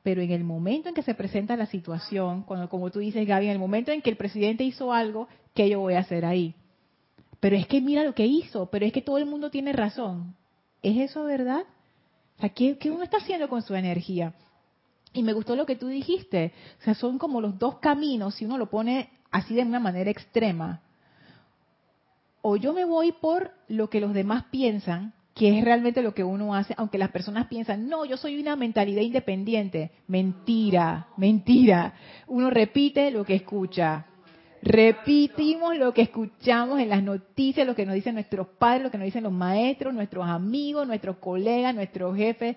pero 0.06 0.22
en 0.22 0.30
el 0.30 0.44
momento 0.44 0.88
en 0.88 0.94
que 0.94 1.02
se 1.02 1.16
presenta 1.16 1.58
la 1.58 1.66
situación, 1.66 2.44
cuando, 2.44 2.70
como 2.70 2.92
tú 2.92 3.00
dices, 3.00 3.28
Gaby, 3.28 3.48
en 3.48 3.54
el 3.54 3.58
momento 3.58 3.92
en 3.92 4.04
que 4.04 4.12
el 4.12 4.18
presidente 4.18 4.64
hizo 4.64 4.94
algo, 4.94 5.28
¿qué 5.56 5.68
yo 5.68 5.80
voy 5.80 5.96
a 5.96 6.02
hacer 6.02 6.26
ahí? 6.26 6.54
Pero 7.40 7.56
es 7.56 7.66
que 7.66 7.82
mira 7.82 8.04
lo 8.04 8.14
que 8.14 8.28
hizo, 8.28 8.68
pero 8.68 8.86
es 8.86 8.94
que 8.94 9.02
todo 9.02 9.18
el 9.18 9.26
mundo 9.26 9.50
tiene 9.50 9.74
razón. 9.74 10.36
¿Es 10.84 10.96
eso 10.96 11.24
verdad? 11.24 11.64
O 12.38 12.40
sea, 12.40 12.50
¿qué, 12.50 12.78
qué 12.78 12.92
uno 12.92 13.02
está 13.02 13.18
haciendo 13.18 13.50
con 13.50 13.64
su 13.64 13.74
energía? 13.74 14.36
Y 15.12 15.24
me 15.24 15.34
gustó 15.34 15.56
lo 15.56 15.66
que 15.66 15.76
tú 15.76 15.88
dijiste. 15.88 16.54
O 16.82 16.84
sea, 16.84 16.94
son 16.94 17.18
como 17.18 17.42
los 17.42 17.58
dos 17.58 17.80
caminos, 17.80 18.36
si 18.36 18.46
uno 18.46 18.60
lo 18.60 18.70
pone 18.70 19.10
así 19.32 19.56
de 19.56 19.64
una 19.64 19.80
manera 19.80 20.12
extrema. 20.12 20.82
O 22.44 22.58
yo 22.58 22.74
me 22.74 22.86
voy 22.86 23.12
por 23.12 23.50
lo 23.70 23.90
que 23.90 24.02
los 24.02 24.14
demás 24.14 24.44
piensan, 24.52 25.16
que 25.36 25.60
es 25.60 25.66
realmente 25.66 26.02
lo 26.02 26.14
que 26.14 26.24
uno 26.24 26.56
hace, 26.56 26.74
aunque 26.78 26.98
las 26.98 27.12
personas 27.12 27.48
piensan, 27.48 27.90
no, 27.90 28.06
yo 28.06 28.16
soy 28.16 28.40
una 28.40 28.56
mentalidad 28.56 29.02
independiente. 29.02 29.92
Mentira, 30.08 31.08
mentira. 31.18 31.94
Uno 32.28 32.50
repite 32.50 33.12
lo 33.12 33.26
que 33.26 33.36
escucha. 33.36 34.06
Repetimos 34.62 35.78
lo 35.78 35.94
que 35.94 36.04
escuchamos 36.04 36.80
en 36.80 36.88
las 36.88 37.04
noticias, 37.04 37.68
lo 37.68 37.76
que 37.76 37.86
nos 37.86 37.96
dicen 37.96 38.16
nuestros 38.16 38.48
padres, 38.48 38.84
lo 38.84 38.92
que 38.92 38.98
nos 38.98 39.06
dicen 39.06 39.24
los 39.24 39.34
maestros, 39.34 39.94
nuestros 39.94 40.26
amigos, 40.26 40.88
nuestros 40.88 41.18
colegas, 41.18 41.76
nuestros 41.76 42.16
jefes 42.16 42.56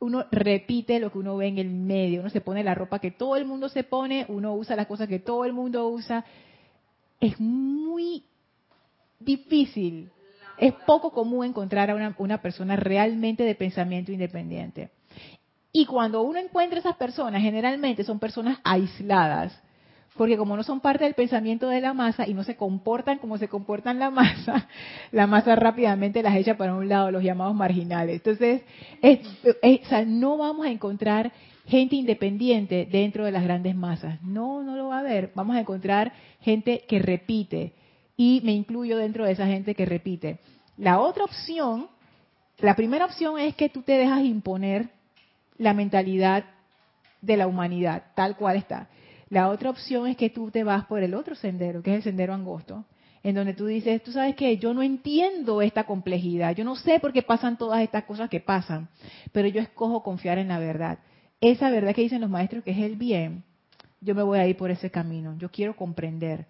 uno 0.00 0.24
repite 0.32 0.98
lo 0.98 1.12
que 1.12 1.18
uno 1.18 1.36
ve 1.36 1.46
en 1.46 1.58
el 1.58 1.70
medio, 1.70 2.20
uno 2.20 2.30
se 2.30 2.40
pone 2.40 2.64
la 2.64 2.74
ropa 2.74 2.98
que 2.98 3.12
todo 3.12 3.36
el 3.36 3.44
mundo 3.44 3.68
se 3.68 3.84
pone, 3.84 4.26
uno 4.28 4.52
usa 4.54 4.74
las 4.74 4.88
cosas 4.88 5.06
que 5.06 5.20
todo 5.20 5.44
el 5.44 5.52
mundo 5.52 5.86
usa. 5.86 6.24
Es 7.20 7.38
muy 7.38 8.24
difícil, 9.20 10.10
es 10.62 10.72
poco 10.86 11.10
común 11.10 11.44
encontrar 11.44 11.90
a 11.90 11.96
una, 11.96 12.14
una 12.18 12.40
persona 12.40 12.76
realmente 12.76 13.42
de 13.42 13.56
pensamiento 13.56 14.12
independiente. 14.12 14.90
Y 15.72 15.86
cuando 15.86 16.22
uno 16.22 16.38
encuentra 16.38 16.78
esas 16.78 16.94
personas, 16.94 17.42
generalmente 17.42 18.04
son 18.04 18.20
personas 18.20 18.58
aisladas, 18.62 19.60
porque 20.16 20.36
como 20.36 20.56
no 20.56 20.62
son 20.62 20.78
parte 20.78 21.02
del 21.02 21.14
pensamiento 21.14 21.68
de 21.68 21.80
la 21.80 21.94
masa 21.94 22.28
y 22.28 22.34
no 22.34 22.44
se 22.44 22.54
comportan 22.54 23.18
como 23.18 23.38
se 23.38 23.48
comportan 23.48 23.98
la 23.98 24.10
masa, 24.10 24.68
la 25.10 25.26
masa 25.26 25.56
rápidamente 25.56 26.22
las 26.22 26.36
echa 26.36 26.56
para 26.56 26.76
un 26.76 26.88
lado, 26.88 27.10
los 27.10 27.24
llamados 27.24 27.56
marginales. 27.56 28.22
Entonces, 28.24 28.62
no 30.06 30.38
vamos 30.38 30.64
a 30.64 30.70
encontrar 30.70 31.32
gente 31.66 31.96
independiente 31.96 32.86
dentro 32.88 33.24
de 33.24 33.32
las 33.32 33.42
grandes 33.42 33.74
masas. 33.74 34.22
No, 34.22 34.62
no 34.62 34.76
lo 34.76 34.88
va 34.88 34.98
a 34.98 35.00
haber. 35.00 35.32
Vamos 35.34 35.56
a 35.56 35.60
encontrar 35.60 36.12
gente 36.40 36.84
que 36.86 37.00
repite. 37.00 37.72
Y 38.16 38.42
me 38.44 38.52
incluyo 38.52 38.96
dentro 38.98 39.24
de 39.24 39.32
esa 39.32 39.48
gente 39.48 39.74
que 39.74 39.86
repite. 39.86 40.38
La 40.76 41.00
otra 41.00 41.24
opción, 41.24 41.88
la 42.58 42.74
primera 42.74 43.04
opción 43.04 43.38
es 43.38 43.54
que 43.54 43.68
tú 43.68 43.82
te 43.82 43.92
dejas 43.92 44.22
imponer 44.22 44.88
la 45.58 45.74
mentalidad 45.74 46.44
de 47.20 47.36
la 47.36 47.46
humanidad, 47.46 48.04
tal 48.14 48.36
cual 48.36 48.56
está. 48.56 48.88
La 49.28 49.48
otra 49.48 49.70
opción 49.70 50.06
es 50.06 50.16
que 50.16 50.30
tú 50.30 50.50
te 50.50 50.64
vas 50.64 50.84
por 50.86 51.02
el 51.02 51.14
otro 51.14 51.34
sendero, 51.34 51.82
que 51.82 51.90
es 51.90 51.96
el 51.96 52.02
sendero 52.02 52.34
angosto, 52.34 52.84
en 53.22 53.34
donde 53.34 53.54
tú 53.54 53.66
dices, 53.66 54.02
tú 54.02 54.12
sabes 54.12 54.34
que 54.34 54.58
yo 54.58 54.74
no 54.74 54.82
entiendo 54.82 55.62
esta 55.62 55.84
complejidad, 55.84 56.54
yo 56.54 56.64
no 56.64 56.76
sé 56.76 56.98
por 57.00 57.12
qué 57.12 57.22
pasan 57.22 57.56
todas 57.56 57.82
estas 57.82 58.04
cosas 58.04 58.28
que 58.28 58.40
pasan, 58.40 58.88
pero 59.30 59.48
yo 59.48 59.60
escojo 59.60 60.02
confiar 60.02 60.38
en 60.38 60.48
la 60.48 60.58
verdad. 60.58 60.98
Esa 61.40 61.70
verdad 61.70 61.94
que 61.94 62.02
dicen 62.02 62.20
los 62.20 62.30
maestros 62.30 62.64
que 62.64 62.72
es 62.72 62.78
el 62.78 62.96
bien, 62.96 63.44
yo 64.00 64.14
me 64.14 64.22
voy 64.22 64.38
a 64.38 64.46
ir 64.46 64.56
por 64.56 64.70
ese 64.70 64.90
camino, 64.90 65.36
yo 65.38 65.50
quiero 65.50 65.76
comprender. 65.76 66.46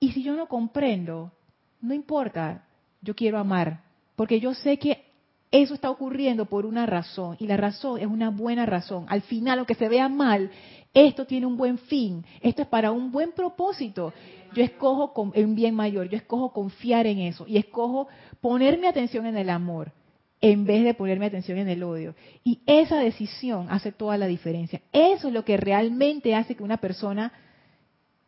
Y 0.00 0.12
si 0.12 0.22
yo 0.22 0.34
no 0.34 0.46
comprendo, 0.46 1.32
no 1.80 1.94
importa, 1.94 2.64
yo 3.00 3.14
quiero 3.14 3.38
amar, 3.38 3.82
porque 4.16 4.40
yo 4.40 4.54
sé 4.54 4.78
que 4.78 5.04
eso 5.50 5.74
está 5.74 5.90
ocurriendo 5.90 6.44
por 6.44 6.66
una 6.66 6.84
razón, 6.86 7.36
y 7.38 7.46
la 7.46 7.56
razón 7.56 8.00
es 8.00 8.06
una 8.06 8.30
buena 8.30 8.66
razón. 8.66 9.06
Al 9.08 9.22
final, 9.22 9.58
aunque 9.58 9.74
se 9.74 9.88
vea 9.88 10.08
mal, 10.08 10.50
esto 10.92 11.26
tiene 11.26 11.46
un 11.46 11.56
buen 11.56 11.78
fin, 11.78 12.24
esto 12.40 12.62
es 12.62 12.68
para 12.68 12.92
un 12.92 13.10
buen 13.10 13.32
propósito. 13.32 14.12
Yo 14.54 14.62
escojo 14.62 15.12
un 15.34 15.54
bien 15.54 15.74
mayor, 15.74 16.08
yo 16.08 16.16
escojo 16.16 16.52
confiar 16.52 17.06
en 17.06 17.18
eso 17.20 17.44
y 17.46 17.58
escojo 17.58 18.08
ponerme 18.40 18.88
atención 18.88 19.26
en 19.26 19.36
el 19.36 19.50
amor 19.50 19.92
en 20.40 20.64
vez 20.64 20.84
de 20.84 20.94
ponerme 20.94 21.26
atención 21.26 21.58
en 21.58 21.68
el 21.68 21.82
odio. 21.82 22.14
Y 22.44 22.60
esa 22.66 22.98
decisión 22.98 23.66
hace 23.70 23.92
toda 23.92 24.16
la 24.18 24.26
diferencia. 24.26 24.80
Eso 24.92 25.28
es 25.28 25.34
lo 25.34 25.44
que 25.44 25.56
realmente 25.56 26.34
hace 26.34 26.54
que 26.54 26.62
una 26.62 26.76
persona 26.76 27.32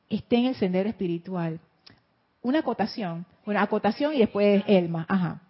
esté 0.09 0.37
en 0.37 0.47
el 0.47 0.55
sendero 0.57 0.89
espiritual. 0.89 1.61
Una 2.43 2.61
acotación, 2.61 3.27
una 3.47 3.63
acotación 3.63 4.15
y 4.15 4.19
después 4.19 4.63
Elma. 4.67 5.07
Ajá. 5.09 5.43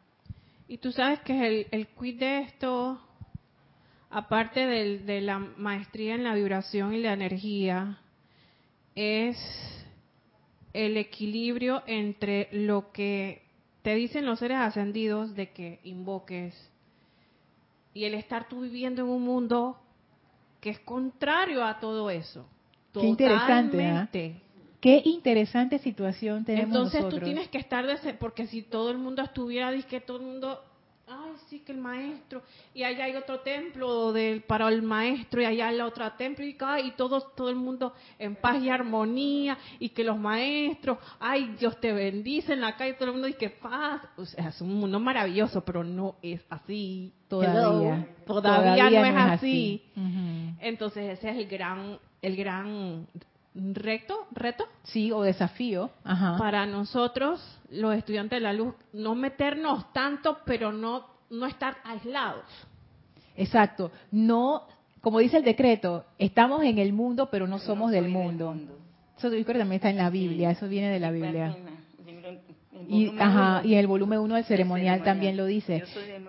Y 0.68 0.78
tú 0.78 0.92
sabes 0.92 1.20
que 1.20 1.46
el, 1.46 1.66
el 1.70 1.86
quid 1.88 2.18
de 2.18 2.40
esto 2.40 3.00
aparte 4.10 4.66
de 4.66 5.20
la 5.20 5.38
maestría 5.38 6.16
en 6.16 6.24
la 6.24 6.34
vibración 6.34 6.92
y 6.92 7.00
la 7.00 7.12
energía, 7.12 7.98
es 8.96 9.38
el 10.72 10.96
equilibrio 10.96 11.82
entre 11.86 12.48
lo 12.52 12.90
que 12.92 13.42
te 13.82 13.94
dicen 13.94 14.26
los 14.26 14.40
seres 14.40 14.58
ascendidos 14.58 15.34
de 15.34 15.50
que 15.50 15.80
invoques 15.84 16.54
y 17.94 18.04
el 18.04 18.14
estar 18.14 18.48
tú 18.48 18.60
viviendo 18.60 19.02
en 19.02 19.08
un 19.08 19.22
mundo 19.22 19.78
que 20.60 20.70
es 20.70 20.80
contrario 20.80 21.64
a 21.64 21.80
todo 21.80 22.10
eso. 22.10 22.46
Qué 22.92 23.06
interesante. 23.06 24.26
¿eh? 24.26 24.42
Qué 24.80 25.02
interesante 25.04 25.78
situación 25.78 26.44
tenemos 26.44 26.74
Entonces 26.74 27.08
tú 27.08 27.20
tienes 27.20 27.48
que 27.48 27.58
estar 27.58 27.86
de 27.86 28.14
porque 28.14 28.46
si 28.46 28.62
todo 28.62 28.90
el 28.90 28.98
mundo 28.98 29.22
estuviera, 29.22 29.70
que 29.82 30.00
todo 30.00 30.18
el 30.18 30.24
mundo 30.24 30.60
ay, 31.10 31.32
sí, 31.48 31.60
que 31.60 31.72
el 31.72 31.78
maestro, 31.78 32.42
y 32.72 32.84
allá 32.84 33.04
hay 33.04 33.16
otro 33.16 33.40
templo 33.40 34.12
del, 34.12 34.42
para 34.42 34.68
el 34.68 34.82
maestro, 34.82 35.42
y 35.42 35.44
allá 35.44 35.68
hay 35.68 35.80
otro 35.80 36.10
templo, 36.12 36.44
y, 36.44 36.56
y 36.84 36.90
todo, 36.92 37.20
todo 37.20 37.50
el 37.50 37.56
mundo 37.56 37.92
en 38.18 38.36
paz 38.36 38.62
y 38.62 38.70
armonía, 38.70 39.58
y 39.78 39.88
que 39.88 40.04
los 40.04 40.16
maestros, 40.16 40.98
ay, 41.18 41.56
Dios 41.58 41.80
te 41.80 41.92
bendice 41.92 42.52
en 42.52 42.60
la 42.60 42.76
calle, 42.76 42.94
todo 42.94 43.06
el 43.06 43.12
mundo 43.12 43.26
dice 43.26 43.38
que 43.38 43.50
paz. 43.50 44.02
O 44.16 44.24
sea, 44.24 44.48
es 44.48 44.60
un 44.60 44.74
mundo 44.74 45.00
maravilloso, 45.00 45.64
pero 45.64 45.82
no 45.82 46.16
es 46.22 46.40
así 46.48 47.12
todavía. 47.28 48.08
Todavía, 48.24 48.90
no, 48.90 49.04
es 49.04 49.16
así. 49.16 49.82
Entonces 50.60 51.18
ese 51.18 51.30
es 51.30 51.36
el 51.38 51.46
gran, 51.46 51.98
el 52.22 52.36
gran 52.36 53.06
reto, 53.54 54.26
reto. 54.32 54.66
Sí, 54.84 55.12
o 55.12 55.22
desafío. 55.22 55.90
Para 56.38 56.66
nosotros, 56.66 57.40
los 57.70 57.94
estudiantes 57.96 58.38
de 58.38 58.40
la 58.40 58.52
luz, 58.52 58.74
no 58.92 59.14
meternos 59.14 59.92
tanto, 59.92 60.38
pero 60.44 60.72
no, 60.72 61.06
no 61.30 61.46
estar 61.46 61.76
aislados. 61.84 62.44
Exacto. 63.36 63.90
No 64.10 64.66
como 65.00 65.18
dice 65.18 65.38
el 65.38 65.44
decreto, 65.44 66.04
estamos 66.18 66.62
en 66.62 66.78
el 66.78 66.92
mundo, 66.92 67.28
pero 67.30 67.46
no 67.46 67.58
somos 67.58 67.90
del 67.90 68.08
mundo. 68.08 68.54
Eso 69.16 69.28
yo 69.28 69.44
creo 69.44 69.54
que 69.54 69.58
también 69.58 69.76
está 69.76 69.90
en 69.90 69.96
la 69.96 70.10
Biblia, 70.10 70.50
eso 70.50 70.68
viene 70.68 70.90
de 70.90 71.00
la 71.00 71.10
Biblia. 71.10 71.56
Y, 72.88 73.08
ajá, 73.18 73.62
y 73.64 73.74
el 73.74 73.86
volumen 73.86 74.18
1 74.20 74.34
del 74.34 74.44
ceremonial, 74.44 75.02
también 75.02 75.36
lo 75.36 75.46
dice. 75.46 75.84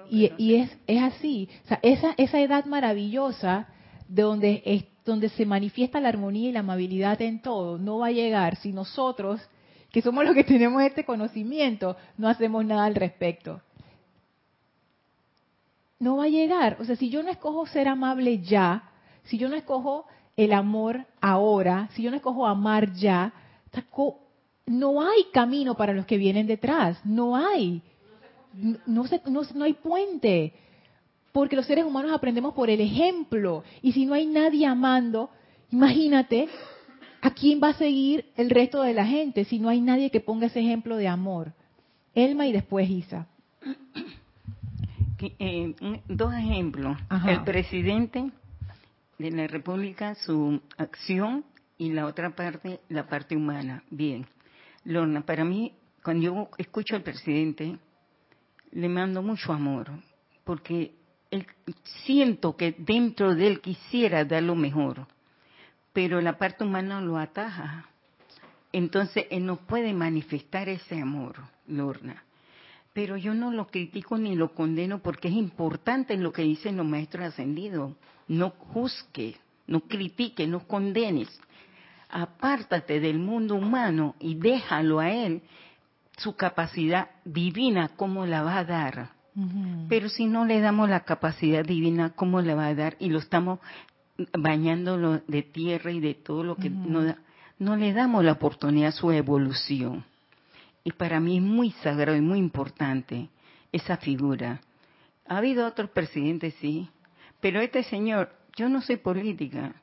Y, 0.09 0.31
y 0.37 0.55
es, 0.55 0.77
es 0.87 1.01
así. 1.01 1.49
O 1.65 1.67
sea, 1.67 1.79
esa, 1.81 2.13
esa 2.17 2.39
edad 2.39 2.65
maravillosa 2.65 3.67
donde, 4.07 4.61
es, 4.65 4.85
donde 5.05 5.29
se 5.29 5.45
manifiesta 5.45 5.99
la 5.99 6.09
armonía 6.09 6.49
y 6.49 6.51
la 6.51 6.59
amabilidad 6.59 7.21
en 7.21 7.41
todo, 7.41 7.77
no 7.77 7.99
va 7.99 8.07
a 8.07 8.11
llegar 8.11 8.55
si 8.57 8.71
nosotros, 8.71 9.41
que 9.91 10.01
somos 10.01 10.23
los 10.25 10.35
que 10.35 10.43
tenemos 10.43 10.81
este 10.83 11.05
conocimiento, 11.05 11.97
no 12.17 12.29
hacemos 12.29 12.65
nada 12.65 12.85
al 12.85 12.95
respecto 12.95 13.61
no 16.01 16.17
va 16.17 16.25
a 16.25 16.29
llegar. 16.29 16.77
O 16.79 16.83
sea, 16.83 16.95
si 16.95 17.09
yo 17.09 17.23
no 17.23 17.29
escojo 17.29 17.65
ser 17.67 17.87
amable 17.87 18.39
ya, 18.39 18.89
si 19.23 19.37
yo 19.37 19.47
no 19.47 19.55
escojo 19.55 20.07
el 20.35 20.51
amor 20.51 21.05
ahora, 21.21 21.89
si 21.93 22.01
yo 22.01 22.09
no 22.09 22.17
escojo 22.17 22.47
amar 22.47 22.91
ya, 22.93 23.31
no 24.65 25.01
hay 25.01 25.25
camino 25.31 25.75
para 25.75 25.93
los 25.93 26.07
que 26.07 26.17
vienen 26.17 26.47
detrás, 26.47 26.99
no 27.05 27.37
hay. 27.37 27.83
No, 28.53 29.05
no, 29.27 29.41
no 29.53 29.63
hay 29.63 29.73
puente, 29.73 30.53
porque 31.31 31.55
los 31.55 31.65
seres 31.65 31.85
humanos 31.85 32.11
aprendemos 32.13 32.53
por 32.53 32.69
el 32.69 32.81
ejemplo, 32.81 33.63
y 33.81 33.91
si 33.93 34.05
no 34.05 34.13
hay 34.13 34.25
nadie 34.25 34.65
amando, 34.65 35.29
imagínate 35.71 36.49
a 37.21 37.31
quién 37.31 37.61
va 37.63 37.69
a 37.69 37.73
seguir 37.73 38.25
el 38.35 38.49
resto 38.49 38.81
de 38.81 38.93
la 38.93 39.05
gente 39.05 39.45
si 39.45 39.59
no 39.59 39.69
hay 39.69 39.81
nadie 39.81 40.09
que 40.09 40.19
ponga 40.19 40.47
ese 40.47 40.59
ejemplo 40.59 40.97
de 40.97 41.07
amor. 41.07 41.53
Elma 42.13 42.47
y 42.47 42.51
después 42.51 42.89
Isa. 42.89 43.27
Eh, 45.19 45.75
dos 46.07 46.33
ejemplos. 46.33 46.97
El 47.27 47.43
presidente 47.43 48.31
de 49.19 49.31
la 49.31 49.47
República, 49.47 50.15
su 50.15 50.59
acción 50.77 51.45
y 51.77 51.91
la 51.93 52.07
otra 52.07 52.35
parte, 52.35 52.79
la 52.89 53.07
parte 53.07 53.35
humana. 53.35 53.83
Bien. 53.91 54.25
Lorna, 54.83 55.21
para 55.21 55.45
mí, 55.45 55.73
cuando 56.03 56.23
yo 56.23 56.49
escucho 56.57 56.95
al 56.95 57.03
presidente, 57.03 57.77
le 58.71 58.89
mando 58.89 59.21
mucho 59.21 59.53
amor, 59.53 59.91
porque 60.43 60.95
siento 62.05 62.55
que 62.55 62.75
dentro 62.77 63.35
de 63.35 63.47
él 63.47 63.61
quisiera 63.61 64.25
dar 64.25 64.43
lo 64.43 64.55
mejor, 64.55 65.07
pero 65.93 66.21
la 66.21 66.37
parte 66.37 66.63
humana 66.63 67.01
lo 67.01 67.17
ataja. 67.17 67.89
Entonces, 68.73 69.25
él 69.29 69.45
no 69.45 69.57
puede 69.57 69.93
manifestar 69.93 70.69
ese 70.69 70.99
amor, 70.99 71.35
Lorna. 71.67 72.23
Pero 72.93 73.17
yo 73.17 73.33
no 73.33 73.51
lo 73.51 73.67
critico 73.67 74.17
ni 74.17 74.35
lo 74.35 74.53
condeno 74.53 74.99
porque 74.99 75.29
es 75.29 75.33
importante 75.33 76.17
lo 76.17 76.31
que 76.31 76.41
dicen 76.41 76.77
los 76.77 76.85
maestros 76.85 77.25
ascendidos. 77.25 77.93
No 78.27 78.49
juzgue, 78.49 79.37
no 79.67 79.81
critique, 79.81 80.45
no 80.47 80.67
condenes. 80.67 81.29
Apártate 82.09 82.99
del 82.99 83.19
mundo 83.19 83.55
humano 83.55 84.15
y 84.19 84.35
déjalo 84.35 84.99
a 84.99 85.09
él 85.09 85.41
su 86.17 86.35
capacidad 86.35 87.09
divina, 87.23 87.89
¿cómo 87.95 88.25
la 88.25 88.43
va 88.43 88.59
a 88.59 88.65
dar? 88.65 89.20
Pero 89.87 90.09
si 90.09 90.25
no 90.25 90.45
le 90.45 90.59
damos 90.59 90.89
la 90.89 91.01
capacidad 91.01 91.63
divina, 91.63 92.09
¿cómo 92.09 92.41
la 92.41 92.55
va 92.55 92.67
a 92.67 92.75
dar? 92.75 92.97
Y 92.99 93.09
lo 93.09 93.19
estamos 93.19 93.59
bañando 94.37 95.21
de 95.27 95.41
tierra 95.41 95.91
y 95.91 95.99
de 95.99 96.15
todo 96.15 96.43
lo 96.43 96.55
que 96.55 96.69
no 96.69 97.03
da. 97.03 97.17
No 97.57 97.75
le 97.77 97.93
damos 97.93 98.25
la 98.25 98.33
oportunidad 98.33 98.89
a 98.89 98.91
su 98.91 99.11
evolución. 99.11 100.03
Y 100.83 100.91
para 100.91 101.19
mí 101.19 101.37
es 101.37 101.43
muy 101.43 101.71
sagrado 101.71 102.17
y 102.17 102.21
muy 102.21 102.39
importante 102.39 103.29
esa 103.71 103.97
figura. 103.97 104.61
Ha 105.27 105.37
habido 105.37 105.65
otros 105.65 105.89
presidentes, 105.91 106.55
sí, 106.59 106.89
pero 107.39 107.61
este 107.61 107.83
señor, 107.83 108.31
yo 108.55 108.67
no 108.67 108.81
soy 108.81 108.97
política, 108.97 109.75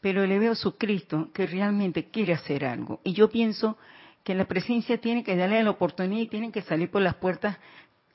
pero 0.00 0.26
le 0.26 0.38
veo 0.38 0.54
su 0.54 0.76
Cristo 0.76 1.30
que 1.34 1.46
realmente 1.46 2.04
quiere 2.04 2.34
hacer 2.34 2.64
algo. 2.64 3.00
Y 3.04 3.12
yo 3.12 3.28
pienso 3.28 3.76
que 4.22 4.34
la 4.34 4.46
presencia 4.46 4.98
tiene 4.98 5.24
que 5.24 5.36
darle 5.36 5.62
la 5.62 5.70
oportunidad 5.70 6.22
y 6.22 6.28
tiene 6.28 6.52
que 6.52 6.62
salir 6.62 6.90
por 6.90 7.02
las 7.02 7.16
puertas 7.16 7.58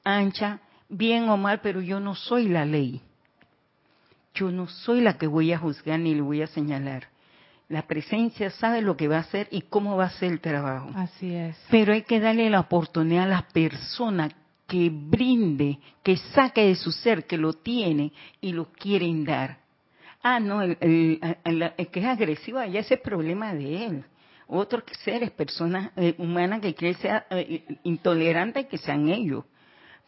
anchas, 0.03 0.59
bien 0.89 1.29
o 1.29 1.37
mal, 1.37 1.61
pero 1.61 1.81
yo 1.81 1.99
no 1.99 2.15
soy 2.15 2.49
la 2.49 2.65
ley. 2.65 3.01
Yo 4.33 4.51
no 4.51 4.67
soy 4.67 5.01
la 5.01 5.17
que 5.17 5.27
voy 5.27 5.53
a 5.53 5.57
juzgar 5.57 5.99
ni 5.99 6.15
le 6.15 6.21
voy 6.21 6.41
a 6.41 6.47
señalar. 6.47 7.07
La 7.67 7.83
presencia 7.83 8.49
sabe 8.49 8.81
lo 8.81 8.97
que 8.97 9.07
va 9.07 9.17
a 9.17 9.21
hacer 9.21 9.47
y 9.51 9.61
cómo 9.61 9.95
va 9.95 10.05
a 10.05 10.09
ser 10.09 10.31
el 10.31 10.39
trabajo. 10.39 10.89
Así 10.95 11.33
es. 11.33 11.55
Pero 11.69 11.93
hay 11.93 12.01
que 12.01 12.19
darle 12.19 12.49
la 12.49 12.61
oportunidad 12.61 13.25
a 13.25 13.27
la 13.27 13.47
persona 13.53 14.29
que 14.67 14.89
brinde, 14.91 15.79
que 16.03 16.17
saque 16.17 16.65
de 16.65 16.75
su 16.75 16.91
ser, 16.91 17.25
que 17.25 17.37
lo 17.37 17.53
tiene 17.53 18.11
y 18.41 18.53
lo 18.53 18.71
quieren 18.71 19.23
dar. 19.23 19.57
Ah, 20.21 20.39
no, 20.39 20.61
el, 20.61 20.77
que 21.91 21.99
es 21.99 22.05
agresivo, 22.05 22.63
ya 22.63 22.79
ese 22.79 22.97
problema 22.97 23.53
de 23.53 23.85
él. 23.85 24.03
Otros 24.47 24.83
seres, 25.03 25.31
personas 25.31 25.91
eh, 25.95 26.15
humanas 26.17 26.61
que 26.61 26.73
quieren 26.73 26.99
ser 26.99 27.23
eh, 27.29 27.63
intolerantes, 27.83 28.65
que 28.65 28.77
sean 28.77 29.09
ellos. 29.09 29.45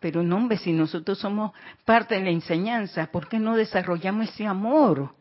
Pero 0.02 0.24
no, 0.24 0.36
hombre, 0.36 0.58
si 0.58 0.74
nosotros 0.74 1.20
somos 1.20 1.54
parte 1.86 2.16
de 2.16 2.22
la 2.22 2.32
enseñanza, 2.32 3.08
¿por 3.08 3.30
qué 3.30 3.39
no 3.39 3.56
desarrollamos 3.56 4.28
ese 4.30 4.45
amor? 4.45 5.14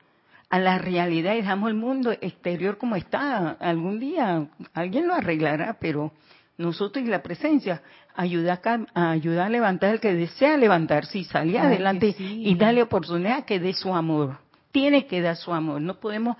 a 0.50 0.58
la 0.58 0.78
realidad 0.78 1.34
y 1.34 1.36
dejamos 1.36 1.70
el 1.70 1.76
mundo 1.76 2.10
exterior 2.10 2.76
como 2.76 2.96
está. 2.96 3.50
Algún 3.60 4.00
día 4.00 4.48
alguien 4.74 5.06
lo 5.06 5.14
arreglará, 5.14 5.76
pero 5.80 6.12
nosotros 6.58 7.04
y 7.04 7.08
la 7.08 7.22
presencia 7.22 7.82
ayuda 8.16 8.60
a, 8.94 9.10
ayudar 9.12 9.46
a 9.46 9.48
levantar 9.48 9.94
el 9.94 10.00
que 10.00 10.12
desea 10.12 10.56
levantarse 10.56 11.18
y 11.18 11.24
salir 11.24 11.58
adelante 11.58 12.14
y 12.18 12.54
darle 12.56 12.82
oportunidad 12.82 13.44
que 13.44 13.60
dé 13.60 13.72
su 13.72 13.94
amor. 13.94 14.38
Tiene 14.72 15.06
que 15.06 15.20
dar 15.20 15.36
su 15.36 15.52
amor. 15.52 15.80
No 15.80 15.98
podemos 15.98 16.36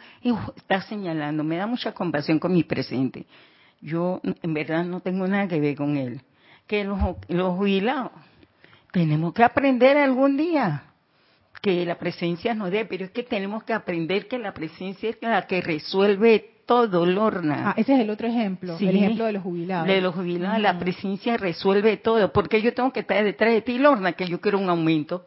estar 0.57 0.83
señalando. 0.83 1.45
Me 1.45 1.57
da 1.57 1.67
mucha 1.67 1.93
compasión 1.93 2.39
con 2.39 2.53
mi 2.53 2.65
presente. 2.65 3.27
Yo 3.81 4.21
en 4.25 4.55
verdad 4.55 4.85
no 4.85 5.01
tengo 5.01 5.27
nada 5.27 5.49
que 5.49 5.61
ver 5.61 5.77
con 5.77 5.97
él. 5.97 6.21
Que 6.67 6.85
los, 6.85 6.99
los 7.29 7.57
jubilados 7.57 8.13
tenemos 8.93 9.33
que 9.35 9.45
aprender 9.45 9.97
algún 9.97 10.37
día 10.37 10.85
que 11.63 11.85
la 11.85 11.99
presencia 11.99 12.55
nos 12.55 12.71
dé, 12.71 12.85
pero 12.87 13.05
es 13.05 13.11
que 13.11 13.23
tenemos 13.23 13.65
que 13.65 13.73
aprender 13.73 14.29
que 14.29 14.39
la 14.39 14.55
presencia 14.55 15.11
es 15.11 15.19
la 15.21 15.47
que 15.47 15.61
resuelve 15.61 16.63
todo, 16.67 17.05
Lorna. 17.05 17.71
Ah, 17.71 17.75
ese 17.77 17.95
es 17.95 18.01
el 18.01 18.11
otro 18.11 18.29
ejemplo, 18.29 18.77
el 18.79 18.97
ejemplo 18.97 19.27
de 19.27 19.33
los 19.33 19.43
jubilados. 19.43 19.87
De 19.87 20.01
los 20.01 20.15
jubilados, 20.15 20.61
la 20.61 20.79
presencia 20.79 21.37
resuelve 21.37 21.97
todo. 21.99 22.33
porque 22.33 22.63
yo 22.63 22.73
tengo 22.73 22.93
que 22.93 23.01
estar 23.01 23.23
detrás 23.23 23.53
de 23.53 23.63
ti, 23.63 23.79
Lorna, 23.79 24.13
que 24.13 24.27
yo 24.27 24.41
quiero 24.41 24.59
un 24.59 24.71
aumento? 24.71 25.27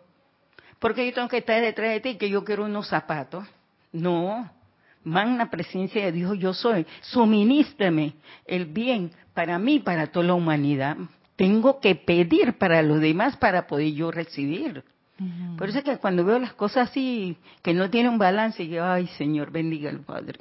porque 0.84 1.05
yo 1.05 1.14
tengo 1.14 1.30
que 1.30 1.38
estar 1.38 1.61
detrás 1.61 1.91
de 1.91 2.01
ti, 2.01 2.16
que 2.18 2.30
yo 2.30 2.43
quiero 2.43 2.66
unos 2.66 2.89
zapatos? 2.89 3.45
No, 3.93 4.51
magna 5.05 5.49
presencia 5.49 6.03
de 6.03 6.11
Dios 6.11 6.38
yo 6.38 6.53
soy. 6.53 6.86
Suministrame 6.99 8.16
el 8.45 8.66
bien 8.66 9.11
para 9.34 9.57
mí, 9.57 9.80
para 9.80 10.07
toda 10.07 10.26
la 10.26 10.34
humanidad. 10.34 10.97
Tengo 11.36 11.79
que 11.79 11.95
pedir 11.95 12.57
para 12.57 12.81
los 12.81 12.99
demás 13.01 13.38
para 13.38 13.67
poder 13.67 13.93
yo 13.93 14.11
recibir. 14.11 14.84
Por 15.57 15.69
eso 15.69 15.79
es 15.79 15.84
que 15.84 15.97
cuando 15.97 16.25
veo 16.25 16.39
las 16.39 16.53
cosas 16.53 16.89
así, 16.89 17.38
que 17.61 17.73
no 17.73 17.89
tienen 17.89 18.13
un 18.13 18.17
balance, 18.17 18.67
yo, 18.67 18.84
ay 18.84 19.07
Señor, 19.17 19.51
bendiga 19.51 19.89
al 19.89 19.99
Padre. 19.99 20.39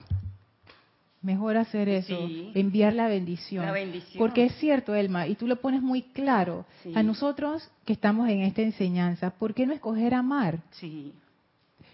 Mejor 1.21 1.57
hacer 1.57 1.89
eso, 1.89 2.19
enviar 2.55 2.95
la 2.95 3.07
bendición. 3.07 3.65
Porque 4.19 4.47
es 4.47 4.57
cierto, 4.57 4.95
Elma, 4.95 5.29
y 5.29 5.37
tú 5.37 5.47
lo 5.47 5.61
pones 5.61 5.81
muy 5.81 6.03
claro. 6.03 6.67
A 6.95 7.03
nosotros 7.03 7.71
que 7.85 7.93
estamos 7.93 8.29
en 8.29 8.43
esta 8.43 8.63
enseñanza, 8.63 9.31
¿por 9.31 9.55
qué 9.55 9.67
no 9.67 9.73
escoger 9.73 10.15
amar? 10.15 10.59
Sí. 10.73 11.13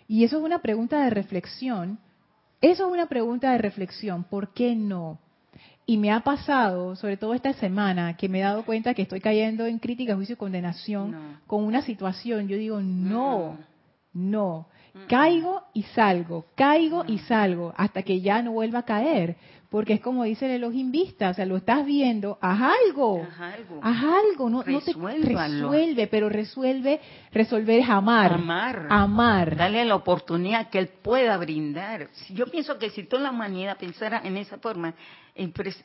Y 0.07 0.25
eso 0.25 0.39
es 0.39 0.43
una 0.43 0.61
pregunta 0.61 1.05
de 1.05 1.11
reflexión. 1.11 1.99
Eso 2.63 2.87
es 2.87 2.93
una 2.93 3.07
pregunta 3.07 3.53
de 3.53 3.59
reflexión. 3.59 4.25
¿Por 4.25 4.55
qué 4.55 4.75
no? 4.75 5.19
Y 5.91 5.97
me 5.97 6.13
ha 6.13 6.21
pasado, 6.21 6.97
sobre 6.97 7.17
todo 7.17 7.33
esta 7.33 7.55
semana, 7.55 8.15
que 8.15 8.29
me 8.29 8.41
he 8.41 8.43
dado 8.43 8.63
cuenta 8.67 8.93
que 8.93 9.01
estoy 9.01 9.23
cayendo 9.23 9.65
en 9.65 9.79
crítica, 9.79 10.15
juicio 10.17 10.35
y 10.35 10.37
condenación 10.37 11.41
con 11.47 11.65
una 11.65 11.81
situación. 11.81 12.47
Yo 12.47 12.59
digo, 12.59 12.83
no, 12.83 13.57
no. 14.13 14.69
Caigo 15.09 15.63
y 15.73 15.85
salgo, 15.85 16.45
caigo 16.55 17.05
y 17.07 17.19
salgo, 17.21 17.73
hasta 17.75 18.03
que 18.03 18.21
ya 18.21 18.43
no 18.43 18.53
vuelva 18.53 18.81
a 18.81 18.85
caer. 18.85 19.37
Porque 19.71 19.95
es 19.95 20.01
como 20.01 20.25
dice 20.25 20.47
el 20.47 20.53
Elohim 20.53 20.91
Vista, 20.91 21.29
o 21.29 21.35
sea, 21.35 21.45
lo 21.45 21.59
estás 21.59 21.85
viendo, 21.85 22.39
haz 22.41 22.73
algo, 22.87 23.23
haz 23.23 23.41
algo, 23.55 23.81
haz 23.83 24.03
algo 24.03 24.49
no, 24.49 24.65
no 24.65 24.81
te 24.81 24.93
resuelve, 24.95 26.07
pero 26.07 26.31
resuelve, 26.31 27.01
resolver 27.33 27.81
es 27.81 27.89
amar, 27.89 28.33
amar, 28.33 28.87
amar, 28.89 29.57
dale 29.57 29.85
la 29.85 29.95
oportunidad 29.95 30.71
que 30.71 30.79
él 30.79 30.89
pueda 30.89 31.37
brindar. 31.37 32.09
Yo 32.31 32.47
pienso 32.47 32.79
que 32.79 32.89
si 32.89 33.03
toda 33.05 33.25
la 33.25 33.31
humanidad 33.31 33.77
pensara 33.77 34.23
en 34.25 34.39
esa 34.39 34.57
forma, 34.57 34.95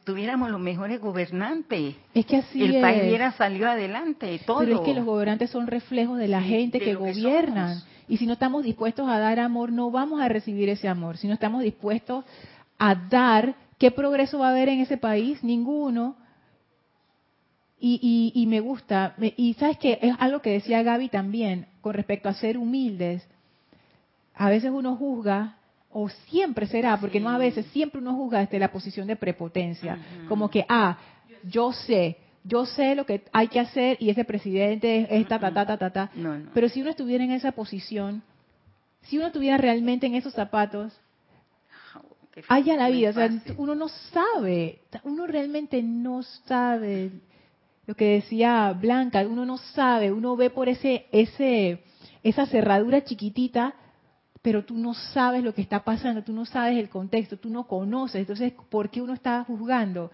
tuviéramos 0.03 0.49
los 0.49 0.59
mejores 0.59 0.99
gobernantes. 0.99 1.95
Es 2.13 2.25
que 2.25 2.37
así 2.37 2.63
el 2.63 2.81
país 2.81 3.03
hubiera 3.03 3.31
salido 3.33 3.69
adelante, 3.69 4.39
todo. 4.45 4.59
Pero 4.59 4.75
es 4.75 4.81
que 4.81 4.93
los 4.93 5.05
gobernantes 5.05 5.49
son 5.49 5.67
reflejos 5.67 6.17
de 6.17 6.27
la 6.27 6.41
gente 6.41 6.79
que 6.79 6.95
gobiernan. 6.95 7.81
y 8.07 8.17
si 8.17 8.25
no 8.25 8.33
estamos 8.33 8.63
dispuestos 8.63 9.07
a 9.07 9.19
dar 9.19 9.39
amor, 9.39 9.71
no 9.71 9.91
vamos 9.91 10.21
a 10.21 10.27
recibir 10.27 10.69
ese 10.69 10.87
amor. 10.87 11.17
Si 11.17 11.27
no 11.27 11.33
estamos 11.33 11.63
dispuestos 11.63 12.25
a 12.77 12.95
dar 12.95 13.55
¿Qué 13.83 13.91
progreso 13.91 14.39
va 14.39 14.47
a 14.47 14.51
haber 14.51 14.69
en 14.69 14.79
ese 14.79 14.95
país? 14.95 15.43
Ninguno. 15.43 16.15
Y, 17.85 18.45
me 18.47 18.61
gusta, 18.61 19.13
y 19.35 19.55
sabes 19.55 19.77
que 19.77 19.99
es 20.01 20.15
algo 20.19 20.41
que 20.41 20.51
decía 20.51 20.83
Gaby 20.83 21.09
también 21.09 21.67
con 21.81 21.93
respecto 21.93 22.29
a 22.29 22.33
ser 22.33 22.57
humildes. 22.57 23.27
a 24.35 24.49
veces 24.49 24.71
uno 24.71 24.95
juzga, 24.95 25.57
o 25.93 26.09
siempre 26.09 26.67
será, 26.67 26.97
porque 26.99 27.19
no 27.19 27.29
a 27.29 27.37
veces, 27.37 27.65
siempre 27.67 28.01
uno 28.01 28.15
juzga 28.15 28.39
desde 28.39 28.59
la 28.59 28.71
posición 28.71 29.07
de 29.07 29.15
prepotencia, 29.15 29.97
como 30.27 30.49
que, 30.49 30.65
ah, 30.67 30.97
yo 31.43 31.71
sé, 31.71 32.17
yo 32.43 32.65
sé 32.65 32.95
lo 32.95 33.05
que 33.05 33.23
hay 33.31 33.47
que 33.47 33.59
hacer 33.59 33.97
y 33.99 34.09
ese 34.09 34.25
presidente 34.25 35.07
es 35.09 35.27
ta, 35.27 35.39
ta, 35.39 35.53
ta, 35.53 35.65
ta, 35.65 35.77
ta, 35.77 35.89
ta. 35.91 36.11
Pero 36.53 36.67
si 36.69 36.81
uno 36.81 36.89
estuviera 36.89 37.23
en 37.23 37.31
esa 37.31 37.51
posición, 37.53 38.21
si 39.03 39.17
uno 39.17 39.27
estuviera 39.27 39.57
realmente 39.57 40.07
en 40.07 40.15
esos 40.15 40.33
zapatos, 40.33 40.93
haya 42.47 42.75
la 42.75 42.89
vida, 42.89 43.11
o 43.11 43.13
sea, 43.13 43.29
uno 43.57 43.75
no 43.75 43.87
sabe, 43.87 44.79
uno 45.03 45.27
realmente 45.27 45.81
no 45.83 46.23
sabe 46.23 47.11
lo 47.85 47.95
que 47.95 48.05
decía 48.05 48.75
Blanca, 48.79 49.25
uno 49.27 49.45
no 49.45 49.57
sabe, 49.57 50.11
uno 50.11 50.35
ve 50.35 50.49
por 50.49 50.69
ese, 50.69 51.05
ese, 51.11 51.83
esa 52.23 52.45
cerradura 52.45 53.03
chiquitita, 53.03 53.75
pero 54.43 54.65
tú 54.65 54.77
no 54.77 54.93
sabes 54.93 55.41
lo 55.41 55.55
que 55.55 55.61
está 55.61 55.83
pasando, 55.85 56.21
tú 56.21 56.33
no 56.33 56.45
sabes 56.45 56.77
el 56.77 56.89
contexto, 56.89 57.37
tú 57.37 57.49
no 57.49 57.65
conoces, 57.65 58.17
entonces, 58.17 58.53
¿por 58.69 58.89
qué 58.89 59.01
uno 59.01 59.13
está 59.13 59.45
juzgando? 59.45 60.11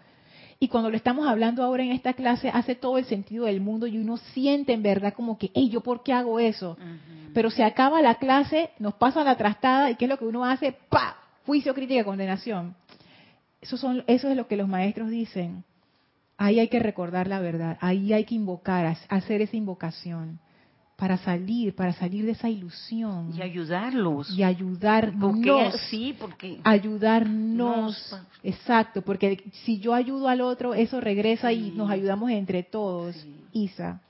Y 0.60 0.68
cuando 0.68 0.92
lo 0.92 0.98
estamos 0.98 1.28
hablando 1.28 1.64
ahora 1.64 1.84
en 1.84 1.92
esta 1.92 2.14
clase, 2.14 2.50
hace 2.50 2.76
todo 2.76 3.00
el 3.00 3.06
sentido 3.06 3.46
del 3.46 3.60
mundo 3.60 3.88
y 3.88 3.98
uno 3.98 4.18
siente 4.18 4.72
en 4.74 4.84
verdad 4.84 5.14
como 5.14 5.40
que, 5.40 5.50
hey, 5.56 5.70
¿yo 5.70 5.82
por 5.82 6.04
qué 6.04 6.14
hago 6.14 6.40
eso? 6.40 6.78
Pero 7.34 7.50
se 7.50 7.64
acaba 7.64 8.04
la 8.04 8.16
clase, 8.16 8.70
nos 8.78 8.94
pasa 8.94 9.24
la 9.24 9.36
trastada 9.36 9.90
y 9.90 9.96
¿qué 9.96 10.06
es 10.06 10.10
lo 10.10 10.20
que 10.20 10.26
uno 10.26 10.46
hace? 10.46 10.74
¡Pa! 10.90 11.18
Juicio, 11.48 11.74
crítica, 11.74 12.04
condenación. 12.04 12.76
Eso, 13.62 13.78
son, 13.78 14.04
eso 14.06 14.30
es 14.30 14.38
lo 14.38 14.48
que 14.48 14.58
los 14.58 14.68
maestros 14.68 15.10
dicen. 15.10 15.64
Ahí 16.38 16.60
hay 16.60 16.68
que 16.68 16.80
recordar 16.80 17.28
la 17.28 17.40
verdad, 17.40 17.78
ahí 17.82 18.14
hay 18.14 18.26
que 18.26 18.36
invocar, 18.36 18.96
hacer 19.10 19.42
esa 19.42 19.58
invocación 19.58 20.40
para 21.00 21.18
salir, 21.18 21.74
para 21.74 21.94
salir 21.94 22.26
de 22.26 22.32
esa 22.32 22.50
ilusión. 22.50 23.32
Y 23.34 23.42
ayudarlos. 23.42 24.38
Y 24.38 24.44
ayudarnos. 24.44 25.32
Porque 25.32 25.72
sí, 25.90 26.14
porque... 26.20 26.60
Ayudarnos. 26.66 28.16
exacto, 28.44 29.02
porque 29.02 29.42
si 29.64 29.80
yo 29.80 29.94
ayudo 29.94 30.28
al 30.28 30.42
otro, 30.42 30.74
eso 30.74 31.00
regresa 31.00 31.54
y 31.54 31.72
nos 31.72 31.90
ayudamos 31.90 32.30
entre 32.32 32.64
todos. 32.64 33.16
Isa. 33.54 34.02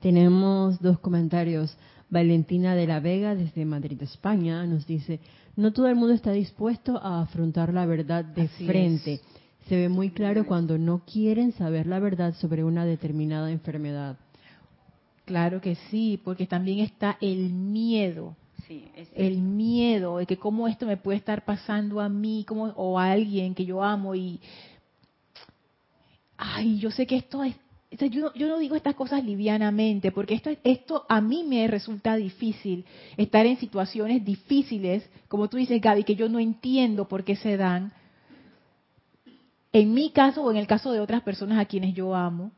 Tenemos 0.00 0.78
dos 0.80 0.98
comentarios. 0.98 1.74
Valentina 2.10 2.74
de 2.74 2.86
la 2.86 3.00
Vega 3.00 3.34
desde 3.34 3.64
Madrid, 3.64 4.00
España, 4.02 4.64
nos 4.66 4.86
dice, 4.86 5.18
no 5.56 5.72
todo 5.72 5.88
el 5.88 5.96
mundo 5.96 6.14
está 6.14 6.30
dispuesto 6.30 6.98
a 7.02 7.22
afrontar 7.22 7.72
la 7.72 7.86
verdad 7.86 8.24
de 8.24 8.46
frente 8.48 9.20
se 9.68 9.76
ve 9.76 9.88
muy 9.88 10.10
claro 10.10 10.46
cuando 10.46 10.78
no 10.78 11.02
quieren 11.04 11.52
saber 11.52 11.86
la 11.86 11.98
verdad 11.98 12.34
sobre 12.34 12.62
una 12.62 12.84
determinada 12.84 13.50
enfermedad. 13.50 14.16
Claro 15.26 15.60
que 15.60 15.74
sí, 15.90 16.20
porque 16.22 16.46
también 16.46 16.78
está 16.78 17.18
el 17.20 17.52
miedo. 17.52 18.36
el 19.14 19.38
miedo 19.38 20.18
de 20.18 20.26
que 20.26 20.36
cómo 20.36 20.68
esto 20.68 20.86
me 20.86 20.96
puede 20.96 21.18
estar 21.18 21.44
pasando 21.44 22.00
a 22.00 22.08
mí 22.08 22.44
como, 22.46 22.66
o 22.76 22.98
a 22.98 23.10
alguien 23.10 23.54
que 23.54 23.64
yo 23.64 23.82
amo 23.82 24.14
y 24.14 24.40
ay 26.36 26.78
yo 26.78 26.90
sé 26.90 27.06
que 27.06 27.16
esto 27.16 27.44
es 27.44 27.54
yo, 28.10 28.34
yo, 28.34 28.48
no 28.48 28.58
digo 28.58 28.74
estas 28.74 28.96
cosas 28.96 29.24
livianamente 29.24 30.10
porque 30.10 30.34
esto 30.34 30.50
esto 30.64 31.06
a 31.08 31.20
mí 31.20 31.44
me 31.44 31.66
resulta 31.68 32.16
difícil 32.16 32.84
estar 33.16 33.46
en 33.46 33.56
situaciones 33.58 34.24
difíciles 34.24 35.08
como 35.28 35.48
tú 35.48 35.58
dices 35.58 35.80
Gaby 35.80 36.02
que 36.02 36.16
yo 36.16 36.28
no 36.28 36.40
entiendo 36.40 37.06
por 37.08 37.24
qué 37.24 37.36
se 37.36 37.56
dan. 37.56 37.92
En 39.72 39.92
mi 39.92 40.10
caso 40.10 40.42
o 40.42 40.50
en 40.50 40.56
el 40.56 40.66
caso 40.66 40.90
de 40.90 41.00
otras 41.00 41.22
personas 41.22 41.58
a 41.58 41.66
quienes 41.66 41.94
yo 41.94 42.14
amo, 42.14 42.50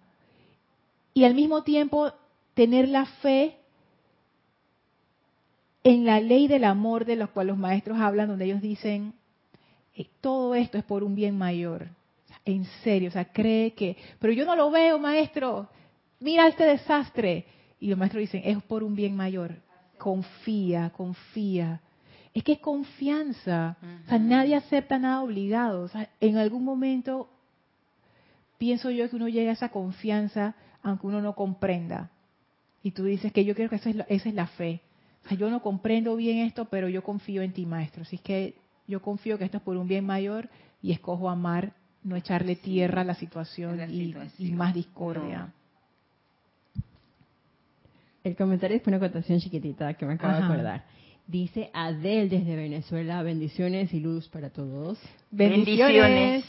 y 1.14 1.24
al 1.24 1.34
mismo 1.34 1.64
tiempo 1.64 2.12
tener 2.58 2.88
la 2.88 3.06
fe 3.06 3.56
en 5.84 6.04
la 6.04 6.18
ley 6.18 6.48
del 6.48 6.64
amor 6.64 7.04
de 7.04 7.14
los 7.14 7.30
cuales 7.30 7.52
los 7.52 7.58
maestros 7.58 8.00
hablan, 8.00 8.26
donde 8.26 8.46
ellos 8.46 8.60
dicen, 8.60 9.14
eh, 9.94 10.08
todo 10.20 10.56
esto 10.56 10.76
es 10.76 10.82
por 10.82 11.04
un 11.04 11.14
bien 11.14 11.38
mayor. 11.38 11.86
En 12.44 12.64
serio, 12.82 13.10
o 13.10 13.12
sea, 13.12 13.26
cree 13.26 13.74
que, 13.74 13.96
pero 14.18 14.32
yo 14.32 14.44
no 14.44 14.56
lo 14.56 14.72
veo, 14.72 14.98
maestro, 14.98 15.68
mira 16.18 16.48
este 16.48 16.64
desastre. 16.64 17.46
Y 17.78 17.90
los 17.90 17.96
maestros 17.96 18.22
dicen, 18.22 18.42
es 18.44 18.60
por 18.64 18.82
un 18.82 18.96
bien 18.96 19.14
mayor. 19.14 19.54
Confía, 19.96 20.90
confía 20.96 21.80
es 22.34 22.44
que 22.44 22.52
es 22.52 22.60
confianza. 22.60 23.76
O 24.04 24.08
sea, 24.08 24.18
nadie 24.18 24.54
acepta 24.54 24.98
nada 24.98 25.22
obligado. 25.22 25.82
O 25.82 25.88
sea, 25.88 26.08
en 26.20 26.36
algún 26.36 26.64
momento 26.64 27.28
pienso 28.58 28.90
yo 28.90 29.08
que 29.08 29.16
uno 29.16 29.28
llega 29.28 29.50
a 29.50 29.54
esa 29.54 29.70
confianza 29.70 30.54
aunque 30.82 31.06
uno 31.06 31.20
no 31.20 31.34
comprenda. 31.34 32.10
Y 32.88 32.92
tú 32.92 33.04
dices 33.04 33.34
que 33.34 33.44
yo 33.44 33.54
creo 33.54 33.68
que 33.68 33.76
esa 33.76 33.90
es 33.90 33.96
la, 33.96 34.04
esa 34.04 34.30
es 34.30 34.34
la 34.34 34.46
fe. 34.46 34.80
O 35.26 35.28
sea, 35.28 35.36
yo 35.36 35.50
no 35.50 35.60
comprendo 35.60 36.16
bien 36.16 36.38
esto, 36.38 36.64
pero 36.70 36.88
yo 36.88 37.02
confío 37.02 37.42
en 37.42 37.52
ti, 37.52 37.66
maestro. 37.66 38.00
Así 38.00 38.16
es 38.16 38.22
que 38.22 38.54
yo 38.86 39.02
confío 39.02 39.36
que 39.36 39.44
esto 39.44 39.58
es 39.58 39.62
por 39.62 39.76
un 39.76 39.86
bien 39.86 40.06
mayor 40.06 40.48
y 40.80 40.92
escojo 40.92 41.28
amar, 41.28 41.74
no 42.02 42.16
echarle 42.16 42.56
tierra 42.56 43.02
a 43.02 43.04
la 43.04 43.14
situación, 43.14 43.78
y, 43.90 44.14
más 44.52 44.72
discordia. 44.72 45.52
El 48.24 48.34
comentario 48.34 48.80
fue 48.80 48.90
una 48.90 49.04
acotación 49.04 49.38
chiquitita 49.38 49.92
que 49.92 50.06
me 50.06 50.14
acabo 50.14 50.38
de 50.38 50.44
acordar. 50.44 50.84
Dice 51.26 51.68
Adel 51.74 52.30
desde 52.30 52.56
Venezuela, 52.56 53.22
bendiciones 53.22 53.92
y 53.92 54.00
luz 54.00 54.28
para 54.28 54.48
todos. 54.48 54.98
Bendiciones. 55.30 56.42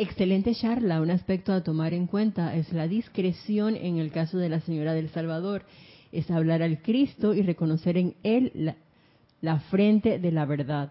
Excelente 0.00 0.54
charla. 0.54 1.02
Un 1.02 1.10
aspecto 1.10 1.52
a 1.52 1.62
tomar 1.62 1.92
en 1.92 2.06
cuenta 2.06 2.56
es 2.56 2.72
la 2.72 2.88
discreción 2.88 3.76
en 3.76 3.98
el 3.98 4.10
caso 4.10 4.38
de 4.38 4.48
la 4.48 4.60
señora 4.60 4.94
del 4.94 5.10
Salvador. 5.10 5.66
Es 6.10 6.30
hablar 6.30 6.62
al 6.62 6.80
Cristo 6.80 7.34
y 7.34 7.42
reconocer 7.42 7.98
en 7.98 8.14
él 8.22 8.74
la, 9.42 9.60
frente 9.60 10.18
de 10.18 10.32
la 10.32 10.46
verdad. 10.46 10.90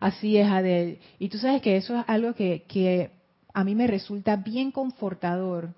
Así 0.00 0.38
es, 0.38 0.48
Adel. 0.48 0.98
Y 1.20 1.28
tú 1.28 1.38
sabes 1.38 1.62
que 1.62 1.76
eso 1.76 1.96
es 1.96 2.04
algo 2.08 2.34
que, 2.34 2.64
que 2.66 3.12
a 3.54 3.62
mí 3.62 3.76
me 3.76 3.86
resulta 3.86 4.34
bien 4.34 4.72
confortador. 4.72 5.72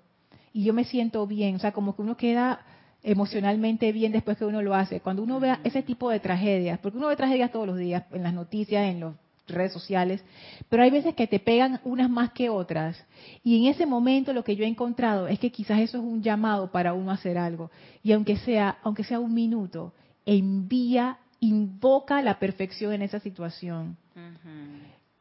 Y 0.51 0.63
yo 0.63 0.73
me 0.73 0.85
siento 0.85 1.27
bien. 1.27 1.57
O 1.57 1.59
sea, 1.59 1.71
como 1.71 1.95
que 1.95 2.01
uno 2.01 2.17
queda 2.17 2.65
emocionalmente 3.03 3.91
bien 3.91 4.11
después 4.11 4.39
que 4.39 4.45
uno 4.45 4.63
lo 4.63 4.73
hace. 4.73 5.01
Cuando 5.01 5.21
uno 5.21 5.39
ve 5.39 5.55
ese 5.65 5.83
tipo 5.83 6.09
de 6.09 6.19
tragedias, 6.19 6.79
porque 6.79 6.97
uno 6.97 7.09
ve 7.09 7.15
tragedias 7.15 7.51
todos 7.51 7.67
los 7.67 7.77
días 7.77 8.05
en 8.11 8.23
las 8.23 8.33
noticias, 8.33 8.85
en 8.87 9.01
las 9.01 9.13
redes 9.49 9.73
sociales, 9.73 10.23
pero 10.69 10.83
hay 10.83 10.91
veces 10.91 11.15
que 11.15 11.27
te 11.27 11.39
pegan 11.39 11.79
unas 11.83 12.09
más 12.09 12.31
que 12.31 12.49
otras. 12.49 13.03
Y 13.43 13.57
en 13.57 13.71
ese 13.71 13.85
momento 13.85 14.33
lo 14.33 14.43
que 14.43 14.55
yo 14.55 14.63
he 14.63 14.67
encontrado 14.67 15.27
es 15.27 15.39
que 15.39 15.51
quizás 15.51 15.79
eso 15.79 15.97
es 15.97 16.03
un 16.03 16.21
llamado 16.21 16.71
para 16.71 16.93
uno 16.93 17.11
hacer 17.11 17.37
algo. 17.37 17.71
Y 18.03 18.11
aunque 18.11 18.37
sea, 18.37 18.77
aunque 18.83 19.03
sea 19.03 19.19
un 19.19 19.33
minuto, 19.33 19.93
envía, 20.25 21.17
invoca 21.39 22.21
la 22.21 22.39
perfección 22.39 22.93
en 22.93 23.01
esa 23.01 23.19
situación. 23.19 23.97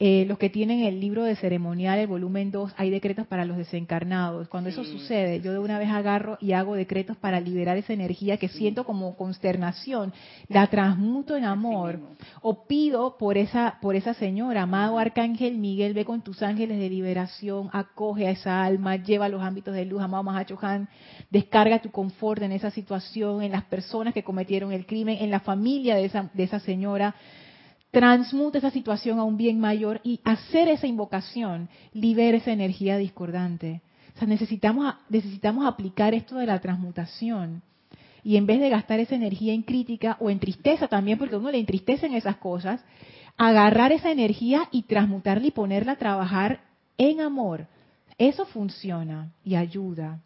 Eh, 0.01 0.27
los 0.29 0.39
que 0.39 0.49
tienen 0.49 0.85
el 0.85 1.01
libro 1.01 1.25
de 1.25 1.35
ceremonial, 1.35 1.99
el 1.99 2.07
volumen 2.07 2.53
2, 2.53 2.73
hay 2.77 2.89
decretos 2.89 3.27
para 3.27 3.45
los 3.45 3.57
desencarnados. 3.57 4.49
Cuando 4.49 4.71
eso 4.71 4.85
sucede, 4.85 5.41
yo 5.41 5.51
de 5.51 5.59
una 5.59 5.77
vez 5.77 5.89
agarro 5.89 6.39
y 6.41 6.53
hago 6.53 6.77
decretos 6.77 7.17
para 7.17 7.41
liberar 7.41 7.77
esa 7.77 7.95
energía 7.95 8.37
que 8.37 8.47
siento 8.47 8.85
como 8.85 9.17
consternación, 9.17 10.13
la 10.47 10.69
transmuto 10.69 11.37
en 11.37 11.45
amor, 11.45 11.99
o 12.43 12.69
pido 12.69 13.19
por 13.19 13.37
esa, 13.39 13.79
por 13.83 13.97
esa 13.97 14.15
señora, 14.15 14.63
amado 14.63 15.01
Arcángel 15.01 15.59
Miguel, 15.59 15.95
ve 15.95 16.05
con 16.05 16.23
tus 16.23 16.45
ángeles 16.45 16.79
de 16.79 16.91
liberación, 16.91 17.69
acoge 17.73 18.29
a 18.29 18.31
esa 18.31 18.63
alma, 18.63 18.95
lleva 18.95 19.27
a 19.27 19.29
los 19.29 19.43
ámbitos 19.43 19.75
de 19.75 19.85
luz, 19.85 20.01
amado 20.01 20.23
Mahachohan, 20.23 20.89
descarga 21.29 21.83
tu 21.83 21.91
confort 21.91 22.41
en 22.43 22.53
esa 22.53 22.71
situación, 22.71 23.43
en 23.43 23.51
las 23.51 23.65
personas 23.65 24.15
que 24.15 24.23
cometieron 24.23 24.71
el 24.71 24.87
crimen, 24.87 25.19
en 25.21 25.33
la 25.33 25.41
familia 25.41 25.97
de 25.97 26.05
esa, 26.05 26.31
de 26.33 26.45
esa 26.45 26.61
señora 26.61 27.17
transmute 27.91 28.59
esa 28.59 28.71
situación 28.71 29.19
a 29.19 29.25
un 29.25 29.37
bien 29.37 29.61
mayor 29.61 30.01
y 30.03 30.21
hacer 30.25 30.69
esa 30.69 30.87
invocación 30.87 31.69
libera 31.93 32.37
esa 32.37 32.53
energía 32.53 32.99
discordante. 32.99 33.83
O 34.15 34.19
sea, 34.19 34.29
necesitamos, 34.29 34.95
necesitamos 35.09 35.67
aplicar 35.67 36.15
esto 36.15 36.37
de 36.37 36.47
la 36.47 36.61
transmutación. 36.61 37.63
Y 38.25 38.37
en 38.37 38.47
vez 38.47 38.61
de 38.61 38.69
gastar 38.69 39.01
esa 39.01 39.15
energía 39.15 39.53
en 39.53 39.63
crítica 39.63 40.17
o 40.21 40.29
en 40.29 40.41
tristeza 40.41 40.89
también, 40.89 41.19
porque 41.19 41.37
a 41.37 41.39
uno 41.39 41.51
le 41.51 41.59
entristecen 41.59 42.15
esas 42.15 42.37
cosas, 42.37 42.85
agarrar 43.37 43.93
esa 43.93 44.11
energía 44.11 44.69
y 44.73 44.83
transmutarla 44.83 45.47
y 45.47 45.53
ponerla 45.53 45.93
a 45.93 45.97
trabajar 45.97 46.61
en 46.99 47.21
amor. 47.21 47.67
Eso 48.19 48.45
funciona 48.45 49.33
y 49.45 49.55
ayuda. 49.55 50.21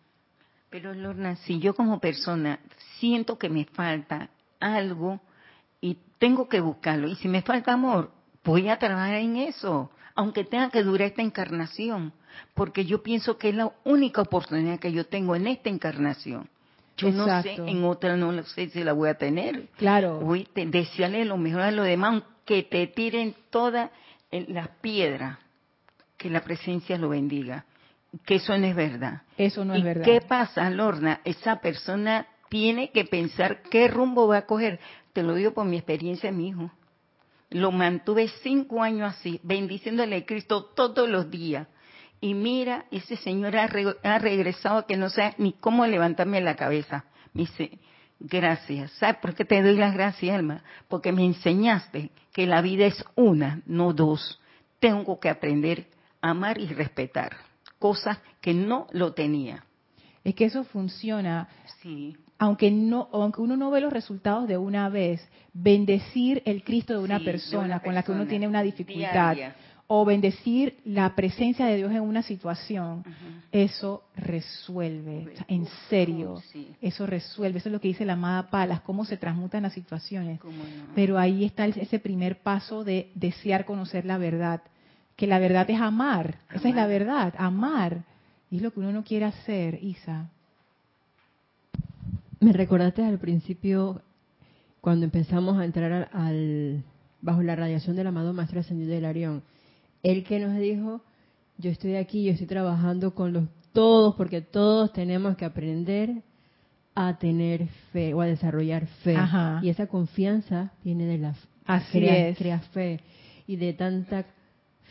Pero 0.71 0.95
Lorna, 0.95 1.37
si 1.37 1.61
yo 1.61 1.75
como 1.75 2.01
persona 2.01 2.59
siento 2.99 3.39
que 3.39 3.51
me 3.51 3.67
falta 3.67 4.31
algo, 4.59 5.21
y 5.83 5.99
tengo 6.19 6.49
que 6.49 6.61
buscarlo. 6.61 7.09
Y 7.09 7.17
si 7.17 7.29
me 7.29 7.43
falta 7.43 7.75
amor, 7.75 8.11
voy 8.43 8.71
a 8.71 8.79
trabajar 8.79 9.17
en 9.17 9.37
eso, 9.37 9.91
aunque 10.15 10.45
tenga 10.45 10.71
que 10.71 10.83
durar 10.83 11.09
esta 11.09 11.21
encarnación, 11.21 12.15
porque 12.55 12.87
yo 12.87 13.03
pienso 13.03 13.37
que 13.37 13.51
es 13.51 13.55
la 13.55 13.73
única 13.85 14.23
oportunidad 14.23 14.79
que 14.79 14.93
yo 14.93 15.05
tengo 15.05 15.37
en 15.37 15.49
esta 15.49 15.69
encarnación. 15.69 16.49
Yo 16.97 17.11
no 17.11 17.43
sé, 17.43 17.55
en 17.55 17.85
otra 17.85 18.17
no 18.17 18.43
sé 18.45 18.69
si 18.69 18.85
la 18.85 18.93
voy 18.93 19.09
a 19.09 19.15
tener. 19.15 19.69
Claro. 19.77 20.21
Voy 20.21 20.47
a 20.57 20.61
desearle 20.67 21.25
lo 21.25 21.37
mejor 21.37 21.63
a 21.63 21.71
los 21.73 21.85
demás, 21.85 22.23
que 22.45 22.63
te 22.63 22.87
tiren 22.87 23.35
todas 23.51 23.91
las 24.31 24.69
piedras, 24.81 25.39
que 26.17 26.31
la 26.31 26.43
presencia 26.43 26.97
lo 26.99 27.09
bendiga. 27.09 27.65
Que 28.25 28.37
eso 28.37 28.57
no 28.57 28.67
es 28.67 28.77
verdad. 28.77 29.23
Eso 29.37 29.65
no 29.65 29.75
es 29.75 29.83
verdad. 29.83 30.05
¿Qué 30.05 30.21
pasa, 30.21 30.69
Lorna? 30.71 31.21
Esa 31.25 31.61
persona 31.61 32.27
tiene 32.51 32.91
que 32.91 33.07
pensar 33.07 33.63
qué 33.63 33.89
rumbo 33.89 34.29
va 34.29 34.37
a 34.37 34.47
coger 34.47 34.79
te 35.13 35.23
lo 35.23 35.35
digo 35.35 35.53
por 35.53 35.67
mi 35.67 35.77
experiencia, 35.77 36.33
mi 36.33 36.49
hijo. 36.49 36.71
Lo 37.51 37.71
mantuve 37.71 38.29
cinco 38.43 38.83
años 38.83 39.15
así, 39.15 39.41
bendiciéndole 39.43 40.17
a 40.17 40.25
Cristo 40.25 40.65
todos 40.65 41.09
los 41.09 41.31
días. 41.31 41.69
Y 42.21 42.35
mira, 42.35 42.87
ese 42.91 43.17
señor 43.17 43.57
ha, 43.57 44.19
regresado 44.19 44.87
que 44.87 44.97
no 44.97 45.11
sé 45.11 45.35
ni 45.39 45.53
cómo 45.55 45.87
levantarme 45.87 46.41
la 46.41 46.57
cabeza. 46.57 47.05
Me 47.35 47.43
dice, 47.43 47.79
gracias. 48.21 48.93
¿Sabes 48.93 49.17
por 49.17 49.35
qué 49.35 49.45
te 49.45 49.61
doy 49.61 49.77
las 49.77 49.93
gracias, 49.93 50.35
Alma? 50.35 50.63
Porque 50.89 51.13
me 51.13 51.25
enseñaste 51.25 52.11
que 52.33 52.47
la 52.47 52.63
vida 52.63 52.87
es 52.87 53.05
una, 53.17 53.61
no 53.67 53.93
dos. 53.93 54.41
Tengo 54.79 55.21
que 55.21 55.29
aprender 55.29 55.89
a 56.23 56.31
amar 56.31 56.59
y 56.59 56.69
respetar, 56.69 57.37
cosas 57.79 58.19
que 58.41 58.55
no 58.55 58.87
lo 58.93 59.13
tenía. 59.13 59.65
Es 60.25 60.35
que 60.35 60.45
eso 60.45 60.65
funciona. 60.65 61.49
Sí 61.83 62.17
aunque 62.43 62.73
no 62.73 63.09
aunque 63.13 63.41
uno 63.41 63.57
no 63.57 63.71
ve 63.71 63.81
los 63.81 63.93
resultados 63.93 64.49
de 64.49 64.59
una 64.59 64.89
vez, 64.89 65.25
bendecir 65.53 66.43
el 66.45 66.65
Cristo 66.65 66.93
de 66.93 66.99
una, 66.99 67.21
persona, 67.21 67.79
con 67.79 67.95
la 67.95 68.03
que 68.03 68.11
uno 68.11 68.27
tiene 68.27 68.49
una 68.49 68.65
dificultad 68.65 69.37
o 69.87 70.05
bendecir 70.05 70.81
la 70.85 71.15
presencia 71.15 71.67
de 71.67 71.77
Dios 71.77 71.93
en 71.93 72.01
una 72.01 72.23
situación, 72.23 73.05
eso 73.53 74.03
resuelve, 74.17 75.35
en 75.47 75.69
serio, 75.89 76.43
eso 76.81 77.07
resuelve, 77.07 77.59
eso 77.59 77.69
es 77.69 77.73
lo 77.73 77.81
que 77.81 77.89
dice 77.89 78.05
la 78.05 78.15
amada 78.15 78.51
Palas, 78.51 78.81
cómo 78.81 79.05
se 79.05 79.17
transmutan 79.17 79.63
las 79.63 79.75
situaciones. 79.75 80.41
Pero 80.97 81.21
ahí 81.21 81.45
está 81.45 81.67
ese 81.67 82.01
primer 82.01 82.41
paso 82.43 82.83
de 82.83 83.13
desear 83.15 83.65
conocer 83.65 84.05
la 84.05 84.19
verdad, 84.19 84.63
que 85.15 85.29
la 85.29 85.39
verdad 85.39 85.71
es 85.71 85.81
amar, 85.81 86.39
esa 86.53 86.69
es 86.69 86.75
la 86.75 86.89
verdad, 86.89 87.35
amar, 87.39 88.03
y 88.51 88.57
es 88.57 88.63
lo 88.63 88.73
que 88.73 88.81
uno 88.81 88.91
no 88.91 89.05
quiere 89.05 89.27
hacer, 89.27 89.79
Isa. 89.81 90.29
Me 92.43 92.53
recordaste 92.53 93.05
al 93.05 93.21
principio, 93.21 94.03
cuando 94.81 95.05
empezamos 95.05 95.59
a 95.59 95.65
entrar 95.65 96.09
al, 96.13 96.83
bajo 97.21 97.41
la 97.41 97.55
radiación 97.55 97.95
del 97.95 98.09
amado 98.09 98.33
Maestro 98.33 98.59
Ascendido 98.59 98.91
del 98.91 99.05
Arión, 99.05 99.45
el 100.03 100.25
que 100.25 100.41
nos 100.41 100.59
dijo, 100.59 101.03
yo 101.59 101.71
estoy 101.71 101.95
aquí, 101.95 102.25
yo 102.25 102.33
estoy 102.33 102.49
trabajando 102.49 103.15
con 103.15 103.33
los 103.33 103.45
todos, 103.73 104.17
porque 104.17 104.41
todos 104.41 104.93
tenemos 104.93 105.37
que 105.37 105.45
aprender 105.45 106.25
a 106.97 107.17
tener 107.17 107.69
fe 107.93 108.13
o 108.13 108.21
a 108.21 108.27
desarrollar 108.27 108.89
fe. 109.05 109.17
Y 109.63 109.69
esa 109.69 109.87
confianza 109.87 110.73
viene 110.83 111.07
de 111.07 111.19
la 111.19 111.37
Así 111.65 112.01
crea, 112.01 112.35
crea 112.35 112.59
fe. 112.59 112.99
Y 113.47 113.55
de 113.55 113.73
tanta 113.73 114.27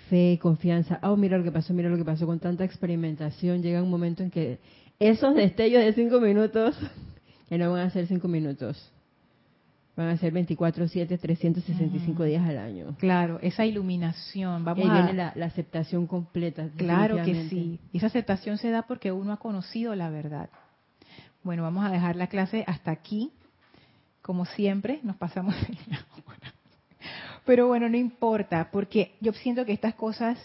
fe, 0.09 0.39
confianza, 0.41 1.01
oh, 1.03 1.17
mira 1.17 1.37
lo 1.37 1.43
que 1.43 1.51
pasó, 1.51 1.73
mira 1.73 1.89
lo 1.89 1.97
que 1.97 2.05
pasó, 2.05 2.25
con 2.25 2.39
tanta 2.39 2.63
experimentación, 2.63 3.61
llega 3.61 3.83
un 3.83 3.89
momento 3.89 4.23
en 4.23 4.31
que 4.31 4.59
esos 4.99 5.35
destellos 5.35 5.83
de 5.83 5.91
cinco 5.91 6.21
minutos 6.21 6.77
ya 7.51 7.57
no 7.57 7.73
van 7.73 7.81
a 7.81 7.89
ser 7.89 8.07
cinco 8.07 8.29
minutos. 8.29 8.91
Van 9.97 10.07
a 10.07 10.17
ser 10.17 10.31
24, 10.31 10.87
7, 10.87 11.17
365 11.17 12.23
días 12.23 12.47
al 12.47 12.57
año. 12.57 12.95
Claro, 12.97 13.39
esa 13.41 13.65
iluminación. 13.65 14.63
Vamos 14.63 14.89
a... 14.89 14.93
viene 14.93 15.31
la, 15.35 15.45
aceptación 15.45 16.07
completa. 16.07 16.69
Claro 16.77 17.21
que 17.25 17.49
sí. 17.49 17.77
Y 17.91 17.97
esa 17.97 18.07
aceptación 18.07 18.57
se 18.57 18.69
da 18.69 18.83
porque 18.83 19.11
uno 19.11 19.33
ha 19.33 19.37
conocido 19.37 19.93
la 19.95 20.09
verdad. 20.09 20.49
Bueno, 21.43 21.63
vamos 21.63 21.85
a 21.85 21.89
dejar 21.89 22.15
la 22.15 22.27
clase 22.27 22.63
hasta 22.67 22.91
aquí. 22.91 23.31
Como 24.21 24.45
siempre, 24.45 25.01
nos 25.03 25.17
pasamos 25.17 25.53
Pero 27.45 27.67
bueno, 27.67 27.89
no 27.89 27.97
importa, 27.97 28.69
porque 28.71 29.15
yo 29.19 29.33
siento 29.33 29.65
que 29.65 29.73
estas 29.73 29.95
cosas 29.95 30.37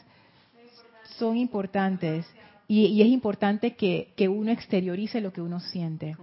son 1.18 1.36
importantes. 1.36 2.26
Y, 2.66 3.00
es 3.00 3.09
importante 3.09 3.76
que, 3.76 4.12
uno 4.28 4.50
exteriorice 4.50 5.20
lo 5.20 5.32
que 5.32 5.40
uno 5.40 5.61
siente 5.61 6.16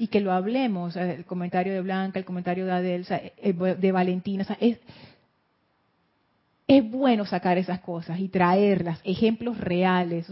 y 0.00 0.08
que 0.08 0.20
lo 0.20 0.32
hablemos. 0.32 0.96
El 0.96 1.24
comentario 1.24 1.72
de 1.72 1.80
Blanca, 1.80 2.18
el 2.18 2.24
comentario 2.24 2.66
de 2.66 2.72
Adelsa, 2.72 3.20
de 3.42 3.92
Valentina. 3.92 4.44
es, 4.58 4.78
es 6.66 6.90
bueno 6.90 7.24
sacar 7.24 7.58
esas 7.58 7.80
cosas 7.80 8.18
y 8.18 8.28
traerlas, 8.28 9.00
ejemplos 9.04 9.58
reales. 9.58 10.26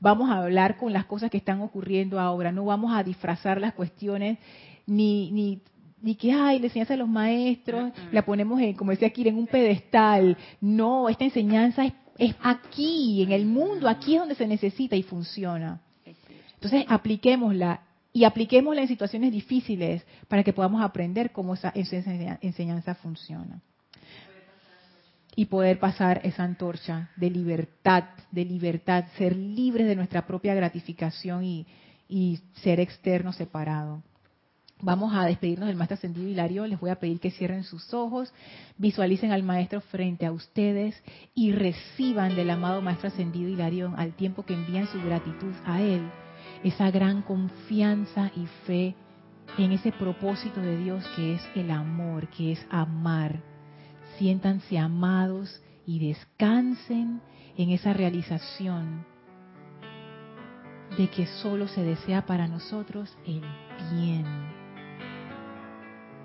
vamos 0.00 0.30
a 0.30 0.38
hablar 0.38 0.76
con 0.76 0.92
las 0.92 1.04
cosas 1.04 1.30
que 1.30 1.38
están 1.38 1.60
ocurriendo 1.60 2.20
ahora. 2.20 2.52
No 2.52 2.64
vamos 2.64 2.92
a 2.94 3.02
disfrazar 3.02 3.60
las 3.60 3.74
cuestiones 3.74 4.38
ni, 4.86 5.30
ni 5.30 5.60
ni 6.00 6.14
que, 6.14 6.30
ay, 6.30 6.60
la 6.60 6.66
enseñanza 6.66 6.94
de 6.94 6.98
los 6.98 7.08
maestros, 7.08 7.90
la 8.12 8.24
ponemos, 8.24 8.60
en, 8.60 8.74
como 8.74 8.92
decía 8.92 9.10
Kira, 9.10 9.30
en 9.30 9.36
un 9.36 9.48
pedestal. 9.48 10.36
No, 10.60 11.08
esta 11.08 11.24
enseñanza 11.24 11.84
es 11.84 11.92
es 12.18 12.34
aquí, 12.42 13.22
en 13.22 13.30
el 13.32 13.46
mundo, 13.46 13.88
aquí 13.88 14.14
es 14.14 14.20
donde 14.20 14.34
se 14.34 14.46
necesita 14.46 14.96
y 14.96 15.04
funciona. 15.04 15.80
Entonces, 16.54 16.84
apliquémosla 16.88 17.80
y 18.12 18.24
apliquémosla 18.24 18.82
en 18.82 18.88
situaciones 18.88 19.32
difíciles 19.32 20.04
para 20.28 20.42
que 20.42 20.52
podamos 20.52 20.82
aprender 20.82 21.30
cómo 21.32 21.54
esa, 21.54 21.72
enseñanza 21.74 22.94
funciona. 22.96 23.60
Y 25.36 25.44
poder 25.44 25.78
pasar 25.78 26.20
esa 26.24 26.42
antorcha 26.42 27.10
de 27.16 27.30
libertad, 27.30 28.04
de 28.32 28.44
libertad, 28.44 29.04
ser 29.16 29.36
libres 29.36 29.86
de 29.86 29.94
nuestra 29.94 30.26
propia 30.26 30.54
gratificación 30.54 31.44
y, 31.44 31.66
y 32.08 32.40
ser 32.62 32.80
externo 32.80 33.32
separado. 33.32 34.02
Vamos 34.80 35.12
a 35.14 35.24
despedirnos 35.24 35.66
del 35.66 35.76
Maestro 35.76 35.96
Ascendido 35.96 36.28
Hilario. 36.28 36.66
Les 36.66 36.78
voy 36.78 36.90
a 36.90 37.00
pedir 37.00 37.18
que 37.18 37.32
cierren 37.32 37.64
sus 37.64 37.92
ojos, 37.92 38.32
visualicen 38.76 39.32
al 39.32 39.42
Maestro 39.42 39.80
frente 39.80 40.24
a 40.24 40.32
ustedes 40.32 41.00
y 41.34 41.52
reciban 41.52 42.36
del 42.36 42.50
amado 42.50 42.80
Maestro 42.80 43.08
Ascendido 43.08 43.48
Hilarión 43.48 43.94
al 43.96 44.12
tiempo 44.14 44.44
que 44.44 44.54
envían 44.54 44.86
su 44.86 45.02
gratitud 45.02 45.52
a 45.64 45.82
Él, 45.82 46.08
esa 46.64 46.90
gran 46.90 47.22
confianza 47.22 48.30
y 48.34 48.46
fe 48.66 48.94
en 49.56 49.72
ese 49.72 49.92
propósito 49.92 50.60
de 50.60 50.76
Dios 50.78 51.04
que 51.16 51.34
es 51.34 51.42
el 51.54 51.70
amor, 51.70 52.28
que 52.28 52.52
es 52.52 52.66
amar. 52.70 53.42
Siéntanse 54.18 54.78
amados 54.78 55.62
y 55.86 56.06
descansen 56.08 57.20
en 57.56 57.70
esa 57.70 57.92
realización 57.92 59.06
de 60.96 61.08
que 61.08 61.26
solo 61.26 61.68
se 61.68 61.82
desea 61.82 62.26
para 62.26 62.48
nosotros 62.48 63.16
el 63.26 63.42
bien 63.92 64.58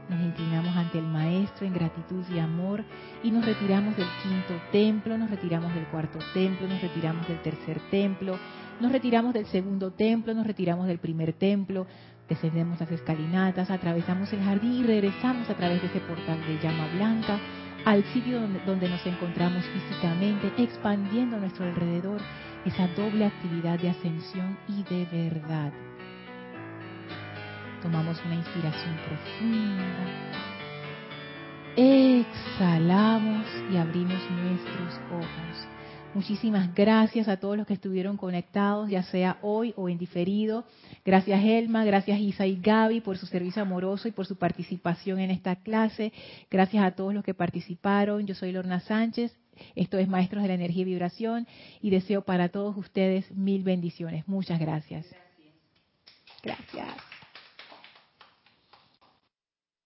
nos 0.10 0.22
inclinamos 0.22 0.76
ante 0.76 1.00
el 1.00 1.06
Maestro 1.06 1.66
en 1.66 1.74
gratitud 1.74 2.24
y 2.34 2.40
amor 2.40 2.84
y 3.24 3.32
nos 3.32 3.46
retiramos 3.46 3.96
del 3.96 4.08
quinto 4.22 4.54
templo, 4.72 5.18
nos 5.18 5.30
retiramos 5.30 5.74
del 5.74 5.86
cuarto 5.86 6.20
templo, 6.34 6.68
nos 6.68 6.82
retiramos 6.82 7.28
del 7.28 7.42
tercer 7.42 7.80
templo, 7.90 8.38
nos 8.80 8.92
retiramos 8.92 9.34
del 9.34 9.46
segundo 9.48 9.92
templo, 9.92 10.34
nos 10.34 10.48
retiramos 10.48 10.88
del 10.88 11.00
primer 11.00 11.34
templo, 11.34 11.88
descendemos 12.28 12.80
las 12.80 12.92
escalinatas, 12.92 13.70
atravesamos 13.70 14.32
el 14.34 14.42
jardín 14.42 14.74
y 14.74 14.84
regresamos 14.84 15.50
a 15.50 15.56
través 15.56 15.82
de 15.82 15.88
ese 15.88 16.00
portal 16.02 16.40
de 16.48 16.60
llama 16.60 16.88
blanca 16.96 17.40
al 17.86 18.04
sitio 18.06 18.40
donde, 18.40 18.60
donde 18.66 18.90
nos 18.90 19.06
encontramos 19.06 19.64
físicamente, 19.66 20.52
expandiendo 20.58 21.36
a 21.36 21.40
nuestro 21.40 21.66
alrededor 21.66 22.22
esa 22.66 22.88
doble 22.90 23.26
actividad 23.26 23.80
de 23.80 23.90
ascensión 23.90 24.58
y 24.70 24.84
de 24.84 25.06
verdad. 25.06 25.74
Tomamos 27.82 28.22
una 28.26 28.36
inspiración 28.36 28.96
profunda. 29.06 29.84
Exhalamos 31.76 33.46
y 33.72 33.78
abrimos 33.78 34.22
nuestros 34.32 35.02
ojos. 35.12 35.73
Muchísimas 36.14 36.76
gracias 36.76 37.28
a 37.28 37.38
todos 37.38 37.58
los 37.58 37.66
que 37.66 37.74
estuvieron 37.74 38.18
conectados, 38.18 38.88
ya 38.88 39.02
sea 39.02 39.40
hoy 39.42 39.74
o 39.76 39.90
en 39.90 39.98
diferido. 39.98 40.64
Gracias 41.04 41.44
Elma, 41.44 41.84
gracias 41.86 42.20
Isa 42.20 42.46
y 42.46 42.62
Gaby 42.62 43.02
por 43.02 43.18
su 43.18 43.26
servicio 43.26 43.64
amoroso 43.64 44.08
y 44.08 44.12
por 44.12 44.28
su 44.28 44.36
participación 44.36 45.20
en 45.20 45.32
esta 45.32 45.56
clase. 45.56 46.14
Gracias 46.52 46.84
a 46.84 46.92
todos 46.92 47.16
los 47.16 47.24
que 47.24 47.34
participaron. 47.34 48.28
Yo 48.28 48.36
soy 48.36 48.52
Lorna 48.52 48.80
Sánchez. 48.80 49.36
Esto 49.76 49.98
es 49.98 50.08
Maestros 50.08 50.44
de 50.44 50.50
la 50.50 50.56
Energía 50.56 50.84
y 50.84 50.86
Vibración 50.86 51.48
y 51.82 51.90
deseo 51.90 52.22
para 52.22 52.50
todos 52.50 52.78
ustedes 52.78 53.32
mil 53.32 53.64
bendiciones. 53.64 54.28
Muchas 54.28 54.60
gracias. 54.60 55.08
Gracias. 56.44 57.13